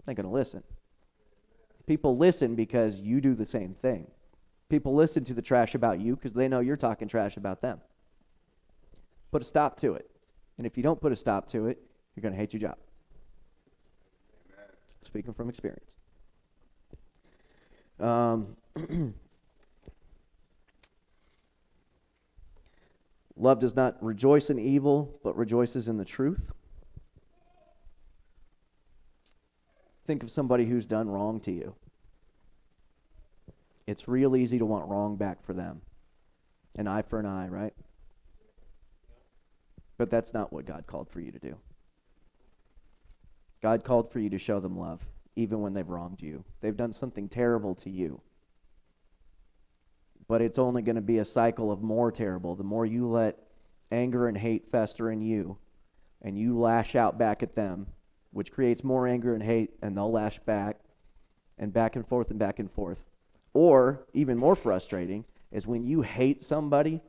they're 0.06 0.16
going 0.16 0.28
to 0.28 0.34
listen. 0.34 0.64
People 1.86 2.18
listen 2.18 2.56
because 2.56 3.02
you 3.02 3.22
do 3.22 3.34
the 3.34 3.46
same 3.46 3.74
thing. 3.74 4.08
People 4.70 4.94
listen 4.94 5.24
to 5.26 5.34
the 5.34 5.42
trash 5.42 5.74
about 5.76 6.00
you 6.00 6.16
because 6.16 6.34
they 6.34 6.48
know 6.48 6.60
you're 6.60 6.76
talking 6.76 7.08
trash 7.08 7.38
about 7.38 7.62
them. 7.62 7.80
Put 9.32 9.42
a 9.42 9.46
stop 9.46 9.78
to 9.78 9.94
it. 9.94 10.10
And 10.58 10.68
if 10.68 10.76
you 10.76 10.84
don't 10.84 11.00
put 11.00 11.12
a 11.12 11.16
stop 11.16 11.48
to 11.50 11.68
it, 11.68 11.80
you're 12.18 12.24
going 12.24 12.34
to 12.34 12.40
hate 12.40 12.52
your 12.52 12.60
job. 12.60 12.76
Amen. 14.54 14.68
Speaking 15.06 15.34
from 15.34 15.48
experience. 15.48 15.96
Um, 18.00 18.58
love 23.38 23.60
does 23.60 23.76
not 23.76 24.04
rejoice 24.04 24.50
in 24.50 24.60
evil, 24.60 25.20
but 25.24 25.38
rejoices 25.38 25.88
in 25.88 25.98
the 25.98 26.06
truth. 26.06 26.52
Think 30.06 30.24
of 30.24 30.32
somebody 30.32 30.66
who's 30.66 30.86
done 30.86 31.08
wrong 31.08 31.40
to 31.42 31.52
you 31.52 31.76
it's 33.88 34.08
real 34.08 34.36
easy 34.36 34.60
to 34.60 34.66
want 34.66 34.88
wrong 34.90 35.16
back 35.16 35.44
for 35.44 35.54
them. 35.54 35.82
An 36.76 36.88
eye 36.88 37.02
for 37.02 37.20
an 37.20 37.26
eye, 37.26 37.48
right? 37.48 37.74
But 39.98 40.12
that's 40.12 40.34
not 40.34 40.54
what 40.54 40.66
God 40.66 40.86
called 40.86 41.10
for 41.10 41.22
you 41.22 41.32
to 41.32 41.40
do. 41.40 41.56
God 43.62 43.84
called 43.84 44.12
for 44.12 44.20
you 44.20 44.30
to 44.30 44.38
show 44.38 44.60
them 44.60 44.78
love, 44.78 45.08
even 45.36 45.62
when 45.62 45.74
they've 45.74 45.88
wronged 45.88 46.22
you. 46.22 46.44
They've 46.60 46.76
done 46.76 46.92
something 46.92 47.28
terrible 47.30 47.76
to 47.76 47.90
you. 47.90 48.22
But 50.28 50.42
it's 50.42 50.60
only 50.60 50.82
going 50.82 50.96
to 50.98 51.02
be 51.02 51.20
a 51.20 51.26
cycle 51.26 51.72
of 51.72 51.82
more 51.82 52.12
terrible. 52.12 52.56
The 52.56 52.64
more 52.64 52.86
you 52.86 53.08
let 53.08 53.38
anger 53.92 54.28
and 54.28 54.38
hate 54.38 54.70
fester 54.72 55.10
in 55.10 55.22
you, 55.22 55.58
and 56.22 56.38
you 56.38 56.58
lash 56.58 56.96
out 56.96 57.18
back 57.18 57.42
at 57.42 57.56
them, 57.56 57.88
which 58.32 58.52
creates 58.52 58.84
more 58.84 59.08
anger 59.08 59.34
and 59.34 59.44
hate, 59.44 59.72
and 59.82 59.96
they'll 59.96 60.12
lash 60.12 60.40
back, 60.40 60.80
and 61.58 61.74
back 61.74 61.96
and 61.96 62.08
forth 62.08 62.30
and 62.30 62.40
back 62.40 62.60
and 62.60 62.72
forth. 62.72 63.06
Or, 63.54 64.06
even 64.14 64.38
more 64.38 64.56
frustrating, 64.56 65.26
is 65.52 65.66
when 65.66 65.86
you 65.86 66.02
hate 66.02 66.42
somebody 66.42 67.02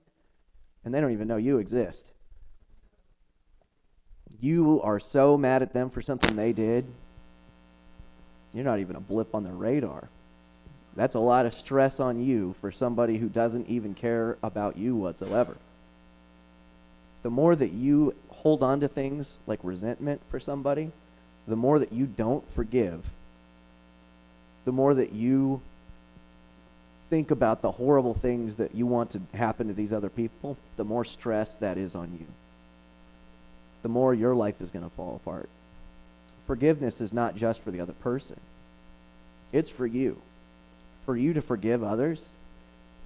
and 0.85 0.95
they 0.95 1.01
don't 1.01 1.13
even 1.13 1.29
know 1.29 1.37
you 1.37 1.59
exist. 1.59 2.13
You 4.41 4.81
are 4.83 5.01
so 5.01 5.37
mad 5.37 5.63
at 5.63 5.73
them 5.73 5.91
for 5.91 6.01
something 6.01 6.37
they 6.37 6.53
did, 6.53 6.87
you're 8.55 8.65
not 8.65 8.79
even 8.79 8.97
a 8.97 9.01
blip 9.01 9.35
on 9.35 9.45
their 9.45 9.53
radar. 9.53 10.09
That's 10.97 11.15
a 11.15 11.21
lot 11.21 11.47
of 11.47 11.55
stress 11.55 12.01
on 12.01 12.21
you 12.21 12.55
for 12.61 12.73
somebody 12.73 13.19
who 13.19 13.29
doesn't 13.29 13.69
even 13.69 13.95
care 13.95 14.37
about 14.43 14.77
you 14.77 14.97
whatsoever. 14.97 15.57
The 17.23 17.31
more 17.31 17.55
that 17.55 17.73
you 17.73 18.15
hold 18.31 18.63
on 18.63 18.81
to 18.81 18.89
things 18.89 19.39
like 19.47 19.61
resentment 19.63 20.21
for 20.29 20.41
somebody, 20.41 20.93
the 21.47 21.57
more 21.57 21.79
that 21.79 21.93
you 21.93 22.07
don't 22.07 22.49
forgive, 22.53 23.05
the 24.65 24.73
more 24.73 24.95
that 24.95 25.13
you 25.13 25.61
think 27.11 27.31
about 27.31 27.63
the 27.63 27.73
horrible 27.73 28.15
things 28.15 28.57
that 28.57 28.75
you 28.75 28.87
want 28.87 29.11
to 29.13 29.21
happen 29.35 29.69
to 29.69 29.75
these 29.75 29.93
other 29.93 30.11
people, 30.11 30.57
the 30.77 30.85
more 30.85 31.05
stress 31.05 31.55
that 31.57 31.79
is 31.79 31.95
on 31.95 32.13
you. 32.19 32.27
The 33.83 33.89
more 33.89 34.15
your 34.15 34.35
life 34.35 34.61
is 34.61 34.71
going 34.71 34.85
to 34.85 34.95
fall 34.95 35.17
apart. 35.17 35.49
Forgiveness 36.47 37.01
is 37.01 37.13
not 37.13 37.37
just 37.37 37.63
for 37.63 37.71
the 37.71 37.81
other 37.81 37.93
person, 37.93 38.41
it's 39.53 39.71
for 39.71 39.87
you. 39.87 40.21
For 41.05 41.17
you 41.17 41.33
to 41.35 41.41
forgive 41.41 41.83
others 41.83 42.33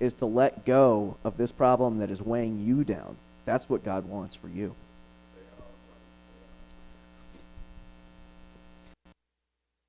is 0.01 0.15
to 0.15 0.27
let 0.27 0.65
go 0.65 1.17
of 1.23 1.37
this 1.37 1.53
problem 1.53 1.99
that 1.99 2.11
is 2.11 2.21
weighing 2.21 2.65
you 2.65 2.83
down. 2.83 3.17
That's 3.45 3.69
what 3.69 3.85
God 3.85 4.09
wants 4.09 4.35
for 4.35 4.49
you. 4.49 4.75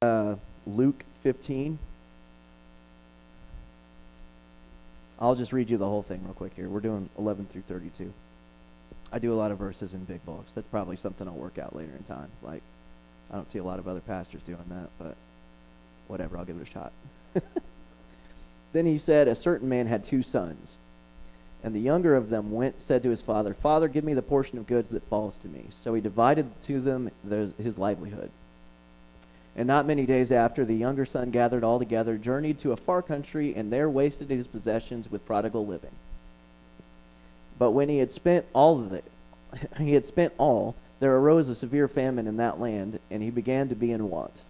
Uh, 0.01 0.35
Luke 0.67 1.03
15. 1.21 1.79
I'll 5.19 5.35
just 5.35 5.53
read 5.53 5.69
you 5.69 5.77
the 5.77 5.87
whole 5.87 6.03
thing 6.03 6.21
real 6.23 6.33
quick 6.33 6.53
here. 6.55 6.67
We're 6.67 6.81
doing 6.81 7.09
11 7.17 7.45
through 7.45 7.61
32. 7.61 8.11
I 9.13 9.19
do 9.19 9.31
a 9.31 9.35
lot 9.35 9.51
of 9.51 9.59
verses 9.59 9.93
in 9.93 10.05
big 10.05 10.25
books. 10.25 10.53
That's 10.53 10.67
probably 10.69 10.95
something 10.95 11.27
I'll 11.27 11.35
work 11.35 11.59
out 11.59 11.75
later 11.75 11.91
in 11.95 12.03
time. 12.03 12.29
Like, 12.41 12.63
I 13.31 13.35
don't 13.35 13.47
see 13.47 13.59
a 13.59 13.63
lot 13.63 13.77
of 13.77 13.87
other 13.87 13.99
pastors 13.99 14.41
doing 14.41 14.65
that, 14.69 14.89
but 14.97 15.15
whatever, 16.07 16.35
I'll 16.35 16.45
give 16.45 16.57
it 16.57 16.67
a 16.67 16.71
shot. 16.71 16.91
then 18.73 18.87
he 18.87 18.97
said, 18.97 19.27
A 19.27 19.35
certain 19.35 19.69
man 19.69 19.85
had 19.85 20.03
two 20.03 20.23
sons. 20.23 20.79
And 21.63 21.75
the 21.75 21.79
younger 21.79 22.15
of 22.15 22.31
them 22.31 22.51
went, 22.51 22.81
said 22.81 23.03
to 23.03 23.09
his 23.11 23.21
father, 23.21 23.53
Father, 23.53 23.87
give 23.87 24.03
me 24.03 24.15
the 24.15 24.23
portion 24.23 24.57
of 24.57 24.67
goods 24.67 24.89
that 24.89 25.03
falls 25.03 25.37
to 25.37 25.47
me. 25.47 25.65
So 25.69 25.93
he 25.93 26.01
divided 26.01 26.49
to 26.63 26.81
them 26.81 27.11
his 27.57 27.77
livelihood. 27.77 28.31
And 29.55 29.67
not 29.67 29.85
many 29.85 30.07
days 30.07 30.31
after, 30.31 30.65
the 30.65 30.75
younger 30.75 31.05
son 31.05 31.29
gathered 31.29 31.63
all 31.63 31.77
together, 31.77 32.17
journeyed 32.17 32.57
to 32.59 32.71
a 32.71 32.77
far 32.77 33.03
country, 33.03 33.53
and 33.55 33.71
there 33.71 33.89
wasted 33.89 34.31
his 34.31 34.47
possessions 34.47 35.11
with 35.11 35.25
prodigal 35.25 35.67
living. 35.67 35.91
But 37.57 37.71
when 37.71 37.89
he 37.89 37.97
had 37.99 38.11
spent 38.11 38.45
all 38.53 38.91
it, 38.93 39.05
he 39.77 39.93
had 39.93 40.05
spent 40.05 40.33
all, 40.37 40.75
there 40.99 41.15
arose 41.15 41.49
a 41.49 41.55
severe 41.55 41.87
famine 41.87 42.27
in 42.27 42.37
that 42.37 42.59
land, 42.59 42.99
and 43.11 43.21
he 43.21 43.29
began 43.29 43.69
to 43.69 43.75
be 43.75 43.91
in 43.91 44.09
want. 44.09 44.41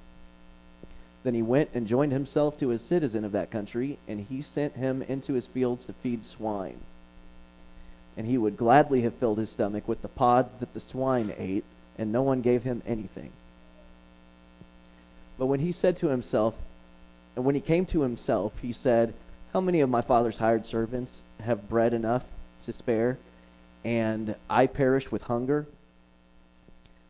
Then 1.24 1.34
he 1.34 1.42
went 1.42 1.70
and 1.74 1.88
joined 1.88 2.12
himself 2.12 2.58
to 2.58 2.72
a 2.72 2.80
citizen 2.80 3.24
of 3.24 3.32
that 3.32 3.50
country, 3.50 3.98
and 4.08 4.20
he 4.20 4.42
sent 4.42 4.76
him 4.76 5.02
into 5.04 5.34
his 5.34 5.48
fields 5.48 5.86
to 5.86 5.94
feed 5.94 6.24
swine. 6.24 6.80
And 8.16 8.28
he 8.28 8.38
would 8.38 8.58
gladly 8.58 9.02
have 9.02 9.16
filled 9.16 9.40
his 9.40 9.50
stomach 9.50 9.88
with 9.88 10.02
the 10.02 10.08
pods 10.10 10.54
that 10.60 10.74
the 10.74 10.80
swine 10.80 11.34
ate, 11.38 11.64
and 11.98 12.12
no 12.12 12.22
one 12.22 12.42
gave 12.42 12.64
him 12.64 12.84
anything. 12.86 13.32
But 15.40 15.48
when 15.48 15.62
he 15.62 15.72
said 15.72 15.98
to 15.98 16.10
himself, 16.10 16.62
and 17.36 17.46
when 17.46 17.56
he 17.56 17.62
came 17.62 17.86
to 17.88 18.02
himself, 18.02 18.60
he 18.60 18.72
said, 18.72 19.14
How 19.54 19.62
many 19.62 19.80
of 19.80 19.90
my 19.90 20.02
father's 20.02 20.38
hired 20.38 20.66
servants 20.66 21.24
have 21.40 21.70
bread 21.70 21.94
enough 21.94 22.26
to 22.64 22.74
spare, 22.74 23.18
and 23.84 24.36
I 24.50 24.68
perish 24.68 25.12
with 25.12 25.24
hunger? 25.24 25.68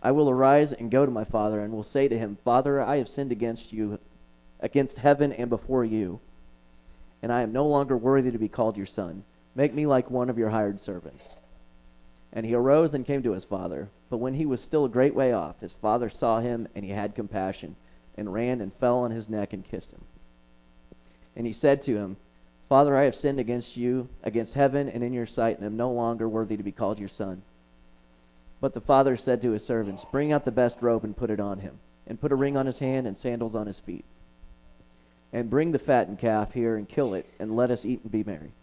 I 0.01 0.12
will 0.12 0.30
arise 0.30 0.74
and 0.74 0.91
go 0.91 1.06
to 1.06 1.12
my 1.12 1.24
father, 1.24 1.62
and 1.62 1.74
will 1.74 1.84
say 1.84 2.08
to 2.08 2.18
him, 2.18 2.38
Father, 2.43 2.82
I 2.82 2.97
have 2.97 3.08
sinned 3.08 3.32
against 3.32 3.72
you, 3.72 3.99
against 4.60 4.99
heaven 4.99 5.32
and 5.32 5.49
before 5.49 5.86
you, 5.86 6.20
and 7.22 7.32
I 7.32 7.41
am 7.41 7.54
no 7.54 7.66
longer 7.66 7.95
worthy 7.95 8.32
to 8.32 8.38
be 8.38 8.49
called 8.49 8.76
your 8.76 8.86
son. 8.86 9.24
Make 9.56 9.74
me 9.74 9.86
like 9.86 10.12
one 10.12 10.30
of 10.30 10.38
your 10.38 10.49
hired 10.49 10.80
servants. 10.80 11.36
And 12.34 12.45
he 12.45 12.56
arose 12.56 12.93
and 12.93 13.06
came 13.06 13.22
to 13.24 13.34
his 13.34 13.45
father. 13.45 13.89
But 14.10 14.18
when 14.18 14.34
he 14.34 14.45
was 14.45 14.62
still 14.62 14.86
a 14.86 14.89
great 14.89 15.16
way 15.16 15.32
off, 15.32 15.60
his 15.60 15.74
father 15.74 16.10
saw 16.10 16.39
him, 16.39 16.68
and 16.76 16.84
he 16.84 16.91
had 16.91 17.16
compassion 17.16 17.76
and 18.18 18.34
ran 18.34 18.62
and 18.62 18.74
fell 18.74 18.99
on 18.99 19.12
his 19.12 19.30
neck 19.30 19.54
and 19.54 19.64
kissed 19.64 19.91
him. 19.91 20.01
And 21.36 21.47
he 21.47 21.54
said 21.54 21.82
to 21.84 21.95
him, 21.95 22.18
Father, 22.70 22.97
I 22.97 23.03
have 23.03 23.16
sinned 23.16 23.39
against 23.39 23.78
you, 23.78 24.09
against 24.24 24.55
heaven, 24.55 24.89
and 24.89 25.03
in 25.03 25.14
your 25.14 25.26
sight, 25.26 25.57
and 25.57 25.66
am 25.66 25.78
no 25.78 25.91
longer 25.91 26.28
worthy 26.28 26.57
to 26.57 26.64
be 26.64 26.72
called 26.72 26.99
your 26.99 27.09
son. 27.09 27.43
But 28.61 28.74
the 28.74 28.82
father 28.82 29.16
said 29.16 29.41
to 29.41 29.51
his 29.51 29.66
servants, 29.66 30.05
Bring 30.11 30.32
out 30.32 30.45
the 30.45 30.51
best 30.51 30.82
robe 30.82 31.03
and 31.03 31.16
put 31.16 31.30
it 31.30 31.39
on 31.39 31.59
him, 31.59 31.80
and 32.07 32.20
put 32.20 32.32
a 32.32 32.36
ring 32.36 32.55
on 32.55 32.66
his 32.66 32.80
hand 32.80 33.05
and 33.05 33.18
sandals 33.18 33.55
on 33.55 33.68
his 33.68 33.80
feet. 33.80 34.05
And 35.34 35.49
bring 35.49 35.72
the 35.72 35.80
fattened 35.80 36.20
calf 36.20 36.53
here 36.53 36.78
and 36.78 36.88
kill 36.88 37.14
it, 37.14 37.30
and 37.39 37.55
let 37.55 37.72
us 37.72 37.86
eat 37.86 38.01
and 38.03 38.11
be 38.11 38.24
merry. 38.24 38.53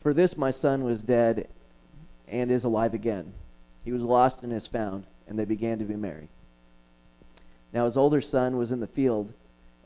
For 0.00 0.12
this 0.12 0.36
my 0.36 0.50
son 0.50 0.84
was 0.84 1.02
dead 1.02 1.48
and 2.28 2.50
is 2.50 2.64
alive 2.64 2.94
again. 2.94 3.32
He 3.84 3.92
was 3.92 4.02
lost 4.02 4.42
and 4.42 4.52
is 4.52 4.66
found, 4.66 5.04
and 5.26 5.38
they 5.38 5.44
began 5.44 5.78
to 5.78 5.84
be 5.84 5.96
merry. 5.96 6.28
Now 7.72 7.84
his 7.84 7.96
older 7.96 8.20
son 8.20 8.56
was 8.56 8.72
in 8.72 8.80
the 8.80 8.86
field, 8.86 9.32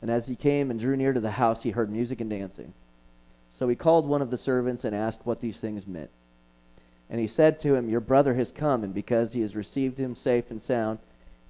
and 0.05 0.11
as 0.11 0.27
he 0.27 0.35
came 0.35 0.69
and 0.69 0.79
drew 0.79 0.95
near 0.95 1.13
to 1.13 1.19
the 1.19 1.31
house, 1.31 1.63
he 1.63 1.71
heard 1.71 1.91
music 1.91 2.21
and 2.21 2.29
dancing. 2.29 2.75
So 3.49 3.67
he 3.67 3.75
called 3.75 4.07
one 4.07 4.21
of 4.21 4.29
the 4.29 4.37
servants 4.37 4.85
and 4.85 4.95
asked 4.95 5.21
what 5.23 5.41
these 5.41 5.59
things 5.59 5.87
meant. 5.87 6.11
And 7.09 7.19
he 7.19 7.25
said 7.25 7.57
to 7.59 7.73
him, 7.73 7.89
Your 7.89 8.01
brother 8.01 8.35
has 8.35 8.51
come, 8.51 8.83
and 8.83 8.93
because 8.93 9.33
he 9.33 9.41
has 9.41 9.55
received 9.55 9.99
him 9.99 10.15
safe 10.15 10.51
and 10.51 10.61
sound, 10.61 10.99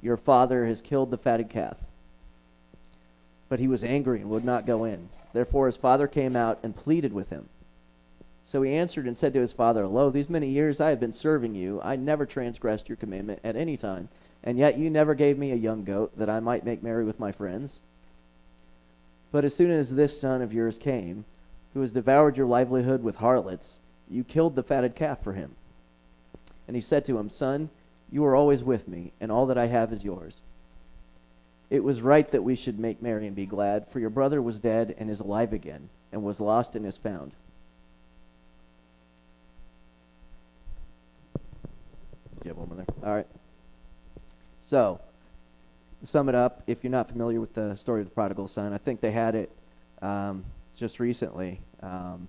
your 0.02 0.16
father 0.16 0.66
has 0.68 0.82
killed 0.82 1.12
the 1.12 1.18
fatted 1.18 1.50
calf. 1.50 1.82
But 3.50 3.60
he 3.60 3.68
was 3.68 3.84
angry 3.84 4.22
and 4.22 4.30
would 4.30 4.46
not 4.46 4.66
go 4.66 4.86
in. 4.86 5.10
Therefore 5.34 5.66
his 5.66 5.76
father 5.76 6.08
came 6.08 6.38
out 6.38 6.58
and 6.64 6.74
pleaded 6.74 7.12
with 7.12 7.28
him. 7.28 7.50
So 8.42 8.62
he 8.62 8.74
answered 8.74 9.06
and 9.06 9.18
said 9.18 9.34
to 9.34 9.42
his 9.42 9.52
father, 9.52 9.86
Lo, 9.86 10.10
these 10.10 10.30
many 10.30 10.48
years 10.48 10.80
I 10.80 10.92
have 10.92 11.00
been 11.02 11.12
serving 11.12 11.56
you. 11.56 11.82
I 11.84 11.98
never 11.98 12.26
transgressed 12.26 12.88
your 12.88 12.96
commandment 12.96 13.42
at 13.44 13.58
any 13.58 13.76
time 13.76 14.08
and 14.46 14.60
yet 14.60 14.78
you 14.78 14.90
never 14.92 15.16
gave 15.16 15.38
me 15.40 15.52
a 15.52 15.56
young 15.56 15.84
goat 15.84 16.16
that 16.18 16.30
I 16.30 16.40
might 16.40 16.64
make 16.64 16.84
merry 16.84 17.04
with 17.04 17.20
my 17.20 17.32
friends. 17.32 17.82
But 19.32 19.46
as 19.46 19.56
soon 19.56 19.72
as 19.72 19.96
this 19.96 20.20
son 20.20 20.42
of 20.42 20.54
yours 20.54 20.78
came, 20.78 21.26
who 21.74 21.82
has 21.82 21.92
devoured 21.92 22.38
your 22.38 22.48
livelihood 22.48 23.04
with 23.04 23.18
harlots, 23.18 23.82
you 24.10 24.24
killed 24.24 24.56
the 24.56 24.64
fatted 24.64 24.96
calf 24.96 25.22
for 25.24 25.34
him. 25.34 25.56
And 26.68 26.76
he 26.76 26.82
said 26.82 27.06
to 27.06 27.18
him, 27.18 27.30
Son, 27.30 27.70
you 28.12 28.24
are 28.26 28.36
always 28.36 28.64
with 28.64 28.88
me, 28.88 29.12
and 29.20 29.32
all 29.32 29.46
that 29.48 29.58
I 29.58 29.68
have 29.68 29.92
is 29.92 30.04
yours. 30.04 30.42
It 31.70 31.84
was 31.84 32.02
right 32.02 32.30
that 32.32 32.44
we 32.44 32.56
should 32.56 32.80
make 32.80 33.02
merry 33.02 33.28
and 33.28 33.36
be 33.36 33.46
glad, 33.46 33.88
for 33.88 34.00
your 34.00 34.10
brother 34.10 34.42
was 34.42 34.60
dead 34.60 34.96
and 34.98 35.10
is 35.10 35.20
alive 35.20 35.52
again, 35.52 35.90
and 36.12 36.24
was 36.24 36.40
lost 36.40 36.76
and 36.76 36.86
is 36.86 36.98
found. 36.98 37.34
You 42.44 42.50
have 42.50 42.58
one 42.58 42.70
more 42.70 42.78
there? 42.78 42.86
All 43.04 43.16
right. 43.16 43.28
So, 44.62 45.02
to 46.06 46.12
sum 46.12 46.30
it 46.30 46.36
up, 46.36 46.62
if 46.68 46.84
you're 46.84 46.92
not 46.92 47.10
familiar 47.10 47.42
with 47.42 47.54
the 47.54 47.76
story 47.76 48.02
of 48.02 48.08
the 48.08 48.14
prodigal 48.14 48.48
son, 48.48 48.74
I 48.74 48.78
think 48.78 49.02
they 49.02 49.12
had 49.12 49.36
it 49.36 49.52
um, 50.02 50.46
just 50.76 51.00
recently. 51.00 51.62
Um, 51.82 52.28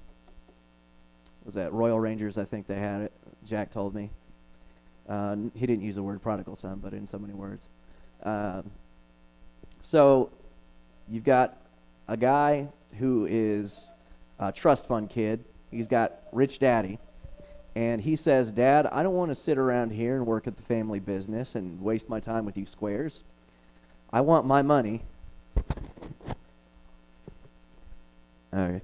was 1.45 1.55
that 1.55 1.72
Royal 1.72 2.01
Rangers? 2.01 2.39
I 2.39 2.45
think 2.45 2.66
they 2.66 2.79
had 2.79 3.03
it. 3.03 3.12
Jack 3.45 3.70
told 3.70 3.95
me. 3.95 4.11
Uh, 5.09 5.37
he 5.55 5.66
didn't 5.66 5.85
use 5.85 5.97
the 5.97 6.03
word 6.03 6.20
prodigal 6.20 6.57
son, 6.57 6.81
but 6.83 6.93
in 6.93 7.07
so 7.07 7.18
many 7.18 7.33
words. 7.33 7.68
Um, 8.22 8.70
so, 9.81 10.31
you've 11.09 11.24
got 11.24 11.57
a 12.09 12.16
guy 12.16 12.68
who 12.99 13.27
is 13.29 13.89
a 14.39 14.51
trust 14.51 14.87
fund 14.87 15.11
kid. 15.11 15.45
He's 15.70 15.87
got 15.87 16.14
rich 16.33 16.59
daddy 16.59 16.99
and 17.77 18.01
he 18.01 18.16
says, 18.16 18.53
Dad, 18.53 18.87
I 18.87 19.03
don't 19.03 19.14
want 19.14 19.31
to 19.31 19.35
sit 19.35 19.59
around 19.59 19.91
here 19.91 20.16
and 20.16 20.27
work 20.27 20.47
at 20.47 20.57
the 20.57 20.62
family 20.62 20.99
business 20.99 21.55
and 21.55 21.83
waste 21.83 22.09
my 22.09 22.20
time 22.20 22.47
with 22.47 22.57
you 22.57 22.64
squares. 22.64 23.22
I 24.13 24.21
want 24.21 24.47
my 24.47 24.63
money. 24.63 25.03
All 28.53 28.69
right. 28.69 28.83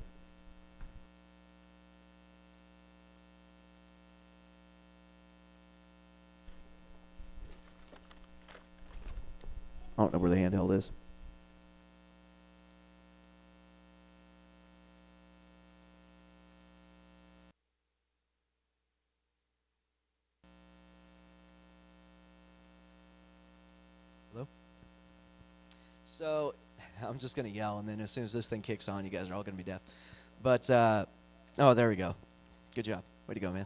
I 9.97 10.03
don't 10.03 10.13
know 10.13 10.19
where 10.19 10.31
the 10.31 10.37
handheld 10.37 10.77
is. 10.77 10.91
So 26.13 26.55
I'm 27.03 27.19
just 27.19 27.35
going 27.35 27.51
to 27.51 27.57
yell, 27.57 27.79
and 27.79 27.89
then 27.89 27.99
as 28.01 28.11
soon 28.11 28.25
as 28.25 28.35
this 28.35 28.47
thing 28.47 28.61
kicks 28.61 28.87
on, 28.87 29.03
you 29.05 29.11
guys 29.11 29.31
are 29.31 29.35
all 29.35 29.43
going 29.43 29.57
to 29.57 29.65
be 29.65 29.69
deaf. 29.69 29.81
But, 30.43 30.69
uh, 30.69 31.07
oh, 31.59 31.73
there 31.73 31.89
we 31.89 31.97
go. 31.97 32.15
Good 32.75 32.85
job. 32.85 33.03
Way 33.27 33.35
to 33.35 33.41
go, 33.41 33.51
man. 33.51 33.65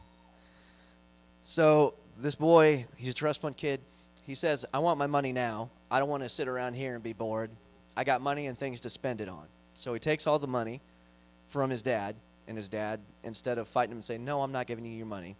So 1.42 1.94
this 2.16 2.36
boy, 2.36 2.86
he's 2.96 3.08
a 3.08 3.14
trust 3.14 3.40
fund 3.40 3.56
kid. 3.56 3.80
He 4.22 4.36
says, 4.36 4.64
I 4.72 4.78
want 4.78 4.96
my 4.96 5.08
money 5.08 5.32
now. 5.32 5.70
I 5.90 5.98
don't 5.98 6.08
want 6.08 6.22
to 6.22 6.28
sit 6.28 6.46
around 6.46 6.74
here 6.74 6.94
and 6.94 7.02
be 7.02 7.12
bored. 7.12 7.50
I 7.96 8.04
got 8.04 8.20
money 8.20 8.46
and 8.46 8.56
things 8.56 8.80
to 8.82 8.90
spend 8.90 9.20
it 9.20 9.28
on. 9.28 9.46
So 9.74 9.92
he 9.92 9.98
takes 9.98 10.28
all 10.28 10.38
the 10.38 10.46
money 10.46 10.80
from 11.48 11.68
his 11.70 11.82
dad, 11.82 12.14
and 12.46 12.56
his 12.56 12.68
dad, 12.68 13.00
instead 13.24 13.58
of 13.58 13.66
fighting 13.66 13.90
him 13.90 13.98
and 13.98 14.04
saying, 14.04 14.24
No, 14.24 14.42
I'm 14.42 14.52
not 14.52 14.68
giving 14.68 14.84
you 14.84 14.92
your 14.92 15.06
money, 15.06 15.36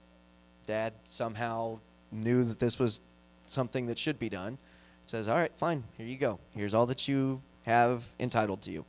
dad 0.67 0.93
somehow 1.05 1.79
knew 2.11 2.43
that 2.45 2.59
this 2.59 2.81
was 2.81 3.01
something 3.47 3.87
that 3.87 3.99
should 3.99 4.19
be 4.19 4.29
done 4.29 4.59
says, 5.07 5.29
All 5.29 5.37
right, 5.37 5.53
fine, 5.57 5.85
here 5.97 6.07
you 6.07 6.17
go. 6.17 6.39
Here's 6.55 6.75
all 6.75 6.87
that 6.87 7.09
you 7.09 7.41
have 7.65 8.05
entitled 8.21 8.63
to 8.63 8.71
you. 8.71 8.85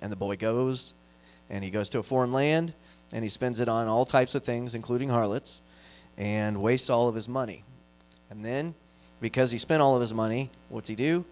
And 0.00 0.12
the 0.12 0.16
boy 0.16 0.36
goes, 0.36 0.94
and 1.48 1.64
he 1.64 1.70
goes 1.70 1.88
to 1.90 1.98
a 1.98 2.02
foreign 2.02 2.32
land, 2.32 2.74
and 3.12 3.24
he 3.24 3.28
spends 3.28 3.60
it 3.60 3.68
on 3.68 3.88
all 3.88 4.04
types 4.04 4.34
of 4.34 4.42
things, 4.42 4.74
including 4.74 5.08
harlots, 5.08 5.60
and 6.16 6.60
wastes 6.62 6.90
all 6.90 7.08
of 7.08 7.14
his 7.14 7.28
money. 7.28 7.64
And 8.30 8.44
then, 8.44 8.74
because 9.20 9.50
he 9.50 9.58
spent 9.58 9.82
all 9.82 9.94
of 9.94 10.00
his 10.00 10.12
money, 10.12 10.50
what's 10.68 10.88
he 10.88 10.94
do? 10.94 11.24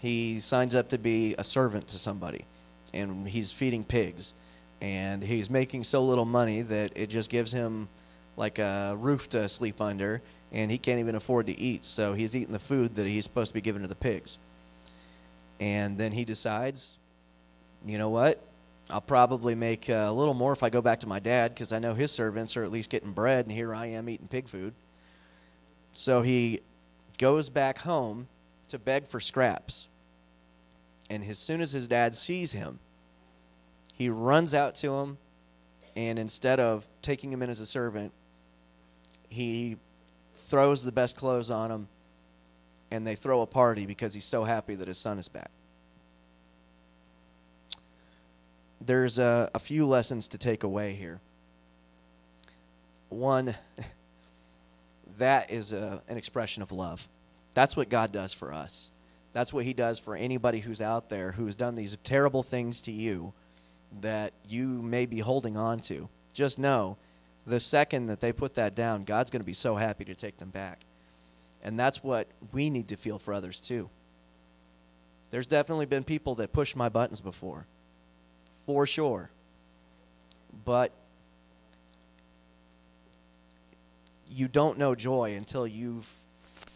He 0.00 0.40
signs 0.40 0.74
up 0.74 0.88
to 0.88 0.98
be 0.98 1.34
a 1.38 1.44
servant 1.44 1.88
to 1.88 1.98
somebody, 1.98 2.46
and 2.92 3.28
he's 3.28 3.52
feeding 3.52 3.84
pigs. 3.84 4.34
And 4.80 5.22
he's 5.22 5.50
making 5.50 5.84
so 5.84 6.02
little 6.02 6.24
money 6.24 6.62
that 6.62 6.92
it 6.96 7.08
just 7.08 7.30
gives 7.30 7.52
him 7.52 7.88
like 8.36 8.58
a 8.58 8.96
roof 8.98 9.28
to 9.30 9.46
sleep 9.48 9.80
under 9.80 10.22
and 10.52 10.70
he 10.70 10.78
can't 10.78 10.98
even 10.98 11.14
afford 11.14 11.46
to 11.46 11.58
eat. 11.58 11.84
So 11.84 12.14
he's 12.14 12.34
eating 12.34 12.52
the 12.52 12.58
food 12.58 12.96
that 12.96 13.06
he's 13.06 13.24
supposed 13.24 13.48
to 13.48 13.54
be 13.54 13.60
giving 13.60 13.82
to 13.82 13.88
the 13.88 13.94
pigs. 13.94 14.38
And 15.58 15.98
then 15.98 16.12
he 16.12 16.24
decides, 16.24 16.98
you 17.84 17.98
know 17.98 18.08
what? 18.08 18.42
I'll 18.88 19.00
probably 19.00 19.54
make 19.54 19.88
uh, 19.88 20.06
a 20.08 20.12
little 20.12 20.34
more 20.34 20.52
if 20.52 20.62
I 20.62 20.70
go 20.70 20.82
back 20.82 21.00
to 21.00 21.06
my 21.06 21.20
dad 21.20 21.54
because 21.54 21.72
I 21.72 21.78
know 21.78 21.94
his 21.94 22.10
servants 22.10 22.56
are 22.56 22.64
at 22.64 22.72
least 22.72 22.90
getting 22.90 23.12
bread, 23.12 23.44
and 23.44 23.52
here 23.52 23.74
I 23.74 23.86
am 23.86 24.08
eating 24.08 24.26
pig 24.26 24.48
food. 24.48 24.74
So 25.92 26.22
he 26.22 26.60
goes 27.18 27.50
back 27.50 27.78
home 27.78 28.26
to 28.68 28.78
beg 28.78 29.06
for 29.06 29.20
scraps. 29.20 29.88
And 31.08 31.24
as 31.24 31.38
soon 31.38 31.60
as 31.60 31.72
his 31.72 31.86
dad 31.86 32.14
sees 32.14 32.52
him, 32.52 32.78
he 33.94 34.08
runs 34.08 34.54
out 34.54 34.74
to 34.76 34.94
him, 34.94 35.18
and 35.94 36.18
instead 36.18 36.58
of 36.58 36.88
taking 37.02 37.32
him 37.32 37.42
in 37.42 37.50
as 37.50 37.60
a 37.60 37.66
servant, 37.66 38.12
he 39.28 39.76
throws 40.40 40.82
the 40.82 40.92
best 40.92 41.16
clothes 41.16 41.50
on 41.50 41.70
him, 41.70 41.88
and 42.90 43.06
they 43.06 43.14
throw 43.14 43.42
a 43.42 43.46
party 43.46 43.86
because 43.86 44.14
he's 44.14 44.24
so 44.24 44.44
happy 44.44 44.74
that 44.74 44.88
his 44.88 44.98
son 44.98 45.18
is 45.18 45.28
back. 45.28 45.50
There's 48.80 49.18
a, 49.18 49.50
a 49.54 49.58
few 49.58 49.86
lessons 49.86 50.28
to 50.28 50.38
take 50.38 50.62
away 50.62 50.94
here. 50.94 51.20
One, 53.10 53.54
that 55.18 55.50
is 55.50 55.72
a, 55.72 56.02
an 56.08 56.16
expression 56.16 56.62
of 56.62 56.72
love. 56.72 57.06
That's 57.54 57.76
what 57.76 57.88
God 57.88 58.12
does 58.12 58.32
for 58.32 58.52
us. 58.52 58.90
That's 59.32 59.52
what 59.52 59.64
He 59.64 59.72
does 59.72 59.98
for 59.98 60.16
anybody 60.16 60.60
who's 60.60 60.80
out 60.80 61.08
there 61.08 61.32
who's 61.32 61.54
done 61.54 61.74
these 61.74 61.96
terrible 62.02 62.42
things 62.42 62.82
to 62.82 62.92
you 62.92 63.32
that 64.00 64.32
you 64.48 64.66
may 64.66 65.06
be 65.06 65.18
holding 65.18 65.56
on 65.56 65.80
to. 65.80 66.08
Just 66.32 66.58
know 66.58 66.96
the 67.46 67.60
second 67.60 68.06
that 68.06 68.20
they 68.20 68.32
put 68.32 68.54
that 68.54 68.74
down, 68.74 69.04
God's 69.04 69.30
going 69.30 69.40
to 69.40 69.46
be 69.46 69.52
so 69.52 69.76
happy 69.76 70.04
to 70.04 70.14
take 70.14 70.38
them 70.38 70.50
back. 70.50 70.80
And 71.62 71.78
that's 71.78 72.02
what 72.02 72.28
we 72.52 72.70
need 72.70 72.88
to 72.88 72.96
feel 72.96 73.18
for 73.18 73.34
others 73.34 73.60
too. 73.60 73.90
There's 75.30 75.46
definitely 75.46 75.86
been 75.86 76.04
people 76.04 76.34
that 76.36 76.52
push 76.52 76.74
my 76.74 76.88
buttons 76.88 77.20
before, 77.20 77.66
for 78.66 78.86
sure. 78.86 79.30
But 80.64 80.92
you 84.28 84.48
don't 84.48 84.78
know 84.78 84.94
joy 84.94 85.34
until 85.36 85.66
you've 85.66 86.10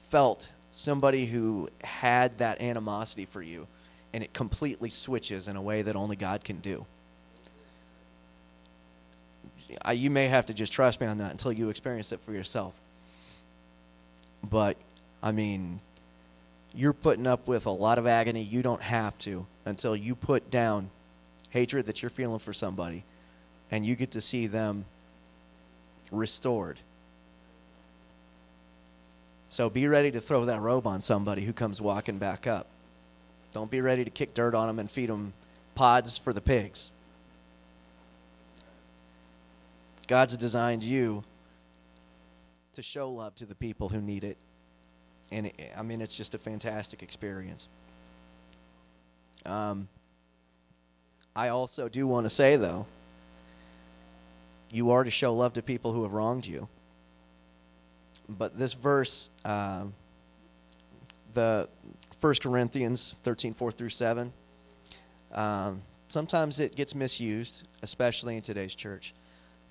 felt 0.09 0.51
somebody 0.73 1.27
who 1.27 1.69
had 1.83 2.39
that 2.39 2.61
animosity 2.61 3.25
for 3.25 3.43
you 3.43 3.67
and 4.13 4.23
it 4.23 4.33
completely 4.33 4.91
switches 4.91 5.49
in 5.49 5.57
a 5.57 5.63
way 5.63 5.83
that 5.83 5.97
only 5.97 6.15
God 6.17 6.45
can 6.45 6.59
do. 6.59 6.87
I, 9.83 9.93
you 9.93 10.11
may 10.11 10.29
have 10.29 10.47
to 10.47 10.55
just 10.55 10.73
trust 10.73 11.01
me 11.01 11.07
on 11.07 11.19
that 11.19 11.31
until 11.31 11.53
you 11.53 11.69
experience 11.71 12.13
it 12.13 12.21
for 12.21 12.33
yourself. 12.33 12.75
But, 14.43 14.77
I 15.23 15.33
mean, 15.33 15.81
you're 16.75 16.93
putting 16.93 17.27
up 17.27 17.47
with 17.47 17.67
a 17.67 17.71
lot 17.71 17.99
of 17.99 18.07
agony 18.07 18.43
you 18.43 18.63
don't 18.63 18.83
have 18.83 19.17
to 19.19 19.47
until 19.65 19.95
you 19.95 20.15
put 20.15 20.51
down 20.51 20.91
hatred 21.51 21.87
that 21.87 22.03
you're 22.03 22.11
feeling 22.11 22.41
for 22.41 22.53
somebody 22.53 23.05
and 23.71 23.87
you 23.87 23.95
get 23.95 24.11
to 24.13 24.21
see 24.21 24.47
them 24.47 24.85
restored. 26.11 26.79
So 29.49 29.71
be 29.71 29.87
ready 29.87 30.11
to 30.11 30.21
throw 30.21 30.47
that 30.47 30.61
robe 30.61 30.87
on 30.87 31.01
somebody 31.01 31.45
who 31.45 31.53
comes 31.53 31.81
walking 31.81 32.19
back 32.19 32.47
up. 32.47 32.67
Don't 33.53 33.71
be 33.71 33.81
ready 33.81 34.05
to 34.05 34.11
kick 34.11 34.35
dirt 34.35 34.55
on 34.55 34.67
them 34.67 34.81
and 34.81 34.91
feed 34.91 35.09
them 35.09 35.33
pods 35.77 36.19
for 36.19 36.33
the 36.33 36.41
pigs. 36.41 36.91
God's 40.07 40.37
designed 40.37 40.83
you 40.83 41.25
to 42.75 42.83
show 42.83 43.09
love 43.11 43.35
to 43.37 43.47
the 43.47 43.55
people 43.55 43.89
who 43.89 44.01
need 44.01 44.25
it. 44.25 44.37
And 45.33 45.47
it, 45.47 45.73
I 45.77 45.83
mean, 45.83 46.01
it's 46.01 46.17
just 46.17 46.35
a 46.35 46.39
fantastic 46.39 47.03
experience. 47.03 47.69
Um, 49.47 49.89
I 51.35 51.49
also 51.49 51.89
do 51.89 52.07
want 52.07 52.27
to 52.27 52.31
say, 52.31 52.57
though, 52.57 52.87
you 54.71 54.91
are 54.91 55.05
to 55.05 55.11
show 55.11 55.35
love 55.35 55.55
to 55.55 55.63
people 55.63 55.93
who 55.93 56.03
have 56.03 56.13
wronged 56.13 56.47
you. 56.47 56.69
But 58.29 58.59
this 58.59 58.73
verse, 58.73 59.29
uh, 59.45 59.85
the 61.33 61.69
1 62.21 62.35
Corinthians 62.43 63.15
13, 63.23 63.55
4 63.55 63.73
through 63.73 63.89
7, 63.91 64.33
um, 65.33 65.83
sometimes 66.09 66.61
it 66.61 66.75
gets 66.75 66.95
misused, 66.95 67.67
especially 67.83 68.37
in 68.37 68.43
today's 68.43 68.75
church. 68.75 69.15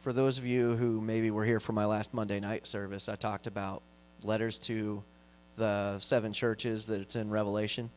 For 0.03 0.11
those 0.11 0.37
of 0.37 0.45
you 0.45 0.75
who 0.75 0.99
maybe 0.99 1.31
were 1.31 1.45
here 1.45 1.61
for 1.61 1.71
my 1.71 1.85
last 1.85 2.13
Monday 2.13 2.41
night 2.41 2.67
service, 2.67 3.07
I 3.07 3.15
talked 3.15 3.47
about 3.47 3.81
letters 4.25 4.59
to 4.59 5.01
the 5.55 5.97
seven 5.99 6.33
churches 6.33 6.87
that 6.87 6.99
it's 6.99 7.15
in 7.15 7.29
Revelation. 7.29 7.89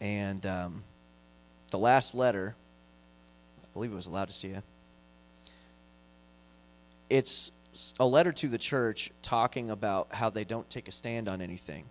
And 0.00 0.46
um, 0.46 0.84
the 1.70 1.78
last 1.78 2.14
letter, 2.14 2.56
I 3.62 3.66
believe 3.74 3.92
it 3.92 3.94
was 3.94 4.08
Laodicea, 4.08 4.62
it's 7.10 7.52
a 8.00 8.06
letter 8.06 8.32
to 8.32 8.48
the 8.48 8.56
church 8.56 9.10
talking 9.20 9.68
about 9.68 10.14
how 10.14 10.30
they 10.30 10.44
don't 10.44 10.70
take 10.70 10.88
a 10.88 10.92
stand 10.92 11.28
on 11.28 11.42
anything. 11.42 11.84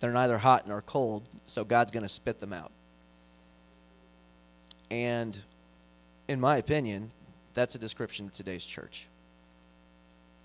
They're 0.00 0.12
neither 0.12 0.36
hot 0.36 0.68
nor 0.68 0.82
cold, 0.82 1.22
so 1.46 1.64
God's 1.64 1.90
going 1.90 2.02
to 2.02 2.08
spit 2.10 2.38
them 2.38 2.52
out. 2.52 2.70
And 4.90 5.40
in 6.28 6.38
my 6.38 6.58
opinion, 6.58 7.12
that's 7.58 7.74
a 7.74 7.78
description 7.78 8.26
of 8.26 8.32
today's 8.32 8.64
church. 8.64 9.08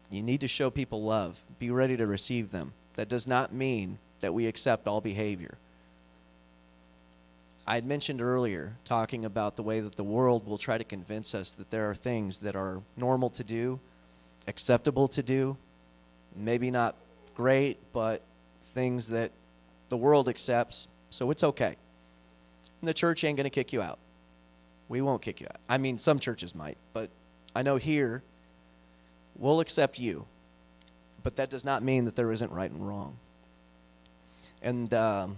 You 0.09 0.24
need 0.24 0.41
to 0.41 0.47
show 0.47 0.70
people 0.70 1.03
love, 1.03 1.39
be 1.59 1.70
ready 1.70 1.95
to 1.97 2.07
receive 2.07 2.51
them. 2.51 2.74
That 2.95 3.07
does 3.07 3.28
not 3.28 3.53
mean 3.53 3.99
that 4.20 4.34
we 4.34 4.47
accept 4.47 4.88
all 4.88 4.99
behavior. 4.99 5.57
I 7.66 7.76
had 7.76 7.86
mentioned 7.86 8.22
earlier, 8.22 8.76
talking 8.84 9.26
about 9.26 9.55
the 9.55 9.64
way 9.64 9.80
that 9.80 9.95
the 9.95 10.03
world 10.03 10.45
will 10.45 10.57
try 10.57 10.78
to 10.78 10.84
convince 10.84 11.34
us 11.34 11.51
that 11.53 11.70
there 11.70 11.89
are 11.89 11.95
things 11.95 12.39
that 12.39 12.55
are 12.55 12.82
normal 12.97 13.30
to 13.32 13.43
do, 13.43 13.80
acceptable 14.47 15.07
to 15.09 15.24
do, 15.24 15.55
maybe 16.36 16.72
not 16.72 16.95
great, 17.36 17.78
but 17.93 18.22
things 18.64 19.09
that 19.09 19.32
the 19.89 19.97
world 19.97 20.28
accepts, 20.28 20.88
so 21.09 21.30
it's 21.32 21.43
okay. 21.43 21.76
And 22.82 22.88
the 22.88 22.93
church 22.93 23.24
ain't 23.24 23.38
going 23.38 23.45
to 23.45 23.51
kick 23.51 23.72
you 23.72 23.82
out. 23.82 23.99
We 24.90 25.02
won't 25.02 25.22
kick 25.22 25.42
you 25.42 25.48
out. 25.48 25.60
I 25.68 25.78
mean, 25.78 25.98
some 25.98 26.20
churches 26.20 26.54
might, 26.54 26.78
but 26.94 27.10
I 27.56 27.62
know 27.62 27.78
here 27.78 28.24
we'll 29.36 29.60
accept 29.60 30.00
you. 30.00 30.26
But 31.24 31.38
that 31.38 31.50
does 31.50 31.64
not 31.64 31.84
mean 31.84 32.06
that 32.06 32.16
there 32.16 32.32
isn't 32.32 32.52
right 32.52 32.70
and 32.70 32.86
wrong. 32.86 33.18
And 34.62 34.94
um, 34.94 35.38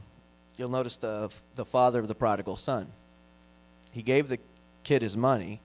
you'll 0.57 0.69
notice 0.69 0.97
the, 0.97 1.31
the 1.55 1.65
father 1.65 1.99
of 1.99 2.07
the 2.07 2.15
prodigal 2.15 2.57
son. 2.57 2.87
He 3.91 4.01
gave 4.01 4.27
the 4.27 4.39
kid 4.83 5.01
his 5.01 5.15
money, 5.15 5.61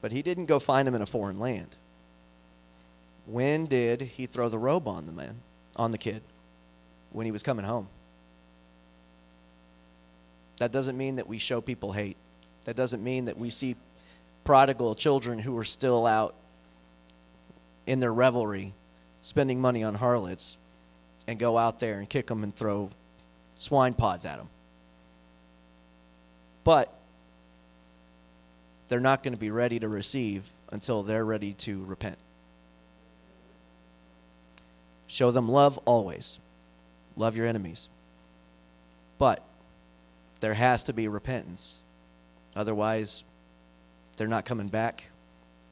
but 0.00 0.12
he 0.12 0.22
didn't 0.22 0.46
go 0.46 0.58
find 0.58 0.86
him 0.86 0.94
in 0.94 1.02
a 1.02 1.06
foreign 1.06 1.38
land. 1.38 1.76
When 3.26 3.66
did 3.66 4.02
he 4.02 4.26
throw 4.26 4.48
the 4.48 4.58
robe 4.58 4.86
on 4.86 5.06
the 5.06 5.12
man, 5.12 5.40
on 5.76 5.90
the 5.90 5.98
kid? 5.98 6.22
When 7.10 7.24
he 7.24 7.32
was 7.32 7.42
coming 7.42 7.64
home. 7.64 7.88
That 10.58 10.72
doesn't 10.72 10.96
mean 10.96 11.16
that 11.16 11.26
we 11.26 11.38
show 11.38 11.60
people 11.60 11.92
hate. 11.92 12.16
That 12.66 12.76
doesn't 12.76 13.02
mean 13.02 13.24
that 13.24 13.38
we 13.38 13.48
see 13.48 13.76
prodigal 14.44 14.94
children 14.94 15.38
who 15.38 15.56
are 15.56 15.64
still 15.64 16.04
out 16.04 16.34
in 17.86 18.00
their 18.00 18.12
revelry 18.12 18.74
spending 19.22 19.60
money 19.60 19.82
on 19.82 19.94
harlots 19.94 20.58
and 21.26 21.38
go 21.38 21.56
out 21.56 21.80
there 21.80 21.98
and 21.98 22.08
kick 22.08 22.26
them 22.26 22.42
and 22.42 22.54
throw 22.54 22.90
swine 23.54 23.94
pods 23.94 24.26
at 24.26 24.38
them. 24.38 24.48
But 26.64 26.92
they're 28.88 29.00
not 29.00 29.22
going 29.22 29.34
to 29.34 29.38
be 29.38 29.50
ready 29.50 29.78
to 29.78 29.88
receive 29.88 30.44
until 30.70 31.04
they're 31.04 31.24
ready 31.24 31.52
to 31.54 31.84
repent. 31.84 32.18
Show 35.06 35.30
them 35.30 35.48
love 35.48 35.78
always. 35.84 36.40
Love 37.16 37.36
your 37.36 37.46
enemies. 37.46 37.88
But 39.18 39.42
there 40.40 40.54
has 40.54 40.82
to 40.84 40.92
be 40.92 41.06
repentance. 41.06 41.80
Otherwise, 42.56 43.24
they're 44.16 44.26
not 44.26 44.46
coming 44.46 44.68
back. 44.68 45.10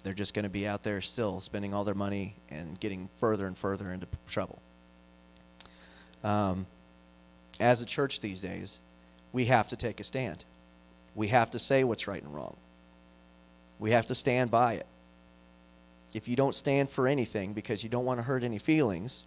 They're 0.03 0.13
just 0.13 0.35
going 0.35 0.43
to 0.43 0.51
be 0.51 0.69
out 0.69 0.83
there 0.83 1.01
still 1.01 1.41
spending 1.41 1.73
all 1.73 1.83
their 1.83 1.95
money 1.95 2.37
and 2.51 2.79
getting 2.79 3.09
further 3.17 3.47
and 3.47 3.57
further 3.57 3.91
into 3.91 4.07
trouble. 4.29 4.61
Um, 6.23 6.67
as 7.59 7.81
a 7.81 7.87
church 7.87 8.21
these 8.21 8.41
days, 8.41 8.81
we 9.33 9.47
have 9.47 9.69
to 9.69 9.77
take 9.77 9.99
a 9.99 10.05
stand. 10.05 10.45
We 11.15 11.29
have 11.29 11.51
to 11.53 11.59
say 11.59 11.85
what's 11.85 12.07
right 12.07 12.23
and 12.23 12.35
wrong. 12.35 12.57
We 13.79 13.93
have 13.93 14.07
to 14.07 14.15
stand 14.15 14.51
by 14.51 14.75
it. 14.75 14.87
If 16.13 16.29
you 16.29 16.37
don't 16.37 16.55
stand 16.55 16.91
for 16.91 17.09
anything 17.09 17.55
because 17.55 17.83
you 17.83 17.89
don't 17.89 18.05
want 18.05 18.19
to 18.19 18.23
hurt 18.23 18.45
any 18.45 18.59
feelings, 18.59 19.25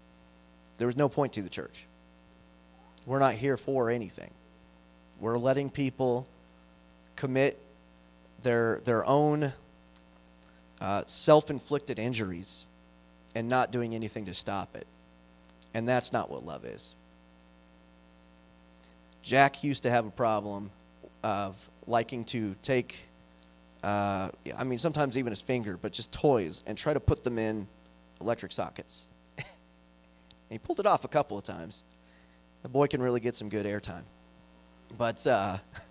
there 0.77 0.87
is 0.87 0.95
no 0.95 1.09
point 1.09 1.33
to 1.33 1.41
the 1.41 1.49
church. 1.49 1.85
We're 3.05 3.19
not 3.19 3.33
here 3.33 3.57
for 3.57 3.89
anything. 3.89 4.31
We're 5.19 5.37
letting 5.37 5.69
people 5.69 6.27
commit 7.17 7.59
their, 8.41 8.79
their 8.85 9.05
own 9.05 9.51
uh, 10.79 11.03
self 11.05 11.49
inflicted 11.49 11.99
injuries 11.99 12.65
and 13.35 13.49
not 13.49 13.71
doing 13.71 13.93
anything 13.93 14.25
to 14.25 14.33
stop 14.33 14.75
it. 14.75 14.87
And 15.73 15.87
that's 15.87 16.13
not 16.13 16.31
what 16.31 16.45
love 16.45 16.63
is. 16.63 16.95
Jack 19.21 19.63
used 19.63 19.83
to 19.83 19.89
have 19.89 20.05
a 20.05 20.11
problem 20.11 20.71
of 21.23 21.69
liking 21.85 22.23
to 22.25 22.55
take, 22.61 23.07
uh, 23.83 24.29
I 24.57 24.63
mean, 24.63 24.79
sometimes 24.79 25.17
even 25.17 25.31
his 25.31 25.41
finger, 25.41 25.77
but 25.77 25.91
just 25.91 26.13
toys, 26.13 26.63
and 26.65 26.77
try 26.77 26.93
to 26.93 26.99
put 26.99 27.23
them 27.23 27.37
in 27.37 27.67
electric 28.21 28.53
sockets. 28.53 29.07
he 30.49 30.57
pulled 30.57 30.79
it 30.79 30.85
off 30.85 31.03
a 31.03 31.09
couple 31.09 31.37
of 31.37 31.43
times. 31.43 31.83
The 32.63 32.69
boy 32.69 32.87
can 32.87 33.01
really 33.01 33.19
get 33.19 33.35
some 33.35 33.49
good 33.49 33.65
airtime. 33.65 34.03
But 34.97 35.27
uh, 35.27 35.57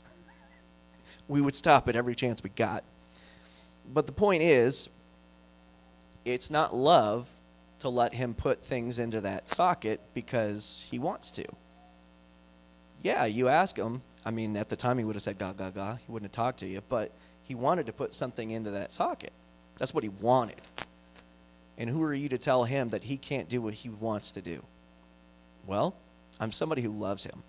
we 1.28 1.40
would 1.40 1.54
stop 1.54 1.88
at 1.88 1.96
every 1.96 2.14
chance 2.14 2.42
we 2.42 2.50
got. 2.50 2.84
But 3.92 4.06
the 4.06 4.12
point 4.12 4.42
is, 4.42 4.88
it's 6.24 6.50
not 6.50 6.74
love 6.74 7.28
to 7.78 7.88
let 7.88 8.14
him 8.14 8.34
put 8.34 8.60
things 8.60 8.98
into 8.98 9.20
that 9.20 9.48
socket 9.48 10.00
because 10.14 10.86
he 10.90 10.98
wants 10.98 11.30
to. 11.32 11.44
Yeah, 13.02 13.26
you 13.26 13.48
ask 13.48 13.76
him. 13.76 14.02
I 14.24 14.30
mean, 14.30 14.56
at 14.56 14.68
the 14.68 14.76
time 14.76 14.98
he 14.98 15.04
would 15.04 15.14
have 15.14 15.22
said 15.22 15.38
ga 15.38 15.52
ga 15.52 15.70
ga. 15.70 15.94
He 15.94 16.10
wouldn't 16.10 16.34
have 16.34 16.44
talked 16.44 16.58
to 16.60 16.66
you, 16.66 16.82
but 16.88 17.12
he 17.44 17.54
wanted 17.54 17.86
to 17.86 17.92
put 17.92 18.14
something 18.14 18.50
into 18.50 18.70
that 18.72 18.90
socket. 18.90 19.32
That's 19.78 19.94
what 19.94 20.02
he 20.02 20.08
wanted. 20.08 20.60
And 21.78 21.90
who 21.90 22.02
are 22.02 22.14
you 22.14 22.28
to 22.30 22.38
tell 22.38 22.64
him 22.64 22.88
that 22.88 23.04
he 23.04 23.16
can't 23.16 23.48
do 23.48 23.60
what 23.60 23.74
he 23.74 23.88
wants 23.88 24.32
to 24.32 24.42
do? 24.42 24.64
Well, 25.66 25.94
I'm 26.40 26.52
somebody 26.52 26.82
who 26.82 26.90
loves 26.90 27.24
him. 27.24 27.42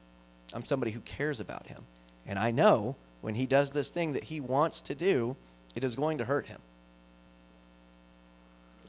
I'm 0.53 0.65
somebody 0.65 0.91
who 0.91 0.99
cares 0.99 1.39
about 1.39 1.67
him. 1.67 1.83
And 2.25 2.37
I 2.37 2.51
know 2.51 2.95
when 3.21 3.35
he 3.35 3.45
does 3.45 3.71
this 3.71 3.89
thing 3.89 4.13
that 4.13 4.25
he 4.25 4.39
wants 4.39 4.81
to 4.83 4.95
do, 4.95 5.35
it 5.75 5.83
is 5.83 5.95
going 5.95 6.17
to 6.17 6.25
hurt 6.25 6.47
him. 6.47 6.59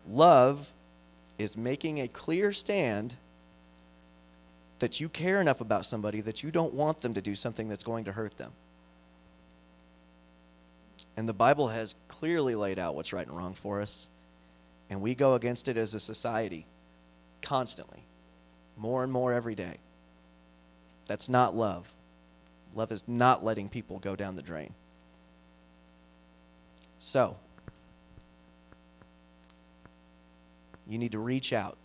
Love 0.08 0.72
is 1.38 1.56
making 1.56 2.00
a 2.00 2.08
clear 2.08 2.52
stand 2.52 3.16
that 4.78 5.00
you 5.00 5.08
care 5.08 5.40
enough 5.40 5.60
about 5.60 5.84
somebody 5.86 6.20
that 6.20 6.42
you 6.42 6.50
don't 6.50 6.72
want 6.72 7.00
them 7.00 7.14
to 7.14 7.20
do 7.20 7.34
something 7.34 7.68
that's 7.68 7.84
going 7.84 8.04
to 8.04 8.12
hurt 8.12 8.36
them. 8.36 8.52
And 11.16 11.28
the 11.28 11.32
Bible 11.32 11.68
has 11.68 11.96
clearly 12.06 12.54
laid 12.54 12.78
out 12.78 12.94
what's 12.94 13.12
right 13.12 13.26
and 13.26 13.36
wrong 13.36 13.54
for 13.54 13.82
us. 13.82 14.08
And 14.88 15.00
we 15.02 15.14
go 15.14 15.34
against 15.34 15.68
it 15.68 15.76
as 15.76 15.94
a 15.94 16.00
society 16.00 16.64
constantly, 17.42 18.04
more 18.76 19.02
and 19.02 19.12
more 19.12 19.32
every 19.32 19.56
day. 19.56 19.78
That's 21.06 21.28
not 21.28 21.56
love. 21.56 21.92
Love 22.78 22.92
is 22.92 23.02
not 23.08 23.44
letting 23.44 23.68
people 23.68 23.98
go 23.98 24.14
down 24.14 24.36
the 24.36 24.42
drain. 24.42 24.72
So, 27.00 27.36
you 30.88 30.96
need 30.96 31.10
to 31.10 31.18
reach 31.18 31.52
out. 31.52 31.76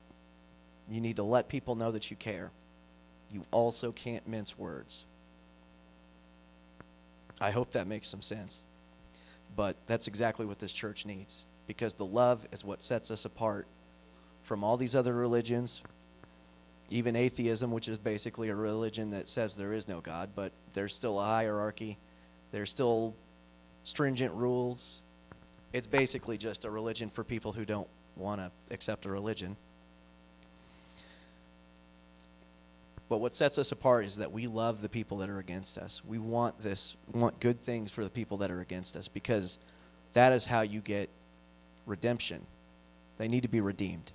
You 0.88 1.02
need 1.02 1.16
to 1.16 1.24
let 1.24 1.50
people 1.50 1.74
know 1.74 1.92
that 1.92 2.12
you 2.12 2.16
care. 2.16 2.52
You 3.32 3.44
also 3.50 3.92
can't 3.92 4.28
mince 4.28 4.56
words. 4.56 5.08
I 7.42 7.50
hope 7.50 7.72
that 7.72 7.88
makes 7.88 8.08
some 8.08 8.22
sense. 8.22 8.64
But 9.56 9.76
that's 9.88 10.08
exactly 10.08 10.46
what 10.46 10.60
this 10.60 10.74
church 10.74 11.08
needs 11.08 11.46
because 11.66 11.96
the 11.96 12.06
love 12.06 12.46
is 12.52 12.64
what 12.64 12.84
sets 12.84 13.10
us 13.10 13.26
apart 13.26 13.66
from 14.44 14.64
all 14.64 14.78
these 14.78 14.96
other 14.96 15.14
religions, 15.14 15.82
even 16.90 17.16
atheism, 17.16 17.72
which 17.72 17.88
is 17.88 17.98
basically 17.98 18.50
a 18.50 18.56
religion 18.56 19.12
that 19.12 19.28
says 19.28 19.56
there 19.56 19.74
is 19.74 19.88
no 19.88 20.02
God, 20.02 20.32
but 20.36 20.52
there's 20.74 20.94
still 20.94 21.20
a 21.20 21.24
hierarchy, 21.24 21.98
there's 22.52 22.70
still 22.70 23.16
stringent 23.84 24.34
rules. 24.34 25.02
It's 25.72 25.88
basically 25.88 26.38
just 26.38 26.66
a 26.66 26.70
religion 26.70 27.10
for 27.10 27.24
people 27.24 27.52
who 27.52 27.66
don't 27.66 27.88
want 28.16 28.40
to 28.42 28.52
accept 28.72 29.06
a 29.06 29.10
religion. 29.10 29.56
But 33.10 33.20
what 33.20 33.36
sets 33.36 33.58
us 33.58 33.72
apart 33.72 34.06
is 34.06 34.18
that 34.18 34.32
we 34.32 34.48
love 34.48 34.82
the 34.82 34.90
people 34.90 35.18
that 35.18 35.30
are 35.30 35.40
against 35.40 35.78
us. 35.78 36.04
We 36.06 36.18
want 36.18 36.60
this, 36.60 36.96
want 37.12 37.40
good 37.40 37.60
things 37.60 37.92
for 37.92 38.04
the 38.04 38.10
people 38.10 38.38
that 38.38 38.50
are 38.50 38.62
against 38.62 38.96
us 38.96 39.08
because 39.08 39.60
that 40.14 40.32
is 40.34 40.46
how 40.46 40.62
you 40.62 40.82
get 40.82 41.10
redemption. 41.86 42.46
They 43.18 43.28
need 43.28 43.44
to 43.44 43.50
be 43.50 43.62
redeemed. 43.62 44.12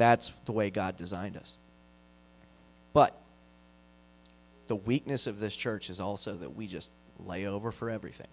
That's 0.00 0.30
the 0.46 0.52
way 0.52 0.70
God 0.70 0.96
designed 0.96 1.36
us. 1.36 1.58
But 2.94 3.14
the 4.66 4.76
weakness 4.76 5.26
of 5.26 5.40
this 5.40 5.54
church 5.54 5.90
is 5.90 6.00
also 6.00 6.32
that 6.36 6.56
we 6.56 6.66
just 6.66 6.90
lay 7.18 7.44
over 7.44 7.70
for 7.70 7.90
everything. 7.90 8.28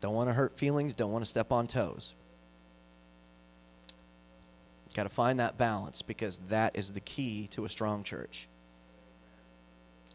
Don't 0.00 0.14
want 0.14 0.30
to 0.30 0.34
hurt 0.34 0.56
feelings, 0.56 0.94
don't 0.94 1.10
want 1.10 1.24
to 1.24 1.28
step 1.28 1.50
on 1.50 1.66
toes. 1.66 2.14
Got 4.94 5.02
to 5.02 5.08
find 5.08 5.40
that 5.40 5.58
balance 5.58 6.02
because 6.02 6.38
that 6.50 6.76
is 6.76 6.92
the 6.92 7.00
key 7.00 7.48
to 7.48 7.64
a 7.64 7.68
strong 7.68 8.04
church. 8.04 8.46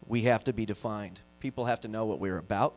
We 0.06 0.22
have 0.22 0.42
to 0.44 0.54
be 0.54 0.64
defined. 0.64 1.20
People 1.38 1.66
have 1.66 1.82
to 1.82 1.88
know 1.88 2.06
what 2.06 2.18
we're 2.18 2.38
about, 2.38 2.74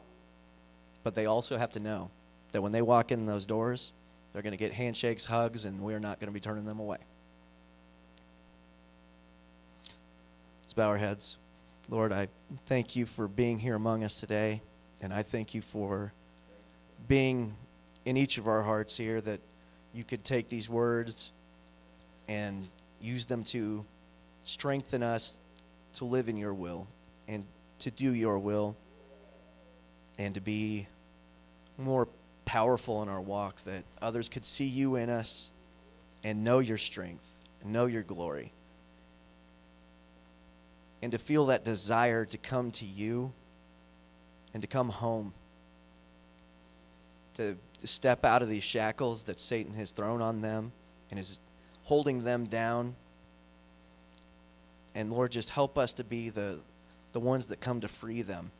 but 1.01 1.15
they 1.15 1.27
also 1.27 1.57
have 1.57 1.71
to 1.71 1.79
know 1.79 2.11
that 2.51 2.61
when 2.61 2.73
they 2.73 2.81
walk 2.81 3.13
in 3.13 3.25
those 3.25 3.45
doors, 3.45 3.93
they're 4.33 4.43
going 4.43 4.51
to 4.51 4.57
get 4.57 4.73
handshakes, 4.73 5.27
hugs, 5.27 5.63
and 5.63 5.79
we're 5.79 6.01
not 6.01 6.19
going 6.19 6.27
to 6.27 6.33
be 6.33 6.41
turning 6.41 6.65
them 6.65 6.81
away. 6.81 6.97
Bow 10.77 10.89
our 10.89 10.97
heads. 10.97 11.39
Lord, 11.89 12.13
I 12.13 12.27
thank 12.67 12.95
you 12.95 13.07
for 13.07 13.27
being 13.27 13.57
here 13.57 13.73
among 13.73 14.03
us 14.03 14.19
today, 14.19 14.61
and 15.01 15.11
I 15.11 15.23
thank 15.23 15.55
you 15.55 15.61
for 15.63 16.13
being 17.07 17.55
in 18.05 18.15
each 18.15 18.37
of 18.37 18.47
our 18.47 18.61
hearts 18.61 18.95
here 18.95 19.19
that 19.21 19.39
you 19.91 20.03
could 20.03 20.23
take 20.23 20.49
these 20.49 20.69
words 20.69 21.31
and 22.27 22.67
use 23.01 23.25
them 23.25 23.43
to 23.45 23.83
strengthen 24.41 25.01
us 25.01 25.39
to 25.93 26.05
live 26.05 26.29
in 26.29 26.37
your 26.37 26.53
will 26.53 26.87
and 27.27 27.43
to 27.79 27.89
do 27.89 28.11
your 28.11 28.37
will 28.37 28.77
and 30.19 30.35
to 30.35 30.41
be 30.41 30.85
more 31.79 32.07
powerful 32.45 33.01
in 33.01 33.09
our 33.09 33.21
walk 33.21 33.63
that 33.63 33.83
others 33.99 34.29
could 34.29 34.45
see 34.45 34.67
you 34.67 34.95
in 34.95 35.09
us 35.09 35.49
and 36.23 36.43
know 36.43 36.59
your 36.59 36.77
strength 36.77 37.35
and 37.63 37.73
know 37.73 37.87
your 37.87 38.03
glory 38.03 38.51
and 41.01 41.11
to 41.11 41.17
feel 41.17 41.47
that 41.47 41.63
desire 41.63 42.25
to 42.25 42.37
come 42.37 42.71
to 42.71 42.85
you 42.85 43.33
and 44.53 44.61
to 44.61 44.67
come 44.67 44.89
home 44.89 45.33
to 47.35 47.55
step 47.83 48.25
out 48.25 48.41
of 48.41 48.49
these 48.49 48.63
shackles 48.63 49.23
that 49.23 49.39
Satan 49.39 49.75
has 49.75 49.91
thrown 49.91 50.21
on 50.21 50.41
them 50.41 50.71
and 51.11 51.19
is 51.19 51.39
holding 51.83 52.23
them 52.23 52.45
down. 52.45 52.95
And 54.95 55.11
Lord, 55.11 55.31
just 55.31 55.51
help 55.51 55.77
us 55.77 55.93
to 55.93 56.03
be 56.03 56.29
the, 56.29 56.59
the 57.11 57.19
ones 57.19 57.47
that 57.47 57.59
come 57.59 57.81
to 57.81 57.87
free 57.87 58.23
them. 58.23 58.51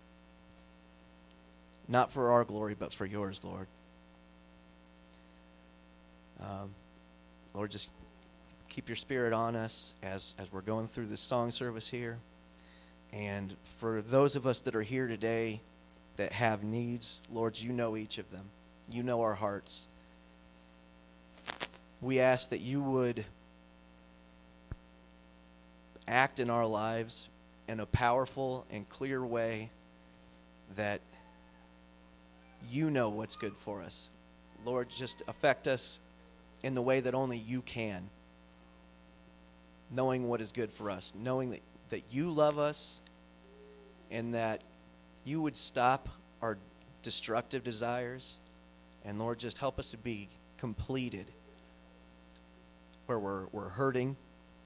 Not 1.88 2.12
for 2.12 2.32
our 2.32 2.44
glory, 2.44 2.76
but 2.78 2.94
for 2.94 3.06
yours, 3.06 3.44
Lord. 3.44 3.68
Um, 6.40 6.76
Lord, 7.56 7.72
just 7.72 7.92
keep 8.70 8.88
your 8.88 8.96
spirit 8.96 9.34
on 9.34 9.56
us 9.56 9.96
as, 10.04 10.36
as 10.38 10.52
we're 10.52 10.62
going 10.62 10.88
through 10.88 11.08
this 11.08 11.22
song 11.22 11.50
service 11.50 11.90
here. 11.90 12.20
And 13.14 13.56
for 13.80 14.02
those 14.02 14.36
of 14.36 14.46
us 14.46 14.60
that 14.62 14.76
are 14.76 14.82
here 14.82 15.08
today 15.08 15.62
that 16.18 16.32
have 16.34 16.64
needs, 16.64 17.22
Lord, 17.32 17.60
you 17.60 17.72
know 17.72 17.96
each 17.96 18.18
of 18.18 18.30
them. 18.32 18.46
You 18.90 19.04
know 19.04 19.22
our 19.22 19.36
hearts. 19.36 19.88
We 22.02 22.20
ask 22.20 22.50
that 22.50 22.62
you 22.62 22.82
would 22.82 23.26
act 26.08 26.40
in 26.40 26.50
our 26.50 26.66
lives 26.66 27.30
in 27.68 27.80
a 27.80 27.86
powerful 27.86 28.66
and 28.72 28.88
clear 28.88 29.26
way 29.26 29.70
that 30.76 31.02
you 32.70 32.90
know 32.90 33.10
what's 33.10 33.36
good 33.36 33.56
for 33.56 33.82
us. 33.82 34.10
Lord, 34.66 34.90
just 34.90 35.22
affect 35.28 35.68
us 35.68 36.00
in 36.64 36.74
the 36.74 36.82
way 36.82 37.00
that 37.00 37.14
only 37.14 37.38
you 37.38 37.62
can. 37.62 38.10
Knowing 39.90 40.28
what 40.28 40.42
is 40.42 40.52
good 40.52 40.70
for 40.72 40.90
us, 40.90 41.14
knowing 41.18 41.52
that, 41.52 41.62
that 41.90 42.04
you 42.12 42.32
love 42.32 42.60
us 42.60 43.00
and 44.12 44.34
that 44.34 44.62
you 45.26 45.42
would 45.42 45.56
stop 45.56 46.10
our 46.42 46.58
destructive 47.02 47.64
desires 47.64 48.38
and 49.08 49.20
Lord, 49.20 49.40
just 49.40 49.58
help 49.58 49.80
us 49.80 49.92
to 49.92 49.98
be 49.98 50.28
completed 50.58 51.26
where 53.06 53.18
we're, 53.18 53.46
we're 53.54 53.70
hurting, 53.70 54.18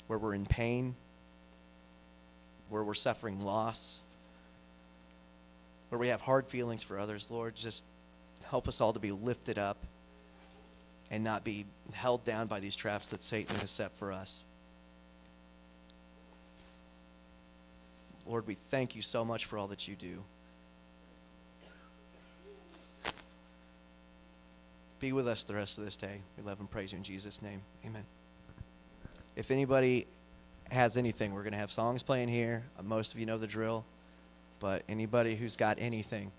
where 0.07 0.17
we're 0.17 0.34
in 0.34 0.47
pain, 0.47 0.95
where 2.69 2.84
we're 2.84 2.95
suffering 2.95 3.39
loss, 3.41 3.99
where 5.89 5.99
we 5.99 6.07
have 6.07 6.22
hard 6.22 6.47
feelings 6.47 6.82
for 6.82 6.97
others. 6.97 7.30
Lord, 7.30 7.55
just 7.55 7.84
help 8.45 8.67
us 8.67 8.82
all 8.82 8.93
to 8.93 8.99
be 8.99 9.11
lifted 9.11 9.59
up 9.59 9.78
and 11.11 11.24
not 11.24 11.43
be 11.43 11.65
held 11.93 12.24
down 12.24 12.47
by 12.47 12.59
these 12.59 12.76
traps 12.76 13.09
that 13.09 13.22
Satan 13.22 13.55
has 13.57 13.69
set 13.69 13.91
for 13.91 14.11
us. 14.11 14.43
Lord, 18.32 18.47
we 18.47 18.53
thank 18.53 18.95
you 18.95 19.01
so 19.01 19.25
much 19.25 19.43
for 19.43 19.57
all 19.57 19.67
that 19.67 19.89
you 19.89 19.95
do. 19.97 20.23
Be 25.01 25.11
with 25.11 25.27
us 25.27 25.43
the 25.43 25.53
rest 25.53 25.77
of 25.77 25.84
this 25.84 25.97
day. 25.97 26.21
We 26.38 26.43
love 26.43 26.61
and 26.61 26.71
praise 26.71 26.93
you 26.93 26.97
in 26.97 27.03
Jesus' 27.03 27.41
name. 27.41 27.61
Amen. 27.86 28.05
If 29.36 29.51
anybody 29.51 30.07
has 30.69 30.95
anything, 30.95 31.34
we're 31.34 31.43
going 31.43 31.51
to 31.51 31.59
have 31.59 31.73
songs 31.73 32.03
playing 32.03 32.29
here. 32.29 32.63
Uh, 32.79 32.84
most 32.84 33.13
of 33.13 33.19
you 33.19 33.25
know 33.25 33.38
the 33.38 33.47
drill. 33.47 33.84
But 34.61 34.84
anybody 34.88 35.36
who's 35.36 35.57
got 35.57 35.77
anything, 35.82 36.32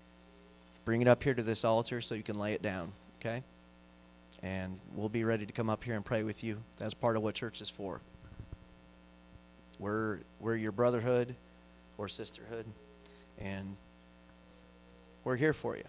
bring 0.85 0.99
it 0.99 1.07
up 1.07 1.21
here 1.21 1.35
to 1.35 1.43
this 1.43 1.63
altar 1.63 2.01
so 2.01 2.15
you 2.15 2.23
can 2.23 2.39
lay 2.39 2.53
it 2.53 2.63
down, 2.63 2.91
okay? 3.21 3.43
And 4.41 4.79
we'll 4.95 5.09
be 5.09 5.25
ready 5.25 5.45
to 5.45 5.53
come 5.53 5.69
up 5.69 5.83
here 5.83 5.93
and 5.93 6.03
pray 6.03 6.23
with 6.23 6.43
you. 6.43 6.57
That's 6.77 6.95
part 6.95 7.17
of 7.17 7.21
what 7.21 7.35
church 7.35 7.61
is 7.61 7.69
for. 7.69 8.01
We're 9.77 10.21
we're 10.39 10.55
your 10.55 10.71
brotherhood 10.71 11.35
or 11.97 12.07
sisterhood, 12.07 12.65
and 13.37 13.75
we're 15.23 15.35
here 15.35 15.53
for 15.53 15.77
you. 15.77 15.83